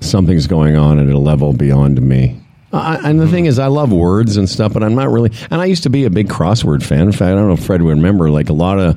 [0.00, 2.40] something's going on at a level beyond me.
[2.72, 5.32] I, and the thing is, I love words and stuff, but I'm not really.
[5.50, 7.02] And I used to be a big crossword fan.
[7.02, 8.30] In fact, I don't know if Fred would remember.
[8.30, 8.96] Like a lot of.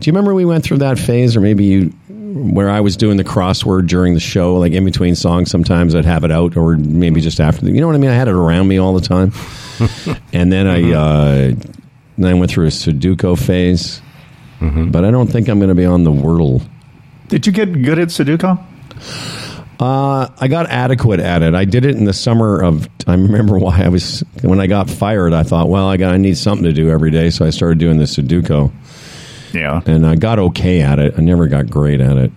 [0.00, 3.16] Do you remember we went through that phase, or maybe you, where I was doing
[3.16, 5.50] the crossword during the show, like in between songs?
[5.50, 7.64] Sometimes I'd have it out, or maybe just after.
[7.64, 8.10] The, you know what I mean?
[8.10, 9.32] I had it around me all the time.
[10.32, 11.52] and then I, uh,
[12.18, 14.02] then I went through a Sudoku phase.
[14.92, 16.62] But I don't think I'm going to be on the Wordle.
[17.32, 18.62] Did you get good at Sudoku?
[19.80, 21.54] Uh, I got adequate at it.
[21.54, 22.86] I did it in the summer of.
[23.06, 25.32] I remember why I was when I got fired.
[25.32, 27.78] I thought, well, I got I need something to do every day, so I started
[27.78, 28.70] doing the Sudoku,
[29.54, 31.14] Yeah, and I got okay at it.
[31.16, 32.30] I never got great at it.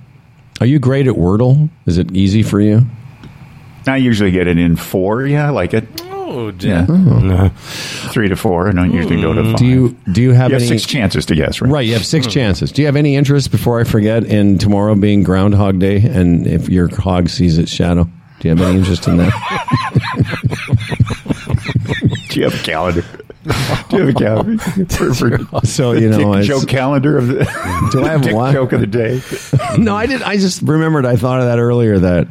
[0.62, 1.70] Are you great at Wordle?
[1.86, 2.86] Is it easy for you?
[3.86, 5.28] I usually get it in four.
[5.28, 5.84] Yeah, I like it.
[6.27, 7.31] Oh, Yeah, mm-hmm.
[7.31, 7.49] uh-huh.
[8.11, 8.68] three to four.
[8.68, 9.57] I don't usually go to five.
[9.57, 10.80] Do you do you have You have any?
[10.80, 11.72] six chances to guess, right?
[11.72, 12.34] Right, you have six mm-hmm.
[12.34, 12.72] chances.
[12.72, 16.68] Do you have any interest before I forget in tomorrow being Groundhog Day, and if
[16.68, 18.06] your hog sees its shadow?
[18.39, 19.31] Do you have any interest in that?
[22.30, 23.02] Do you have a calendar?
[23.89, 24.57] Do you have a calendar
[24.89, 28.35] for, for So you know, dick it's- joke calendar of the Do I have dick
[28.35, 28.53] what?
[28.53, 29.22] joke of the day?
[29.77, 30.22] no, I did.
[30.23, 31.06] I just remembered.
[31.06, 32.27] I thought of that earlier that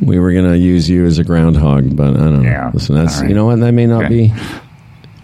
[0.00, 2.48] we were going to use you as a groundhog, but I don't know.
[2.48, 2.70] Yeah.
[2.74, 3.28] Listen, that's right.
[3.28, 4.28] you know what that may not Okay.
[4.28, 4.34] be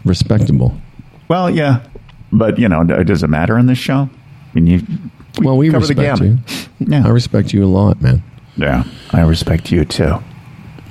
[0.05, 0.77] respectable.
[1.29, 1.81] Well, yeah,
[2.33, 4.09] but you know, does it matter in this show?
[4.11, 4.83] I mean, you
[5.41, 6.39] Well, we respect you.
[6.81, 8.23] Yeah, I respect you a lot, man.
[8.57, 10.17] yeah, I respect you too.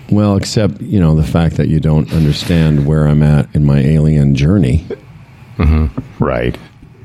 [0.10, 3.80] Well, except you know the fact that you don't understand where I'm at in my
[3.80, 4.86] alien journey.
[5.58, 6.24] Mm-hmm.
[6.24, 6.58] Right.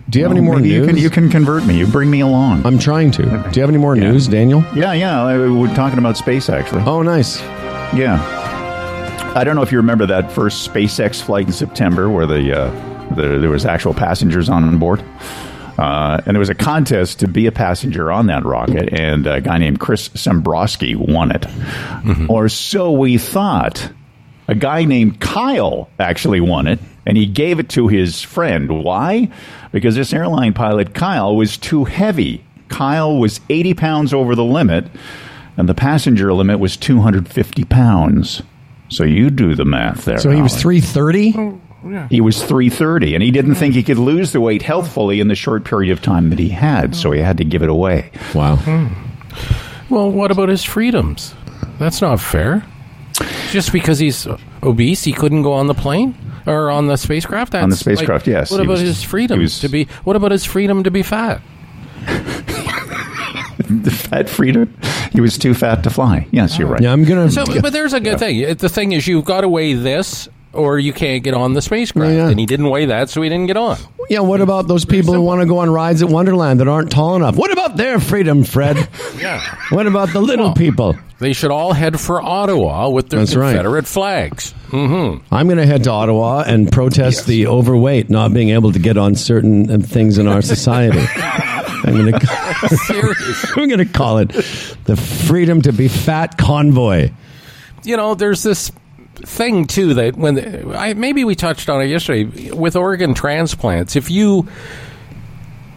[0.08, 0.78] Do you have Well, any more maybe news?
[0.80, 1.78] You can, you can convert me.
[1.78, 2.64] You bring me along.
[2.64, 3.22] I'm trying to.
[3.22, 4.10] Do you have any more Yeah.
[4.12, 4.64] news, Daniel?
[4.74, 5.24] yeah, yeah.
[5.48, 6.82] We're talking about space, actually.
[6.86, 7.40] Oh, nice.
[7.92, 8.22] Yeah.
[9.34, 13.14] I don't know if you remember that first SpaceX flight in September where the, uh,
[13.16, 15.02] the there was actual passengers on board.
[15.78, 19.42] Uh, and there was a contest to be a passenger on that rocket, and a
[19.42, 21.44] guy named Chris Sembroski won it.
[22.30, 23.90] Or so we thought.
[24.48, 28.82] A guy named Kyle actually won it, and he gave it to his friend.
[28.82, 29.30] Why?
[29.72, 32.44] Because this airline pilot, Kyle, was too heavy.
[32.68, 34.86] Kyle was 80 pounds over the limit,
[35.56, 38.42] and the passenger limit was 250 pounds.
[38.88, 40.18] So you do the math there.
[40.18, 40.82] So he was Howard.
[40.82, 41.60] 330?
[42.10, 45.36] He was 330, and he didn't think he could lose the weight healthfully in the
[45.36, 48.10] short period of time that he had, so he had to give it away.
[48.34, 48.56] Wow.
[48.56, 48.88] Hmm.
[49.88, 51.34] Well, what about his freedoms?
[51.78, 52.64] That's not fair.
[53.50, 54.26] Just because he's
[54.64, 56.16] obese, he couldn't go on the plane
[56.46, 57.52] or on the spacecraft.
[57.52, 58.50] That's On the spacecraft, like, yes.
[58.50, 59.84] What He about was- his freedom he was- to be?
[60.04, 61.40] What about his freedom to be fat?
[63.68, 64.76] The fat freedom?
[65.12, 66.26] He was too fat to fly.
[66.30, 66.72] Yes, you're ah.
[66.72, 66.82] right.
[66.82, 67.30] Yeah, I'm gonna.
[67.30, 67.62] So, to.
[67.62, 68.54] but there's a good thing.
[68.56, 72.10] The thing is, you've got to weigh this, or you can't get on the spacecraft.
[72.10, 72.28] Yeah, yeah.
[72.30, 73.78] And he didn't weigh that, so he didn't get on.
[74.08, 76.90] Yeah, what about those people who want to go on rides at Wonderland that aren't
[76.90, 77.36] tall enough?
[77.36, 78.88] What about their freedom, Fred?
[79.16, 79.40] Yeah.
[79.70, 80.94] What about the little Well, people?
[81.18, 83.52] They should all head for Ottawa with their That's right.
[83.52, 84.52] Confederate flags.
[84.68, 88.78] hmm I'm going to head to Ottawa and protest the overweight not being able to
[88.78, 91.00] get on certain uh, things in our society.
[91.16, 92.26] I'm going to
[92.86, 93.50] Seriously.
[93.62, 94.28] I'm going to call it
[94.84, 97.10] the freedom to be fat convoy.
[97.84, 98.70] you know, there's this
[99.24, 103.96] thing too that when I maybe we touched on it yesterday with organ transplants.
[103.96, 104.46] If you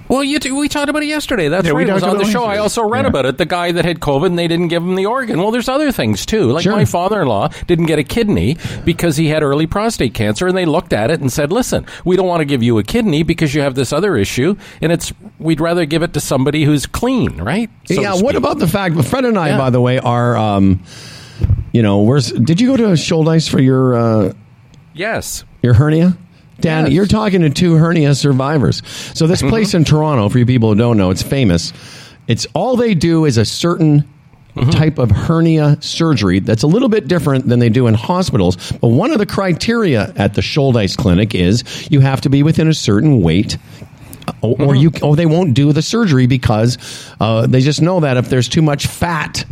[0.07, 1.49] well, you t- we talked about it yesterday.
[1.49, 1.89] That's Yeah, we right.
[1.91, 2.43] It was on the show.
[2.43, 3.09] I also read Yeah.
[3.09, 3.37] about it.
[3.37, 5.37] The guy that had COVID and they didn't give him the organ.
[5.39, 6.45] Well, there's other things too.
[6.51, 6.71] Like Sure.
[6.75, 10.93] my father-in-law didn't get a kidney because he had early prostate cancer, and they looked
[10.93, 13.61] at it and said, "Listen, we don't want to give you a kidney because you
[13.61, 17.69] have this other issue, and it's we'd rather give it to somebody who's clean, right?"
[17.85, 18.99] So yeah, what about the fact?
[19.03, 19.57] Fred and I, Yeah.
[19.59, 20.79] by the way, are um,
[21.71, 24.33] you know, where's did you go to Shouldice for your uh,
[24.93, 25.43] Yes.
[25.61, 26.17] your hernia?
[26.59, 26.93] Dan, Yes.
[26.93, 28.81] you're talking to two hernia survivors.
[29.13, 31.71] So this place in Toronto, for you people who don't know, it's famous.
[32.27, 34.03] It's all they do is a certain
[34.71, 38.57] type of hernia surgery that's a little bit different than they do in hospitals.
[38.81, 42.67] But one of the criteria at the Shouldice Clinic is you have to be within
[42.67, 43.57] a certain weight.
[44.41, 46.77] Or, or you, or they won't do the surgery because
[47.19, 49.43] uh, they just know that if there's too much fat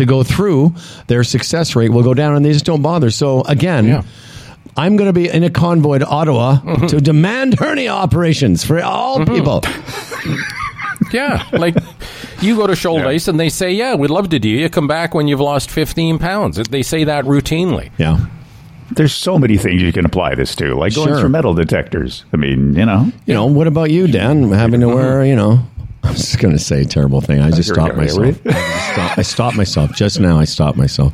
[0.00, 0.74] to go through,
[1.06, 3.10] their success rate will go down, and they just don't bother.
[3.10, 4.02] So again, Yeah.
[4.76, 6.86] I'm going to be in a convoy to Ottawa mm-hmm.
[6.86, 9.34] to demand hernia operations for all mm-hmm.
[9.34, 9.62] people.
[11.12, 11.74] Yeah, like
[12.40, 14.68] you go to Shouldice and they say, "Yeah, we'd love to do you.
[14.68, 17.90] Come back when you've lost 15 pounds." They say that routinely.
[17.98, 18.26] Yeah.
[18.92, 21.20] There's so many things you can apply this to, like going Sure.
[21.20, 22.24] through metal detectors.
[22.32, 23.10] I mean, you know.
[23.24, 24.50] You know, what about you, Dan?
[24.50, 25.30] Having to wear, mm-hmm.
[25.30, 25.60] you know,
[26.04, 27.40] I was just going to say a terrible thing.
[27.40, 28.18] I just Here stopped myself.
[28.22, 28.40] right?
[28.46, 29.92] I, just stopped, I stopped myself.
[29.94, 31.12] Just now, I stopped myself.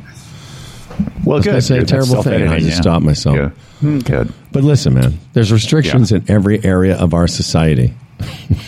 [1.23, 1.51] Well, was good.
[1.51, 3.35] gonna say a terrible thing, and I self-editing, just stopped myself.
[3.37, 3.49] Yeah.
[3.81, 4.33] Hmm, Good.
[4.51, 7.93] But listen, man, there's restrictions in every area of our society.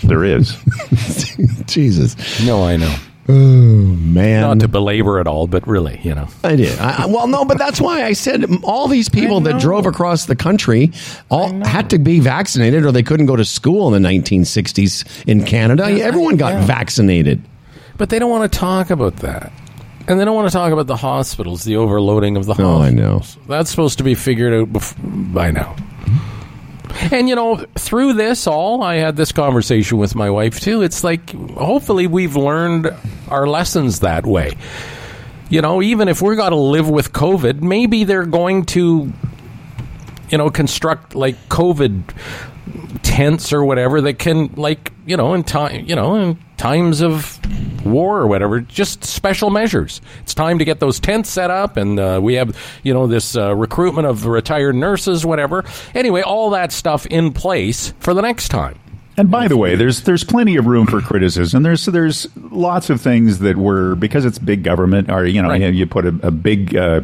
[0.03, 0.55] There is.
[1.65, 2.15] Jesus.
[2.45, 2.95] No, I know.
[3.29, 4.41] Oh, man.
[4.41, 6.27] Not to belabor it all, but really, you know.
[6.43, 6.79] I did.
[6.79, 10.25] I, I- well, no, but that's why I said all these people that drove across
[10.25, 10.91] the country
[11.29, 15.45] all had to be vaccinated, or they couldn't go to school in the 1960s in
[15.45, 15.83] Canada.
[15.85, 17.41] Everyone got vaccinated.
[17.97, 19.51] But they don't want to talk about that.
[20.07, 22.89] And they don't want to talk about the hospitals, the overloading of the Oh, I
[22.89, 23.19] know.
[23.19, 23.47] hospitals.
[23.47, 25.75] That's supposed to be figured out bef- by now.
[27.11, 30.81] And you know, through this all, I had this conversation with my wife too.
[30.81, 32.89] It's like hopefully we've learned
[33.29, 34.55] our lessons that way.
[35.49, 39.11] You know, even if we're got to live with COVID, maybe they're going to
[40.29, 42.13] you know, construct like COVID
[43.01, 47.39] tents or whatever that can, like, you know, in time, you know, in times of
[47.85, 50.01] war or whatever, just special measures.
[50.21, 53.35] It's time to get those tents set up, and uh, we have, you know, this
[53.35, 55.65] uh, recruitment of retired nurses, whatever.
[55.95, 58.79] Anyway, all that stuff in place for the next time.
[59.19, 61.61] And by the way, there's there's plenty of room for criticism.
[61.63, 65.73] There's there's lots of things that were because it's big government, or you know, Right.
[65.73, 67.01] you, put a, a big uh,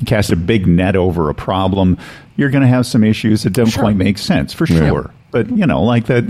[0.00, 1.98] you cast a big net over a problem.
[2.36, 5.12] You're going to have some issues that don't quite make sense for sure.
[5.30, 6.24] But you know, like that,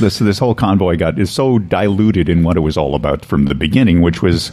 [0.00, 3.44] this this whole convoy got is so diluted in what it was all about from
[3.46, 4.50] the beginning, which was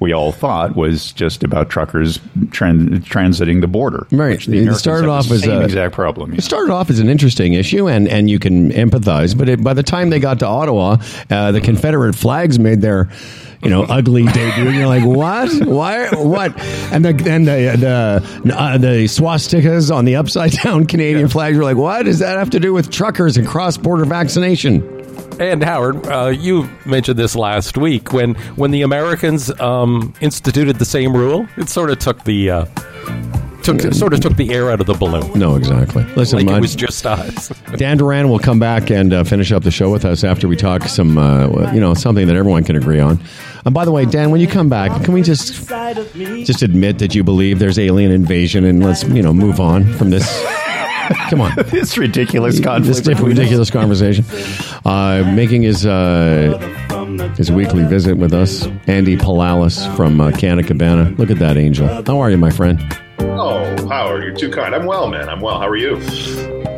[0.00, 2.18] we all thought was just about truckers
[2.48, 4.06] tran- transiting the border.
[4.10, 4.38] Right.
[4.40, 6.34] the It Americans started off the as a- exact problem.
[6.34, 9.36] It started off as an interesting issue, and, and you can empathize.
[9.36, 10.96] But it, by the time they got to Ottawa,
[11.30, 13.08] uh, the Confederate flags made their
[13.62, 14.66] you know ugly debut.
[14.66, 15.50] And you're like, what?
[15.66, 16.08] Why?
[16.10, 16.58] What?
[16.92, 21.64] And the and the the, uh, the swastikas on the upside down Canadian flags are
[21.64, 25.00] like, what does that have to do with truckers and cross border vaccination?
[25.40, 30.84] And Howard, uh, you mentioned this last week when when the Americans um, instituted the
[30.84, 31.46] same rule.
[31.56, 32.64] It sort of took the uh,
[33.62, 35.38] took sort of took the air out of the balloon.
[35.38, 36.04] No, exactly.
[36.16, 37.48] Listen, like Mud, it was just us.
[37.76, 40.56] Dan Duran will come back and uh, finish up the show with us after we
[40.56, 43.20] talk some, uh, you know, something that everyone can agree on.
[43.64, 45.68] And by the way, Dan, when you come back, can we just
[46.44, 50.10] just admit that you believe there's alien invasion and let's you know move on from
[50.10, 50.26] this?
[51.28, 53.04] Come on, This ridiculous conflict.
[53.04, 54.24] this ridiculous conversation.
[54.84, 56.56] Uh, making his uh,
[57.36, 61.10] his weekly visit with us, Andy Palalas from uh, Canna Cabana.
[61.18, 61.86] Look at that angel.
[62.04, 62.80] How are you, my friend?
[63.24, 64.74] Oh, Howard, you're too kind.
[64.74, 65.28] I'm well, man.
[65.28, 65.58] I'm well.
[65.58, 65.96] How are you?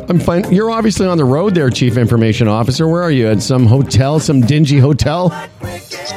[0.07, 0.51] I'm fine.
[0.51, 2.87] You're obviously on the road there, Chief Information Officer.
[2.87, 3.27] Where are you?
[3.27, 5.29] At some hotel, some dingy hotel?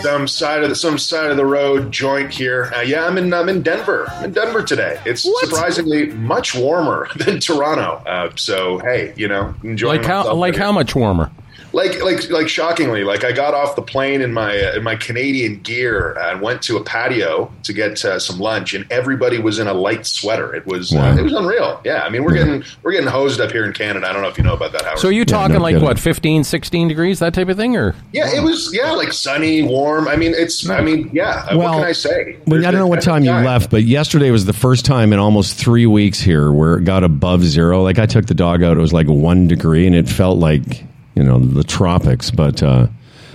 [0.02, 2.70] Some side of the some side of the road joint here.
[2.76, 4.06] Uh, yeah, I'm in I'm in Denver.
[4.10, 5.00] I'm in Denver today.
[5.06, 8.02] It's surprisingly much warmer than Toronto.
[8.06, 10.64] Uh, so hey, you know, enjoying like how like today.
[10.64, 11.30] how much warmer?
[11.72, 14.96] Like like like shockingly, like I got off the plane in my uh, in my
[14.96, 19.58] Canadian gear and went to a patio to get uh, some lunch, and everybody was
[19.58, 20.54] in a light sweater.
[20.54, 21.10] It was Wow.
[21.12, 21.80] uh, it was unreal.
[21.84, 24.08] Yeah, I mean we're getting we're getting hosed up here in Canada.
[24.08, 24.98] I don't know if you know about that, Howard.
[24.98, 25.86] So are you talking no like kidding.
[25.86, 29.62] what 15, 16 degrees, that type of thing, or Yeah, it was yeah, like sunny,
[29.62, 30.08] warm.
[30.08, 30.68] I mean, it's.
[30.70, 31.46] I mean, yeah.
[31.50, 32.36] uh, Well, what can I say?
[32.46, 35.18] Well, I don't know what time you left, but yesterday was the first time in
[35.18, 37.82] almost three weeks here where it got above zero.
[37.82, 40.84] Like I took the dog out, it was like one degree, and it felt like
[41.18, 42.30] you know the tropics.
[42.30, 42.86] But uh,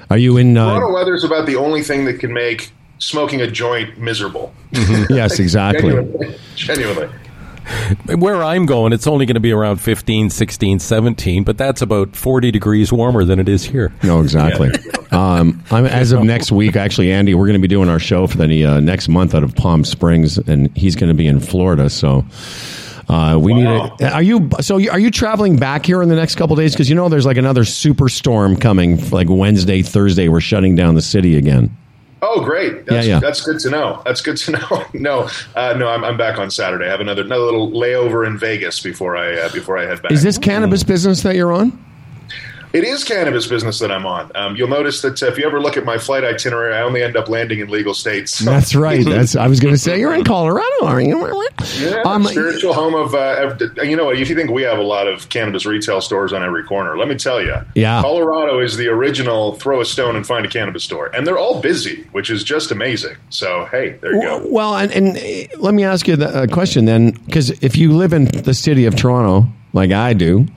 [0.10, 0.57] are you in?
[0.57, 4.53] Uh, Toronto weather is about the only thing that can make smoking a joint miserable.
[4.72, 5.91] yes, exactly.
[5.91, 6.39] Genuinely.
[6.55, 7.10] Genuinely.
[8.15, 12.14] where I'm going, it's only going to be around 15, 16, 17, but that's about
[12.14, 13.93] 40 degrees warmer than it is here.
[14.03, 14.69] No, exactly.
[15.11, 18.27] Um, I'm, as of next week, actually, Andy, we're going to be doing our show
[18.27, 21.39] for the uh, next month out of Palm Springs, and he's going to be in
[21.39, 21.89] Florida.
[21.89, 22.26] So
[23.09, 23.95] uh, we Wow.
[23.99, 24.01] need.
[24.07, 24.75] A, are you so?
[24.89, 26.73] Are you traveling back here in the next couple days?
[26.73, 30.27] Because you know there's like another superstorm coming, like Wednesday, Thursday.
[30.30, 31.75] We're shutting down the city again.
[32.25, 32.85] Oh, great.
[32.85, 33.19] That's, Yeah, yeah.
[33.19, 34.01] that's good to know.
[34.05, 34.85] That's good to know.
[34.93, 36.85] no, uh, no, I'm, I'm back on Saturday.
[36.85, 40.11] I have another another little layover in Vegas before I uh, before I head back.
[40.13, 41.82] Is this cannabis business that you're on?
[42.74, 44.32] It is cannabis business that I'm on.
[44.34, 47.16] Um, you'll notice that if you ever look at my flight itinerary, I only end
[47.16, 48.38] up landing in legal states.
[48.38, 49.06] So- That's right.
[49.06, 51.14] That's I was going to say you're in Colorado, aren't you?
[51.78, 53.14] Yeah, Um, spiritual home of.
[53.14, 54.18] Uh, you know what?
[54.18, 57.08] If you think we have a lot of cannabis retail stores on every corner, let
[57.08, 57.56] me tell you.
[57.76, 58.02] Yeah.
[58.02, 61.62] Colorado is the original throw a stone and find a cannabis store, and they're all
[61.62, 63.16] busy, which is just amazing.
[63.30, 64.41] So hey, there you go.
[64.48, 68.14] Well, and, and uh, let me ask you a question then, because if you live
[68.14, 70.48] in the city of Toronto, like I do,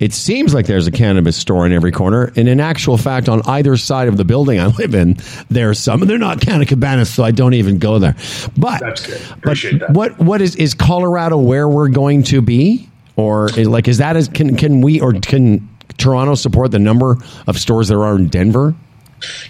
[0.00, 2.32] it seems like there's a cannabis store in every corner.
[2.36, 5.16] And in actual fact, on either side of the building I live in,
[5.50, 6.02] there's some.
[6.02, 8.16] And they're not Canna Cabanas, so I don't even go there.
[8.56, 9.22] But, That's good.
[9.42, 9.90] but that.
[9.90, 14.16] what what is is Colorado where we're going to be, or is, like is that
[14.16, 17.16] as can can we or can Toronto support the number
[17.46, 18.74] of stores there are in Denver?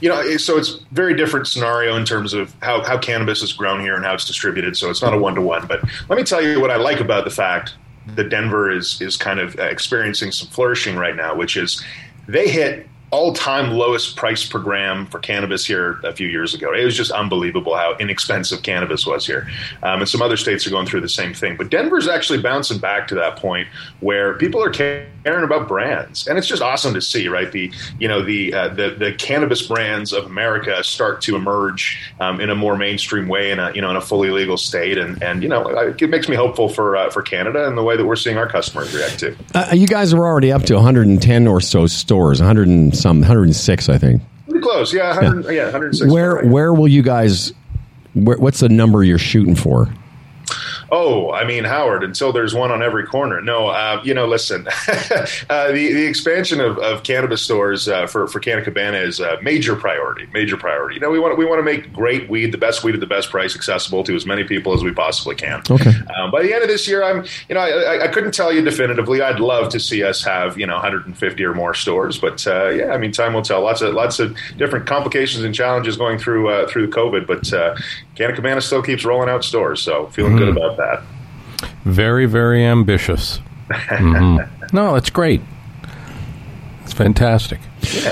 [0.01, 3.81] You know, so it's very different scenario in terms of how, how cannabis is grown
[3.81, 4.77] here and how it's distributed.
[4.77, 5.67] So it's not a one to one.
[5.67, 7.75] But let me tell you what I like about the fact
[8.07, 11.83] that Denver is is kind of uh, experiencing some flourishing right now, which is
[12.27, 16.75] they hit all time lowest price per gram for cannabis here a few years ago.
[16.75, 19.49] It was just unbelievable how inexpensive cannabis was here.
[19.85, 21.57] Um, and some other states are going through the same thing.
[21.57, 23.69] But Denver's actually bouncing back to that point
[24.01, 27.53] where people are caring about brands, and it's just awesome to see, right?
[27.53, 32.41] The you know the uh, the the cannabis brands of America start to emerge um,
[32.41, 35.23] in a more mainstream way in a you know in a fully legal state, and
[35.23, 38.05] and you know it makes me hopeful for uh, for Canada and the way that
[38.05, 39.37] we're seeing our customers react to.
[39.55, 43.99] Uh, you guys are already up to 110 or so stores, 100 some, 106, I
[43.99, 44.23] think.
[44.49, 46.11] Pretty close, yeah, 100, yeah, 106.
[46.11, 47.53] Where where will you guys?
[48.15, 49.93] Where, what's the number you're shooting for?
[50.97, 53.41] Oh, I mean, Howard, until there's one on every corner.
[53.41, 54.69] No, uh, you know, listen,
[55.51, 59.43] uh, the, the expansion of, of cannabis stores uh, for, for Canna Cabana is a
[59.43, 60.95] major priority, major priority.
[60.95, 63.09] You know, we want, we want to make great weed, the best weed at the
[63.09, 65.63] best price, accessible to as many people as we possibly can.
[65.69, 65.91] Okay.
[66.17, 68.63] Um, by the end of this year, I'm, you know, I, I couldn't tell you
[68.63, 69.21] definitively.
[69.21, 72.93] I'd love to see us have, you know, 150 or more stores, but uh, yeah,
[72.93, 73.63] I mean, time will tell.
[73.63, 77.75] Lots of lots of different complications and challenges going through uh, through COVID, but uh,
[78.15, 81.03] Canna Cabana still keeps rolling out stores, so feeling good about that.
[81.85, 83.41] Very, very ambitious.
[83.71, 84.47] Mhm.
[84.73, 85.41] No, that's great.
[86.85, 87.61] It's fantastic.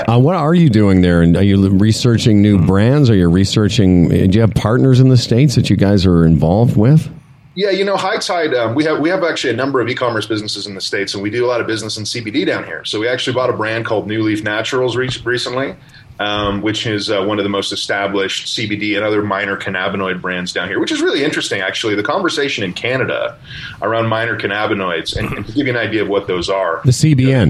[0.08, 1.20] Uh, what are you doing there?
[1.22, 3.10] And are you researching new brands?
[3.10, 4.08] Are you researching?
[4.08, 7.10] Do you have partners in the states that you guys are involved with?
[7.54, 8.54] Yeah, you know, High Tide.
[8.54, 11.22] Um, we have we have actually a number of e-commerce businesses in the states, and
[11.22, 12.82] we do a lot of business in CBD down here.
[12.86, 15.74] So we actually bought a brand called NuLeaf Naturals re- recently,
[16.18, 20.52] um, which is uh, one of the most established CBD and other minor cannabinoid brands
[20.52, 20.78] down here.
[20.80, 21.94] Which is really interesting, actually.
[21.94, 23.38] The conversation in Canada
[23.80, 26.92] around minor cannabinoids, and, and to give you an idea of what those are, The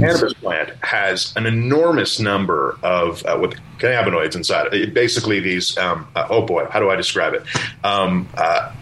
[0.00, 4.72] the cannabis plant has an enormous number of uh, what cannabinoids inside.
[4.72, 5.76] It, basically, these.
[5.76, 7.42] Um, uh, oh boy, how do I describe it?
[7.84, 8.72] Um, uh,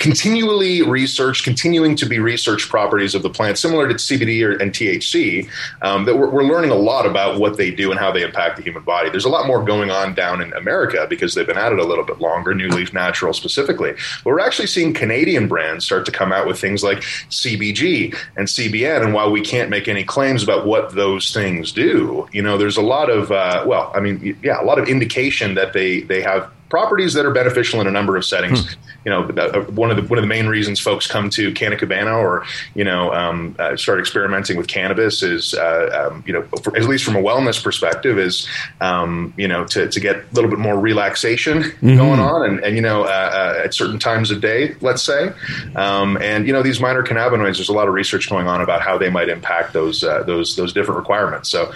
[0.00, 4.72] continually researched, continuing to be research properties of the plant, similar to CBD or, and
[4.72, 5.48] THC,
[5.82, 8.56] um, that we're, we're learning a lot about what they do and how they impact
[8.56, 9.10] the human body.
[9.10, 11.84] There's a lot more going on down in America because they've been at it a
[11.84, 13.92] little bit longer, NuLeaf Natural specifically.
[14.24, 18.48] But we're actually seeing Canadian brands start to come out with things like CBG and
[18.48, 19.04] CBN.
[19.04, 22.78] And while we can't make any claims about what those things do, you know, there's
[22.78, 26.22] a lot of, uh, well, I mean, yeah, a lot of indication that they, they
[26.22, 28.64] have properties that are beneficial in a number of settings.
[28.64, 28.80] Hmm.
[29.04, 29.22] You know,
[29.70, 32.44] one of the one of the main reasons folks come to Canna Cabana or
[32.74, 36.84] you know um, uh, start experimenting with cannabis is uh, um, you know for, at
[36.84, 38.46] least from a wellness perspective is
[38.80, 41.96] um, you know to, to get a little bit more relaxation mm-hmm.
[41.96, 45.32] going on and, and you know uh, uh at certain times of day, let's say,
[45.76, 47.56] um, and you know these minor cannabinoids.
[47.56, 50.56] There's a lot of research going on about how they might impact those uh, those
[50.56, 51.48] those different requirements.
[51.48, 51.72] So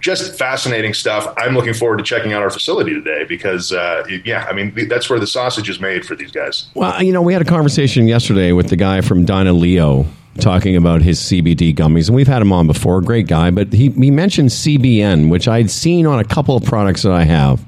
[0.00, 1.32] just fascinating stuff.
[1.36, 5.08] I'm looking forward to checking out our facility today because, uh, yeah, I mean, that's
[5.10, 6.68] where the sausage is made for these guys.
[6.74, 10.06] Well, you know, we had a conversation yesterday with the guy from Dynaleo
[10.38, 13.00] talking about his CBD gummies, and we've had him on before.
[13.00, 17.02] Great guy, but he, he mentioned CBN, which I'd seen on a couple of products
[17.02, 17.60] that I have.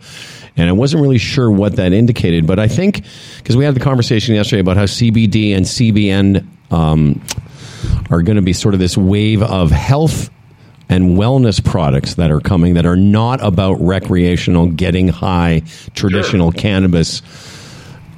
[0.57, 3.05] And I wasn't really sure what that indicated, but I think
[3.39, 7.23] because we had the conversation yesterday about how CBD and CBN um,
[8.11, 10.31] are going to be sort of this wave of health
[10.93, 15.63] and wellness products that are coming that are not about recreational, getting high,
[15.95, 16.61] traditional sure.
[16.61, 17.23] cannabis.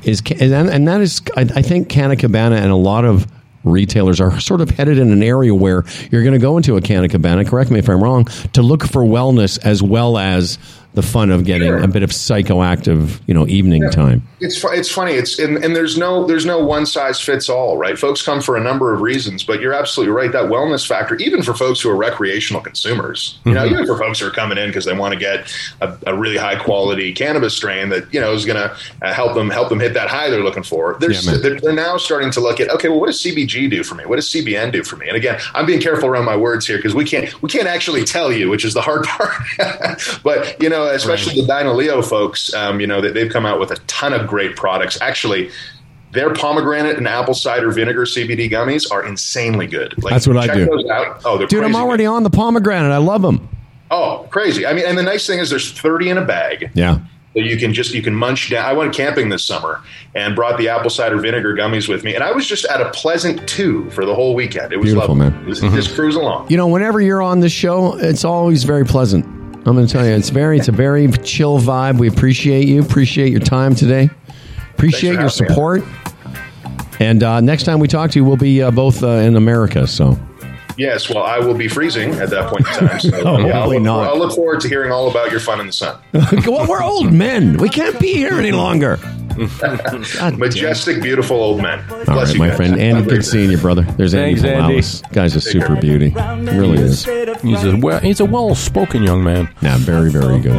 [0.02, 3.26] Is and that is, I think, Canna Cabana and a lot of
[3.62, 6.82] retailers are sort of headed in an area where you're going to go into a
[6.82, 7.44] Canna Cabana.
[7.44, 8.26] Correct me if I'm wrong.
[8.52, 10.58] To look for wellness as well as
[10.94, 11.82] the fun of getting sure.
[11.82, 13.90] a bit of psychoactive, you know, evening yeah.
[13.90, 14.22] time.
[14.40, 15.12] It's it's funny.
[15.12, 17.98] It's and, and there's no there's no one size fits all, right?
[17.98, 20.30] Folks come for a number of reasons, but you're absolutely right.
[20.30, 23.54] That wellness factor, even for folks who are recreational consumers, you mm-hmm.
[23.54, 26.16] know, even for folks who are coming in because they want to get a, a,
[26.16, 29.70] really high quality cannabis strain that you know is going to uh, help them help
[29.70, 30.96] them hit that high they're looking for.
[31.00, 33.82] They're, yeah, they're, they're now starting to look at okay, well, what does CBG do
[33.82, 34.06] for me?
[34.06, 35.08] What does CBN do for me?
[35.08, 38.04] And again, I'm being careful around my words here because we can't we can't actually
[38.04, 39.42] tell you, which is the hard part.
[40.22, 41.46] but you know especially right.
[41.46, 44.56] the Dynaleo folks, um, you know, they, they've come out with a ton of great
[44.56, 45.00] products.
[45.00, 45.50] Actually,
[46.12, 50.00] their pomegranate and apple cider vinegar CBD gummies are insanely good.
[50.02, 50.68] Like, That's what I do.
[51.24, 52.10] Oh, dude, I'm already good.
[52.10, 52.92] on the pomegranate.
[52.92, 53.48] I love them.
[53.90, 54.66] Oh, crazy!
[54.66, 56.70] I mean, and the nice thing is, there's 30 in a bag.
[56.74, 57.00] Yeah.
[57.34, 58.64] So you can just you can munch down.
[58.64, 59.82] I went camping this summer
[60.14, 62.90] and brought the apple cider vinegar gummies with me, and I was just at a
[62.90, 64.72] pleasant two for the whole weekend.
[64.72, 65.30] It was Beautiful, lovely.
[65.30, 65.42] man.
[65.42, 65.74] It was, mm-hmm.
[65.74, 66.48] Just cruise along.
[66.48, 69.26] You know, whenever you're on the show, it's always very pleasant.
[69.66, 71.98] I'm going to tell you, it's very, it's a very chill vibe.
[71.98, 72.82] We appreciate you.
[72.82, 74.10] Appreciate your time today.
[74.74, 75.82] Appreciate your support.
[77.00, 79.86] And uh, next time we talk to you, we'll be uh, both uh, in America.
[79.86, 80.18] So.
[80.76, 83.00] Yes, well, I will be freezing at that point in time.
[83.00, 84.08] So, oh, yeah, I'll, look, not.
[84.08, 85.98] I'll look forward to hearing all about your fun in the sun.
[86.12, 87.56] well, we're old men.
[87.56, 88.98] We can't be here any longer.
[90.38, 91.84] Majestic, beautiful old man.
[91.90, 92.56] All Bless right, my guys.
[92.56, 92.78] friend.
[92.80, 93.82] Andy, good seeing you, brother.
[93.82, 95.14] There's Andy Thanks, Andy.
[95.14, 95.80] Guy's a Take super care.
[95.80, 96.10] beauty.
[96.10, 97.04] Really is.
[97.42, 99.48] He's a well, he's a well-spoken young man.
[99.60, 100.54] Yeah, very, very good.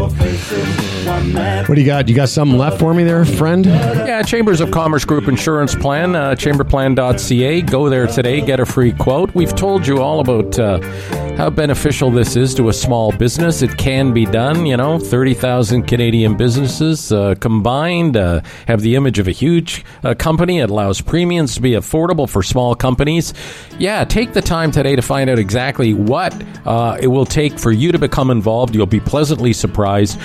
[1.68, 2.08] What do you got?
[2.10, 3.66] You got something left for me there, friend?
[3.66, 7.62] Yeah, Chambers of Commerce Group Insurance Plan, uh, chamberplan.ca.
[7.64, 9.34] Go there today, get a free quote.
[9.36, 10.80] We've told you all about uh,
[11.38, 13.62] how beneficial this is to a small business.
[13.62, 19.20] It can be done, you know, 30,000 Canadian businesses uh, combined uh, have the image
[19.20, 20.60] of a huge uh, company.
[20.60, 23.34] It allows premiums to be affordable for small companies.
[23.78, 26.34] Yeah, take the time today to find out exactly what
[26.66, 28.74] uh, it will take for you to become involved.
[28.74, 30.18] You'll be pleasantly surprised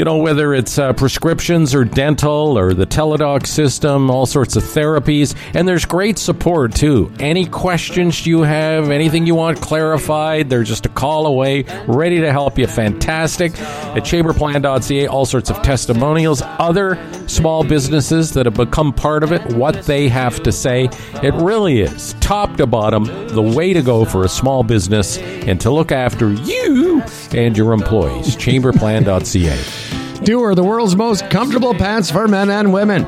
[0.00, 4.62] you know, whether it's uh, prescriptions or dental or the teledoc system, all sorts of
[4.62, 5.36] therapies.
[5.52, 7.12] And there's great support too.
[7.20, 12.32] Any questions you have, anything you want clarified, they're just a call away, ready to
[12.32, 12.66] help you.
[12.66, 13.52] Fantastic.
[13.60, 16.98] At chamberplan.ca, all sorts of testimonials, other
[17.28, 20.88] small businesses that have become part of it, what they have to say.
[21.22, 25.60] It really is, top to bottom, the way to go for a small business and
[25.60, 27.02] to look after you
[27.32, 28.34] and your employees.
[28.38, 29.89] chamberplan.ca.
[30.30, 33.04] Duer, the world's most comfortable pants for men and women,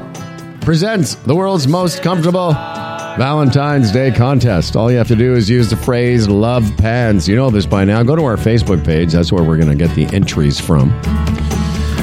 [0.61, 4.75] presents the world's most comfortable Valentine's Day contest.
[4.75, 7.29] All you have to do is use the phrase love pants.
[7.29, 8.03] You know this by now.
[8.03, 9.13] Go to our Facebook page.
[9.13, 10.89] That's where we're going to get the entries from.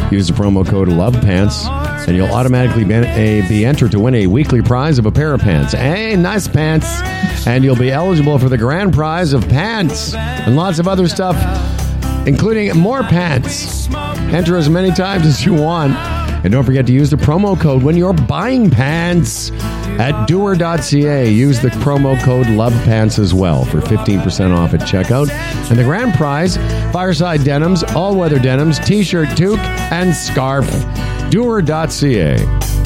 [0.09, 1.65] Use the promo code love pants
[2.07, 5.33] and you'll automatically be, a, be entered to win a weekly prize of a pair
[5.33, 5.73] of pants.
[5.73, 6.87] Hey, nice pants.
[7.45, 11.35] And you'll be eligible for the grand prize of pants and lots of other stuff,
[12.25, 13.89] including more pants.
[14.33, 15.93] Enter as many times as you want.
[16.43, 19.51] And don't forget to use the promo code when you're buying pants
[19.99, 21.29] at duer.ca.
[21.29, 25.29] Use the promo code LOVEPANTS as well for 15% off at checkout.
[25.69, 26.55] And the grand prize
[26.93, 29.59] fireside denims, all weather denims, t shirt, toque,
[29.91, 30.69] and scarf.
[31.29, 32.78] Duer.ca.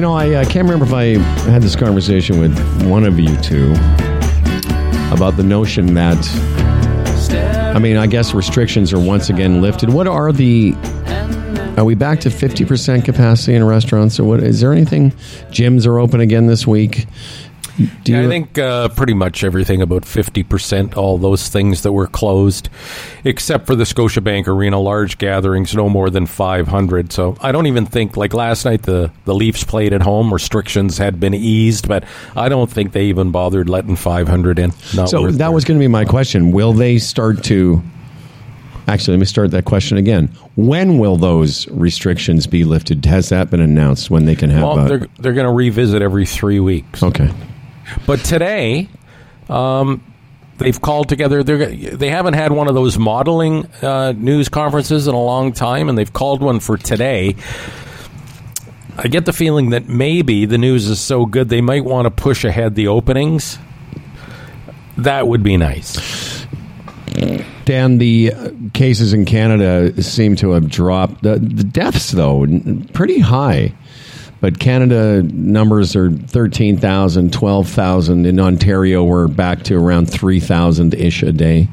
[0.00, 1.18] know, I can't remember if I
[1.50, 2.56] had this conversation with
[2.86, 3.72] one of you two
[5.12, 6.16] about the notion that,
[7.74, 9.90] I mean, I guess restrictions are once again lifted.
[9.90, 10.74] What are the,
[11.76, 14.20] are we back to 50% capacity in restaurants?
[14.20, 15.10] Or what, is there anything,
[15.50, 17.06] gyms are open again this week?
[18.04, 22.06] Do you, I think uh, pretty much everything about 50%, all those things that were
[22.06, 22.68] closed,
[23.24, 27.12] except for the Scotiabank Arena, large gatherings, no more than 500.
[27.12, 30.98] So I don't even think, like last night, the, the Leafs played at home, restrictions
[30.98, 32.04] had been eased, but
[32.36, 34.72] I don't think they even bothered letting 500 in.
[34.94, 36.52] Not so that their- was going to be my question.
[36.52, 37.82] Will they start to,
[38.88, 40.28] actually, let me start that question again.
[40.56, 43.04] When will those restrictions be lifted?
[43.06, 46.02] Has that been announced when they can have, Well, uh, they're, they're going to revisit
[46.02, 47.02] every three weeks.
[47.02, 47.30] okay.
[48.06, 48.88] But today,
[49.48, 50.02] um,
[50.58, 51.42] they've called together.
[51.42, 55.96] They're, haven't had one of those modeling uh, news conferences in a long time, and
[55.96, 57.36] they've called one for today.
[58.96, 62.10] I get the feeling that maybe the news is so good they might want to
[62.10, 63.58] push ahead the openings.
[64.98, 66.46] That would be nice.
[67.64, 71.22] Dan, the uh, cases in Canada seem to have dropped.
[71.22, 72.46] The, the deaths, though,
[72.92, 73.72] pretty high.
[74.40, 78.26] But Canada numbers are 13,000, 12,000.
[78.26, 81.68] In Ontario, we're back to around 3,000 ish a day.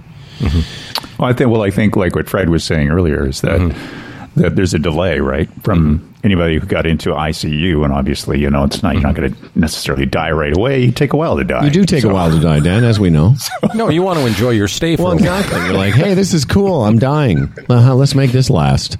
[1.17, 1.49] Well, I think.
[1.51, 4.41] Well, I think like what Fred was saying earlier is that Mm-hmm.
[4.41, 8.63] that there's a delay, right, from anybody who got into ICU, and obviously, you know,
[8.65, 10.83] it's not you're not going to necessarily die right away.
[10.83, 11.55] You take a while to die.
[11.55, 11.65] Mm-hmm.
[11.65, 13.33] You do take So- a while to die, Dan, as we know.
[13.73, 15.39] No, you want to enjoy your stay for Well, a while.
[15.39, 15.59] exactly.
[15.65, 16.83] You're like, hey, this is cool.
[16.85, 17.51] I'm dying.
[17.69, 18.97] Uh-huh, let's make this last.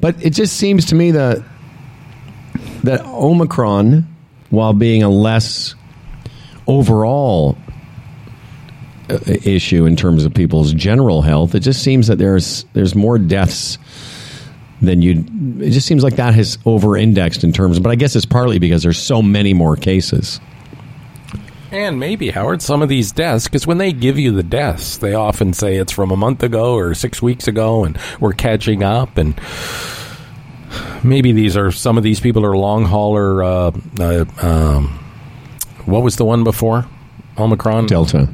[0.00, 1.42] But it just seems to me that
[2.84, 4.06] that Omicron,
[4.50, 5.74] while being a less
[6.66, 7.56] overall
[9.08, 13.18] uh, issue in terms of people's general health, it just seems that there's there's more
[13.18, 13.78] deaths
[14.80, 15.24] than you.
[15.60, 17.78] It just seems like that has over-indexed in terms.
[17.78, 20.40] But I guess it's partly because there's so many more cases.
[21.72, 25.14] And maybe, Howard, some of these deaths, because when they give you the deaths, they
[25.14, 29.18] often say it's from a month ago or six weeks ago, and we're catching up.
[29.18, 29.38] And
[31.02, 33.42] maybe these are some of these people are long hauler.
[33.42, 34.98] Uh, uh, um,
[35.84, 36.86] what was the one before
[37.38, 37.86] Omicron?
[37.86, 38.28] Delta.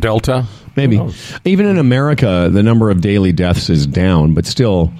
[0.00, 0.46] Delta.
[0.76, 1.00] Maybe.
[1.44, 4.92] Even in America, the number of daily deaths is down, but still,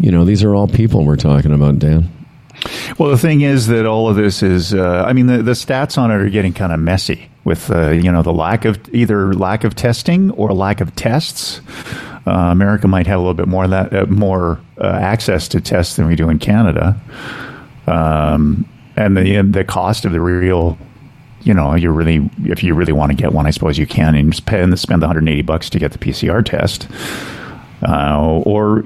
[0.00, 2.10] you know, these are all people we're talking about, Dan.
[2.98, 5.98] Well, the thing is that all of this is, uh, I mean, the, the stats
[5.98, 9.34] on it are getting kind of messy with, uh, you know, the lack of either
[9.34, 11.60] lack of testing or lack of tests.
[12.28, 15.96] Uh, America might have a little bit more that, uh, more uh, access to tests
[15.96, 17.00] than we do in Canada,
[17.86, 20.76] um, and the the cost of the real,
[21.42, 24.14] you know, you really if you really want to get one, I suppose you can
[24.14, 26.86] and spend spend the 180 bucks to get the PCR test.
[27.80, 28.82] Uh, or,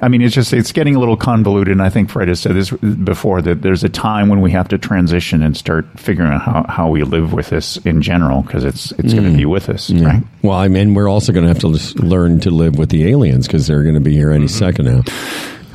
[0.00, 1.72] I mean, it's just it's getting a little convoluted.
[1.72, 4.68] And I think Fred has said this before that there's a time when we have
[4.68, 8.64] to transition and start figuring out how, how we live with this in general because
[8.64, 10.22] it's it's going to be with us, right?
[10.42, 13.46] Well, I mean, we're also going to have to learn to live with the aliens
[13.48, 15.02] because they're going to be here any second now.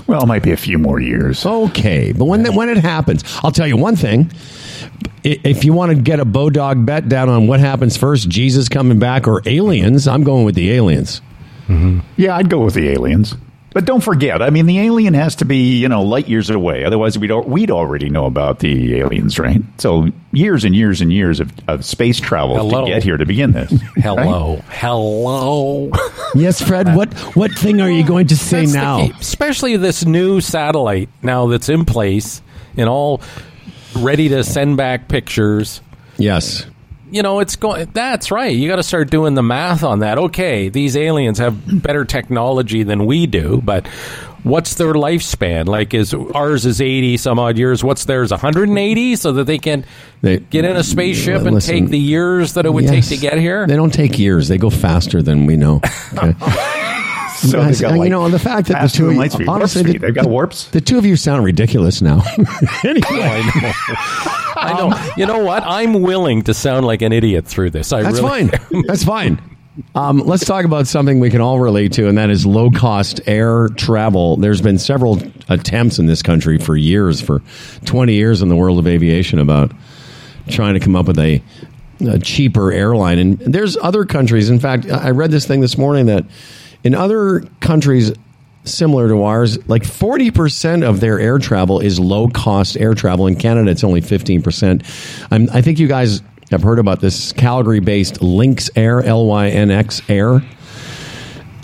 [0.07, 1.45] Well, it might be a few more years.
[1.45, 4.31] Okay, but when when it happens, I'll tell you one thing.
[5.23, 8.99] If you want to get a Bodog bet down on what happens first, Jesus coming
[8.99, 11.21] back or aliens, I'm going with the aliens.
[11.67, 11.99] Mm-hmm.
[12.17, 13.35] Yeah, I'd go with the aliens.
[13.73, 16.85] But don't forget, I mean, the alien has to be, you know, light years away.
[16.85, 19.61] Otherwise, we'd, al- we'd already know about the aliens, right?
[19.79, 22.85] So years and years and years of, of space travel Hello.
[22.85, 23.69] to get here to begin this.
[23.97, 25.91] Hello, hello.
[26.35, 26.95] Yes, Fred.
[26.95, 29.07] What what thing are you going to say That's now?
[29.07, 29.13] key.
[29.21, 32.41] especially this new satellite now that's in place
[32.75, 33.21] and all
[33.97, 35.79] ready to send back pictures.
[36.17, 36.65] Yes.
[37.15, 37.89] You know, it's going.
[37.93, 38.53] That's right.
[38.53, 40.17] You got to start doing the math on that.
[40.17, 43.87] Okay, these aliens have better technology than we do, but
[44.43, 45.65] what's their lifespan?
[45.65, 47.85] Like, is ours is eighty some odd years?
[47.85, 48.31] What's theirs?
[48.31, 49.85] One hundred and eighty, so that they can
[50.21, 53.07] They- get in a spaceship and Listen, take the years that it would Yes.
[53.07, 53.65] take to get here.
[53.65, 54.49] They don't take years.
[54.49, 55.79] They go faster than we know.
[56.17, 56.33] Okay.
[57.35, 59.47] So Guys, got, like, you know, the fact that the two of you, speed.
[59.47, 60.65] honestly, Warp the, they've got warps.
[60.69, 62.21] the two of you sound ridiculous now.
[62.83, 63.03] anyway,
[64.55, 65.11] I know.
[65.17, 65.63] You know what?
[65.63, 67.91] I'm willing to sound like an idiot through this.
[67.93, 68.83] I that's really fine.
[68.87, 69.41] That's fine.
[69.93, 73.19] Um, let's talk about something we can all relate to, and that is low cost
[73.27, 74.37] air travel.
[74.37, 77.41] There's been several attempts in this country for years, for
[77.85, 79.71] 20 years in the world of aviation, about
[80.47, 81.41] trying to come up with a,
[82.07, 83.19] a cheaper airline.
[83.19, 84.49] And there's other countries.
[84.49, 86.23] In fact, I read this thing this morning that
[86.85, 88.13] in other countries
[88.63, 93.27] similar to ours, like 40% of their air travel is low cost air travel.
[93.27, 95.27] In Canada, it's only 15%.
[95.31, 96.21] I'm, I think you guys
[96.51, 100.41] have heard about this Calgary based Lynx Air, L Y N X Air.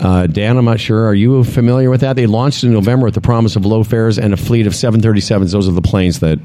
[0.00, 1.06] Uh, Dan, I'm not sure.
[1.06, 2.16] Are you familiar with that?
[2.16, 5.52] They launched in November with the promise of low fares and a fleet of 737s.
[5.52, 6.40] Those are the planes that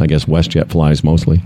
[0.00, 1.42] I guess WestJet flies mostly.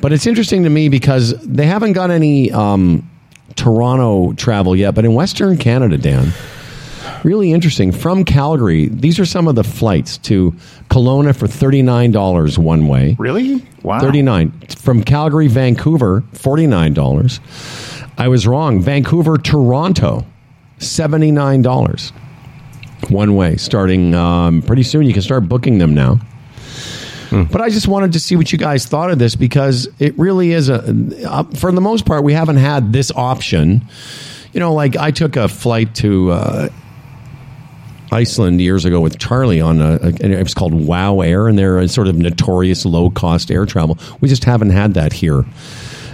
[0.00, 3.08] But it's interesting to me because they haven't got any um,
[3.56, 4.94] Toronto travel yet.
[4.94, 6.32] But in Western Canada, Dan,
[7.24, 7.92] really interesting.
[7.92, 10.52] From Calgary, these are some of the flights to
[10.90, 13.16] Kelowna for thirty nine dollars one way.
[13.18, 13.64] Really?
[13.82, 14.00] Wow.
[14.00, 17.40] Thirty nine from Calgary, Vancouver, forty nine dollars.
[18.18, 18.80] I was wrong.
[18.80, 20.24] Vancouver, Toronto,
[20.78, 22.12] seventy nine dollars
[23.08, 23.56] one way.
[23.56, 26.20] Starting um, pretty soon, you can start booking them now.
[27.50, 30.52] But I just wanted to see what you guys thought of this because it really
[30.52, 30.82] is a.
[31.26, 33.88] Uh, for the most part, we haven't had this option.
[34.52, 36.68] You know, like I took a flight to uh,
[38.10, 41.58] Iceland years ago with Charlie on a, a and it was called Wow Air, and
[41.58, 43.98] they're a sort of notorious low cost air travel.
[44.20, 45.44] We just haven't had that here,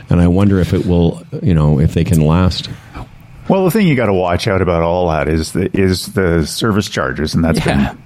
[0.08, 1.22] and I wonder if it will.
[1.42, 2.70] You know, if they can last.
[3.48, 6.46] Well, the thing you got to watch out about all that is the is the
[6.46, 7.94] service charges, and that's Yeah.
[7.94, 8.02] been.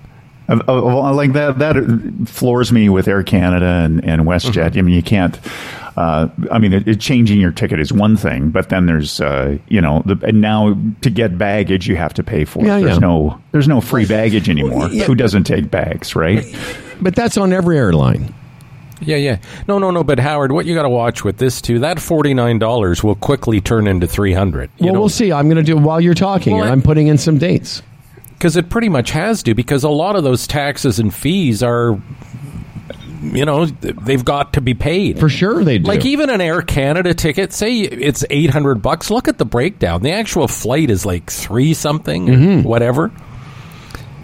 [0.49, 4.77] Like that, that floors me with Air Canada and, and WestJet.
[4.77, 5.39] I mean, you can't.
[5.97, 9.59] Uh, I mean, it, it, changing your ticket is one thing, but then there's, uh,
[9.69, 12.65] you know, the, and now to get baggage, you have to pay for.
[12.65, 12.83] Yeah, it.
[12.83, 13.01] There's yeah.
[13.01, 14.89] no, there's no free baggage anymore.
[14.89, 15.05] yeah.
[15.05, 16.45] Who doesn't take bags, right?
[17.01, 18.35] But that's on every airline.
[19.03, 19.39] Yeah, yeah.
[19.69, 20.05] No, no, no.
[20.05, 21.81] But Howard, what you got to watch with this too?
[21.81, 24.71] That forty nine dollars will quickly turn into three hundred.
[24.79, 25.33] Well, we'll see.
[25.33, 26.55] I'm going to do while you're talking.
[26.55, 27.83] Well, here, I'm putting in some dates.
[28.43, 29.55] Because it pretty much has to.
[29.55, 31.97] Because a lot of those taxes and fees are,
[33.23, 35.21] you know, they've got to be paid.
[35.21, 35.87] For sure, they do.
[35.87, 39.13] Like even an Air Canada ticket, say it's eight hundred bucks.
[39.13, 40.03] Look at the breakdown.
[40.03, 42.63] The actual flight is like three something, Mm-hmm.
[42.69, 43.13] whatever,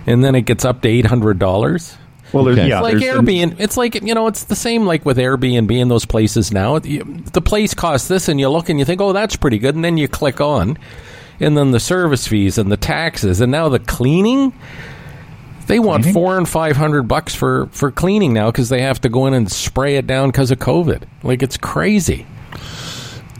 [0.04, 1.96] and then it gets up to eight hundred dollars.
[2.32, 2.68] Well, there's, Okay.
[2.68, 3.56] yeah, It's like there's Airbnb.
[3.60, 6.80] It's like you know, it's the same like with Airbnb in those places now.
[6.80, 9.84] The place costs this, and you look and you think, oh, that's pretty good, and
[9.84, 10.76] then you click on,
[11.40, 14.52] and then the service fees and the taxes, and now the cleaning.
[15.66, 19.10] They want four and five hundred bucks for for cleaning now because they have to
[19.10, 21.02] go in and spray it down because of COVID.
[21.22, 22.26] Like it's crazy.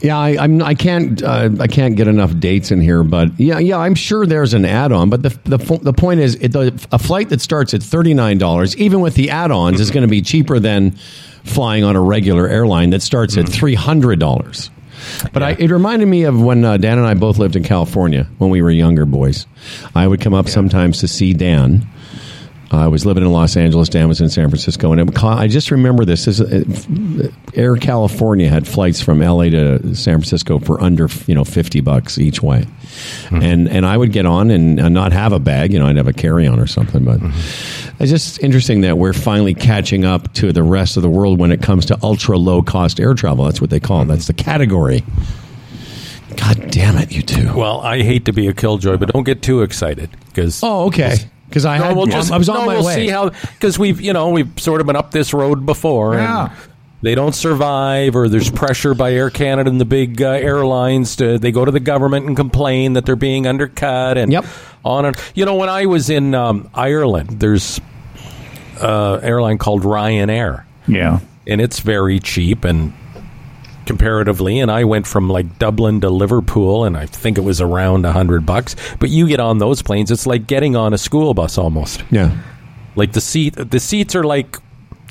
[0.01, 0.61] Yeah, I, I'm.
[0.61, 1.21] I can't.
[1.21, 3.77] Uh, I can't get enough dates in here, but yeah, yeah.
[3.77, 7.29] I'm sure there's an add-on, but the the, the point is, it, the, a flight
[7.29, 10.59] that starts at thirty nine dollars, even with the add-ons, is going to be cheaper
[10.59, 10.91] than
[11.43, 14.69] flying on a regular airline that starts at three hundred dollars.
[15.33, 18.27] But I, it reminded me of when uh, Dan and I both lived in California
[18.37, 19.45] when we were younger boys.
[19.95, 21.87] I would come up sometimes to see Dan.
[22.71, 23.89] I was living in Los Angeles.
[23.89, 26.25] Dan was in San Francisco, and it, I just remember this.
[26.25, 29.49] this is, uh, Air California had flights from L.A.
[29.49, 33.41] to San Francisco for under you know fifty bucks each way, mm-hmm.
[33.41, 35.73] and and I would get on and, and not have a bag.
[35.73, 37.03] You know, I'd have a carry on or something.
[37.03, 38.03] But mm-hmm.
[38.03, 41.51] it's just interesting that we're finally catching up to the rest of the world when
[41.51, 43.45] it comes to ultra low cost air travel.
[43.45, 44.01] That's what they call it.
[44.01, 44.11] Mm-hmm.
[44.11, 45.03] That's the category.
[46.37, 47.51] God damn it, you two.
[47.55, 51.17] Well, I hate to be a killjoy, but don't get too excited because Oh, okay.
[51.49, 52.95] Because I No, had, we'll just, I was on no, my we'll way.
[52.95, 56.13] see how because we've you know we've sort of been up this road before.
[56.15, 56.49] Yeah.
[56.51, 56.57] And
[57.01, 61.39] they don't survive, or there's pressure by Air Canada and the big uh, airlines to
[61.39, 64.45] they go to the government and complain that they're being undercut and Yep.
[64.85, 67.79] on and you know when I was in um, Ireland, there's
[68.81, 71.19] uh, airline called Ryanair yeah.
[71.47, 72.93] and it's very cheap and
[73.89, 78.05] comparatively and I went from like Dublin to Liverpool and I think it was around
[78.05, 81.33] a hundred bucks but you get on those planes it's like getting on a school
[81.33, 82.37] bus almost yeah.
[82.95, 84.59] like the seat the seats are like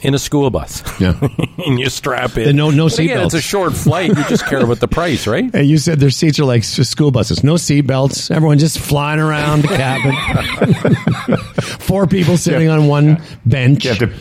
[0.03, 1.15] in a school bus Yeah.
[1.67, 3.25] and you strap in And no- no But again, seatbelts.
[3.27, 6.11] it's a short flight you just care about the price right Hey, you said their
[6.11, 7.43] seats are like school buses.
[7.43, 8.31] No seat belts.
[8.31, 11.37] Everyone just flying around the cabin.
[11.81, 13.85] Four people sitting on one bench.
[13.85, 14.13] You have to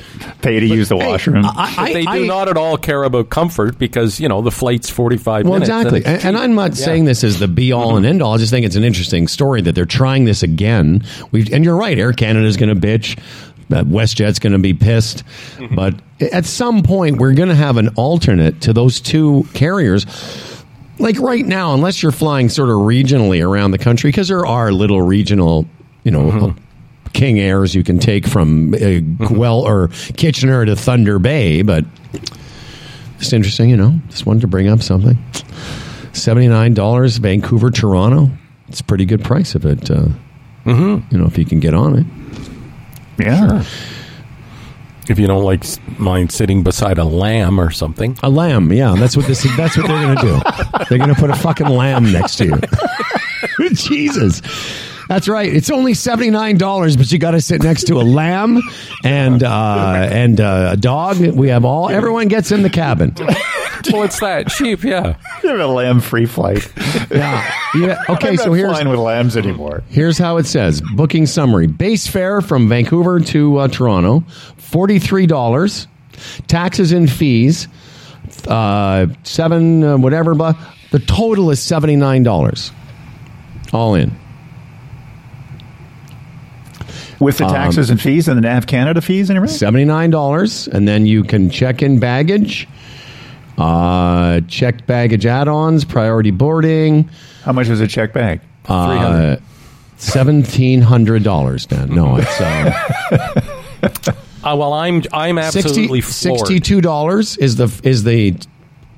[0.41, 1.45] pay to use the washroom.
[1.45, 4.51] I, but they do I- not at all care about comfort because you know the
[4.51, 5.99] flight's 45 Well, minutes exactly.
[6.05, 6.79] and, And, and I'm not cheap.
[6.85, 8.33] saying this is the be all and end all.
[8.33, 11.03] I just think it's an interesting story that they're trying this again.
[11.31, 11.97] We've, and you're right.
[11.97, 13.19] Air Canada's going to bitch.
[13.71, 15.23] Uh, WestJet's going to be pissed.
[15.75, 20.05] But at some point, we're going to have an alternate to those two carriers.
[20.99, 24.71] Like right now, unless you're flying sort of regionally around the country, because there are
[24.71, 25.67] little regional,
[26.03, 26.55] you know,
[27.13, 28.77] King Airs you can take from uh,
[29.27, 31.85] Guelph or Kitchener to Thunder Bay, but
[33.19, 33.99] it's interesting, you know.
[34.09, 35.17] Just wanted to bring up something.
[36.13, 38.31] Seventy nine dollars, Vancouver, Toronto.
[38.69, 40.07] It's a pretty good price if it, uh,
[40.65, 42.05] you know, if you can get on it.
[43.19, 43.63] Yeah.
[45.09, 48.95] if you don't like s- mind sitting beside a lamb or something A lamb, yeah.
[48.97, 49.45] That's what this.
[49.55, 50.39] That's what they're going to do.
[50.89, 53.69] They're going to put a fucking lamb next to you.
[53.73, 54.41] Jesus.
[55.07, 55.53] That's right.
[55.53, 58.61] It's only seventy nine dollars, but you got to sit next to a lamb
[59.03, 61.17] and uh, and uh, a dog.
[61.19, 61.89] We have all.
[61.89, 63.13] Everyone gets in the cabin.
[63.93, 66.67] well it's that cheap yeah You have a lamb free flight.
[67.11, 67.53] Yeah.
[67.75, 68.01] yeah.
[68.09, 68.29] Okay.
[68.29, 69.83] I'm So not here's flying with lambs anymore.
[69.89, 74.21] Here's how it says Booking summary Base fare from Vancouver to uh, Toronto,
[74.59, 75.87] $43.
[76.47, 77.67] taxes and fees,
[78.47, 80.33] uh, seven uh, whatever.
[80.35, 80.53] Blah,
[80.91, 82.71] the total is seventy nine dollars,
[83.71, 84.11] all in.
[87.19, 89.57] With the Um, taxes and fees and the NAV Canada fees and everything?
[89.57, 92.67] Seventy nine dollars, and then you can check in baggage,
[93.57, 97.09] uh, checked baggage add ons, priority boarding.
[97.43, 98.41] How much is a check bag?
[98.67, 99.37] Uh,
[99.99, 101.89] Seventeen hundred dollars, Dan.
[101.89, 103.41] No, it's uh,
[104.43, 106.39] Uh, well, I'm I'm absolutely floored.
[106.39, 108.35] sixty-two dollars is the is the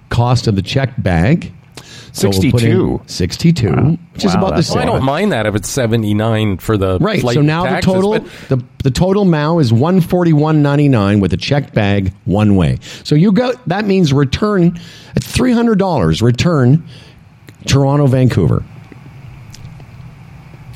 [0.10, 1.54] cost of the check bag.
[2.11, 3.02] So we'll put in 62?
[3.07, 4.76] Sixty-two, which is about the same.
[4.77, 7.22] Well, I don't mind that if it's seventy nine for the Right.
[7.22, 10.61] flight So now taxes, the total but- the the total now is one forty one
[10.61, 12.77] ninety nine with a check bag one way.
[13.03, 14.80] So you go that means return
[15.15, 16.84] at three hundred dollars return
[17.65, 18.64] Toronto Vancouver.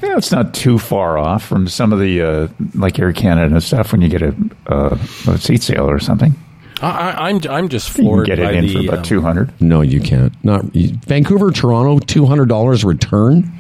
[0.02, 3.64] Yeah, it's not too far off from some of the uh, like Air Canada and
[3.64, 4.36] stuff when you get a,
[4.68, 4.98] uh,
[5.28, 6.36] a seat sale or something.
[6.84, 8.98] I, I, I'm I'm just You can floored get by it in the for about
[9.00, 9.62] um, two hundred.
[9.62, 10.34] No, you can't.
[10.44, 13.52] Not you- Vancouver Toronto two hundred dollars return.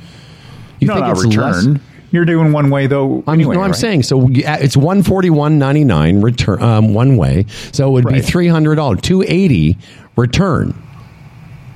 [0.80, 1.80] You No, not less- return.
[2.12, 3.24] You're doing one way though.
[3.26, 3.76] I'm, anyway, no, I'm right?
[3.80, 4.22] saying so.
[4.28, 4.28] uh,
[4.62, 8.48] It's one forty one ninety nine return um, one way, so it would be three
[8.48, 9.78] hundred dollars, two eighty
[10.16, 10.76] return.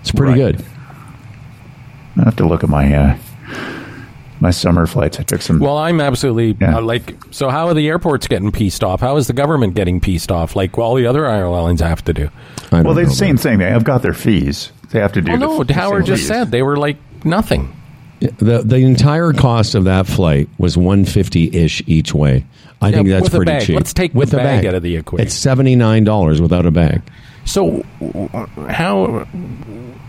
[0.02, 0.56] It's pretty Right.
[0.58, 0.66] good.
[2.20, 3.18] I have to look at my uh,
[4.40, 5.20] my summer flights.
[5.20, 5.60] I took some.
[5.60, 6.78] Well, I'm absolutely Yeah.
[6.78, 7.16] uh, like.
[7.32, 9.02] So, how are the airports getting pieced off?
[9.02, 10.56] How is the government getting pieced off?
[10.56, 12.30] Like all the other airlines have to do.
[12.72, 13.60] Well, they're the same thing.
[13.60, 14.72] They have got their fees.
[14.92, 15.32] They have to do.
[15.32, 16.28] Oh the no, f- the Howard same just fees.
[16.28, 17.74] said they were like nothing.
[18.20, 22.46] The the entire cost of that flight was one fifty ish each way.
[22.82, 23.64] I Yeah, think that's pretty bag.
[23.64, 23.76] cheap.
[23.76, 25.26] Let's take the with a bag out of the equation.
[25.28, 27.02] It's seventy nine dollars without a bag.
[27.46, 27.84] So,
[28.70, 29.26] how?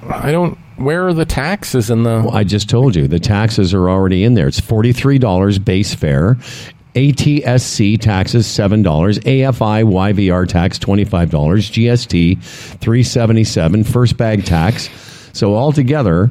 [0.09, 0.59] I don't.
[0.79, 2.23] Where are the taxes in the?
[2.25, 4.47] Well, I just told you the taxes are already in there.
[4.47, 6.37] It's forty three dollars base fare.
[6.95, 9.19] ATSC taxes seven dollars.
[9.21, 11.71] AFI YVR tax twenty five dollars.
[11.71, 12.43] GST
[12.79, 13.83] three seventy seven.
[13.83, 14.89] First bag tax.
[15.33, 16.31] So altogether,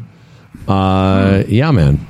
[0.67, 2.05] uh, yeah, man.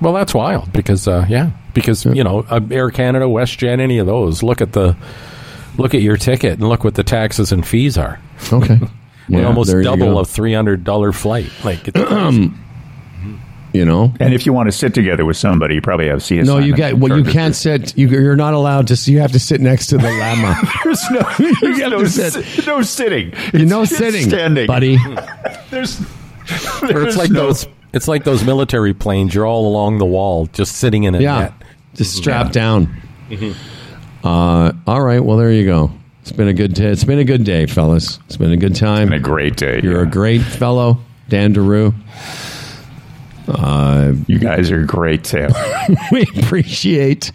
[0.00, 4.06] Well, that's wild because uh, yeah, because you know uh, Air Canada, WestJet, any of
[4.06, 4.42] those.
[4.42, 4.96] Look at the
[5.76, 8.20] look at your ticket and look what the taxes and fees are.
[8.52, 8.78] Okay.
[9.28, 10.18] They Yeah, almost double go.
[10.20, 11.50] a three hundred dollar flight.
[11.64, 11.98] Like it's
[13.72, 14.14] You know.
[14.20, 16.44] And if you want to sit together with somebody, you probably have seat.
[16.44, 16.98] No, you assignment get.
[16.98, 17.98] Well, you can't sit.
[17.98, 19.10] You, you're not allowed to.
[19.10, 20.56] You have to sit next to the llama.
[20.84, 21.20] There's no,
[21.60, 22.44] there's have no, to sit.
[22.44, 23.32] si- no sitting.
[23.52, 24.96] You know, It's- it's sitting, standing, buddy.
[25.70, 26.06] There's, or
[26.88, 27.66] there's it's like no, those.
[27.92, 29.34] It's like those military planes.
[29.34, 31.52] You're all along the wall, just sitting in a Yeah, net.
[31.94, 32.94] just strap down.
[34.22, 35.18] Uh, all right.
[35.24, 35.90] Well, there you go.
[36.24, 36.74] It's been a good.
[36.74, 38.18] T- it's been a good day, fellas.
[38.24, 39.10] It's been a good time.
[39.10, 39.80] been a great day.
[39.82, 40.08] You're yeah.
[40.08, 40.96] a great fellow,
[41.28, 41.92] Dan Daru.
[43.46, 45.48] Uh, You guys are great too.
[46.12, 47.30] we appreciate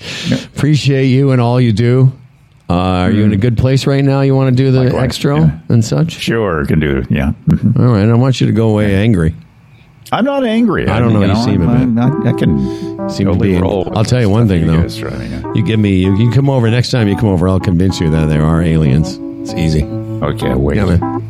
[0.55, 2.11] appreciate you and all you do.
[2.67, 4.21] Uh, are you in a good place right now?
[4.21, 5.59] You want to do the Likewise, extra yeah.
[5.69, 6.13] and such?
[6.13, 7.03] sure, can do.
[7.11, 7.33] Yeah.
[7.47, 7.79] Mhm.
[7.79, 8.09] All right.
[8.09, 9.35] I want you to go away angry.
[10.11, 10.87] I'm not angry.
[10.87, 12.01] I don't know, you seem a I'm- bit.
[12.01, 13.57] I'm- I, can Seem to be.
[13.57, 14.85] I'll tell you one thing though.
[14.87, 15.53] yeah.
[15.53, 15.95] You give me.
[15.95, 17.07] You, you come over next time.
[17.07, 17.47] You come over.
[17.47, 19.17] I'll convince you that there are aliens.
[19.41, 19.83] It's easy.
[19.83, 20.77] Okay, wait.
[20.77, 21.27] Yeah, man.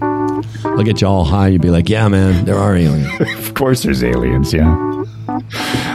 [0.65, 1.47] I'll get you all high.
[1.49, 3.09] You'd be like, "Yeah, man, there are aliens."
[3.49, 4.53] Of course, there's aliens.
[4.53, 4.98] Yeah.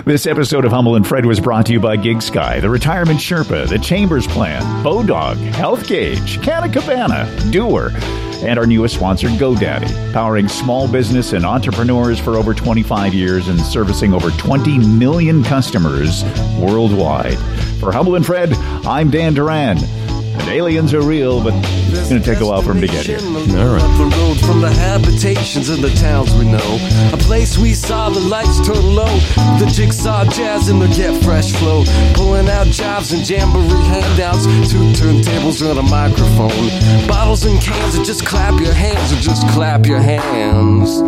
[0.04, 3.68] This episode of Humble and Fred was brought to you by GigSky, the Retirement Sherpa,
[3.68, 7.90] the Chambers Plan, Bodog, Health Gauge, Canna Cabana, Duer,
[8.44, 13.58] and our newest sponsor, GoDaddy, powering small business and entrepreneurs for over 25 years and
[13.60, 16.22] servicing over 20 million customers
[16.58, 17.38] worldwide.
[17.80, 18.52] For Humble and Fred,
[18.86, 19.78] I'm Dan Duran.
[20.34, 23.06] And aliens are real, but it's going to take a while for them to get
[23.06, 23.18] here.
[23.18, 23.98] All right.
[23.98, 26.78] The road from the habitations of the towns we know.
[27.12, 29.16] A place we saw the lights turn low.
[29.58, 31.84] The jigsaw jazz and the get fresh flow.
[32.14, 34.44] Pulling out jobs and jamboree handouts.
[34.70, 37.06] Two turntables and a microphone.
[37.06, 41.00] Bottles and cans and just clap your hands or just clap your hands.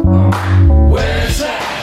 [0.90, 1.75] Where's that?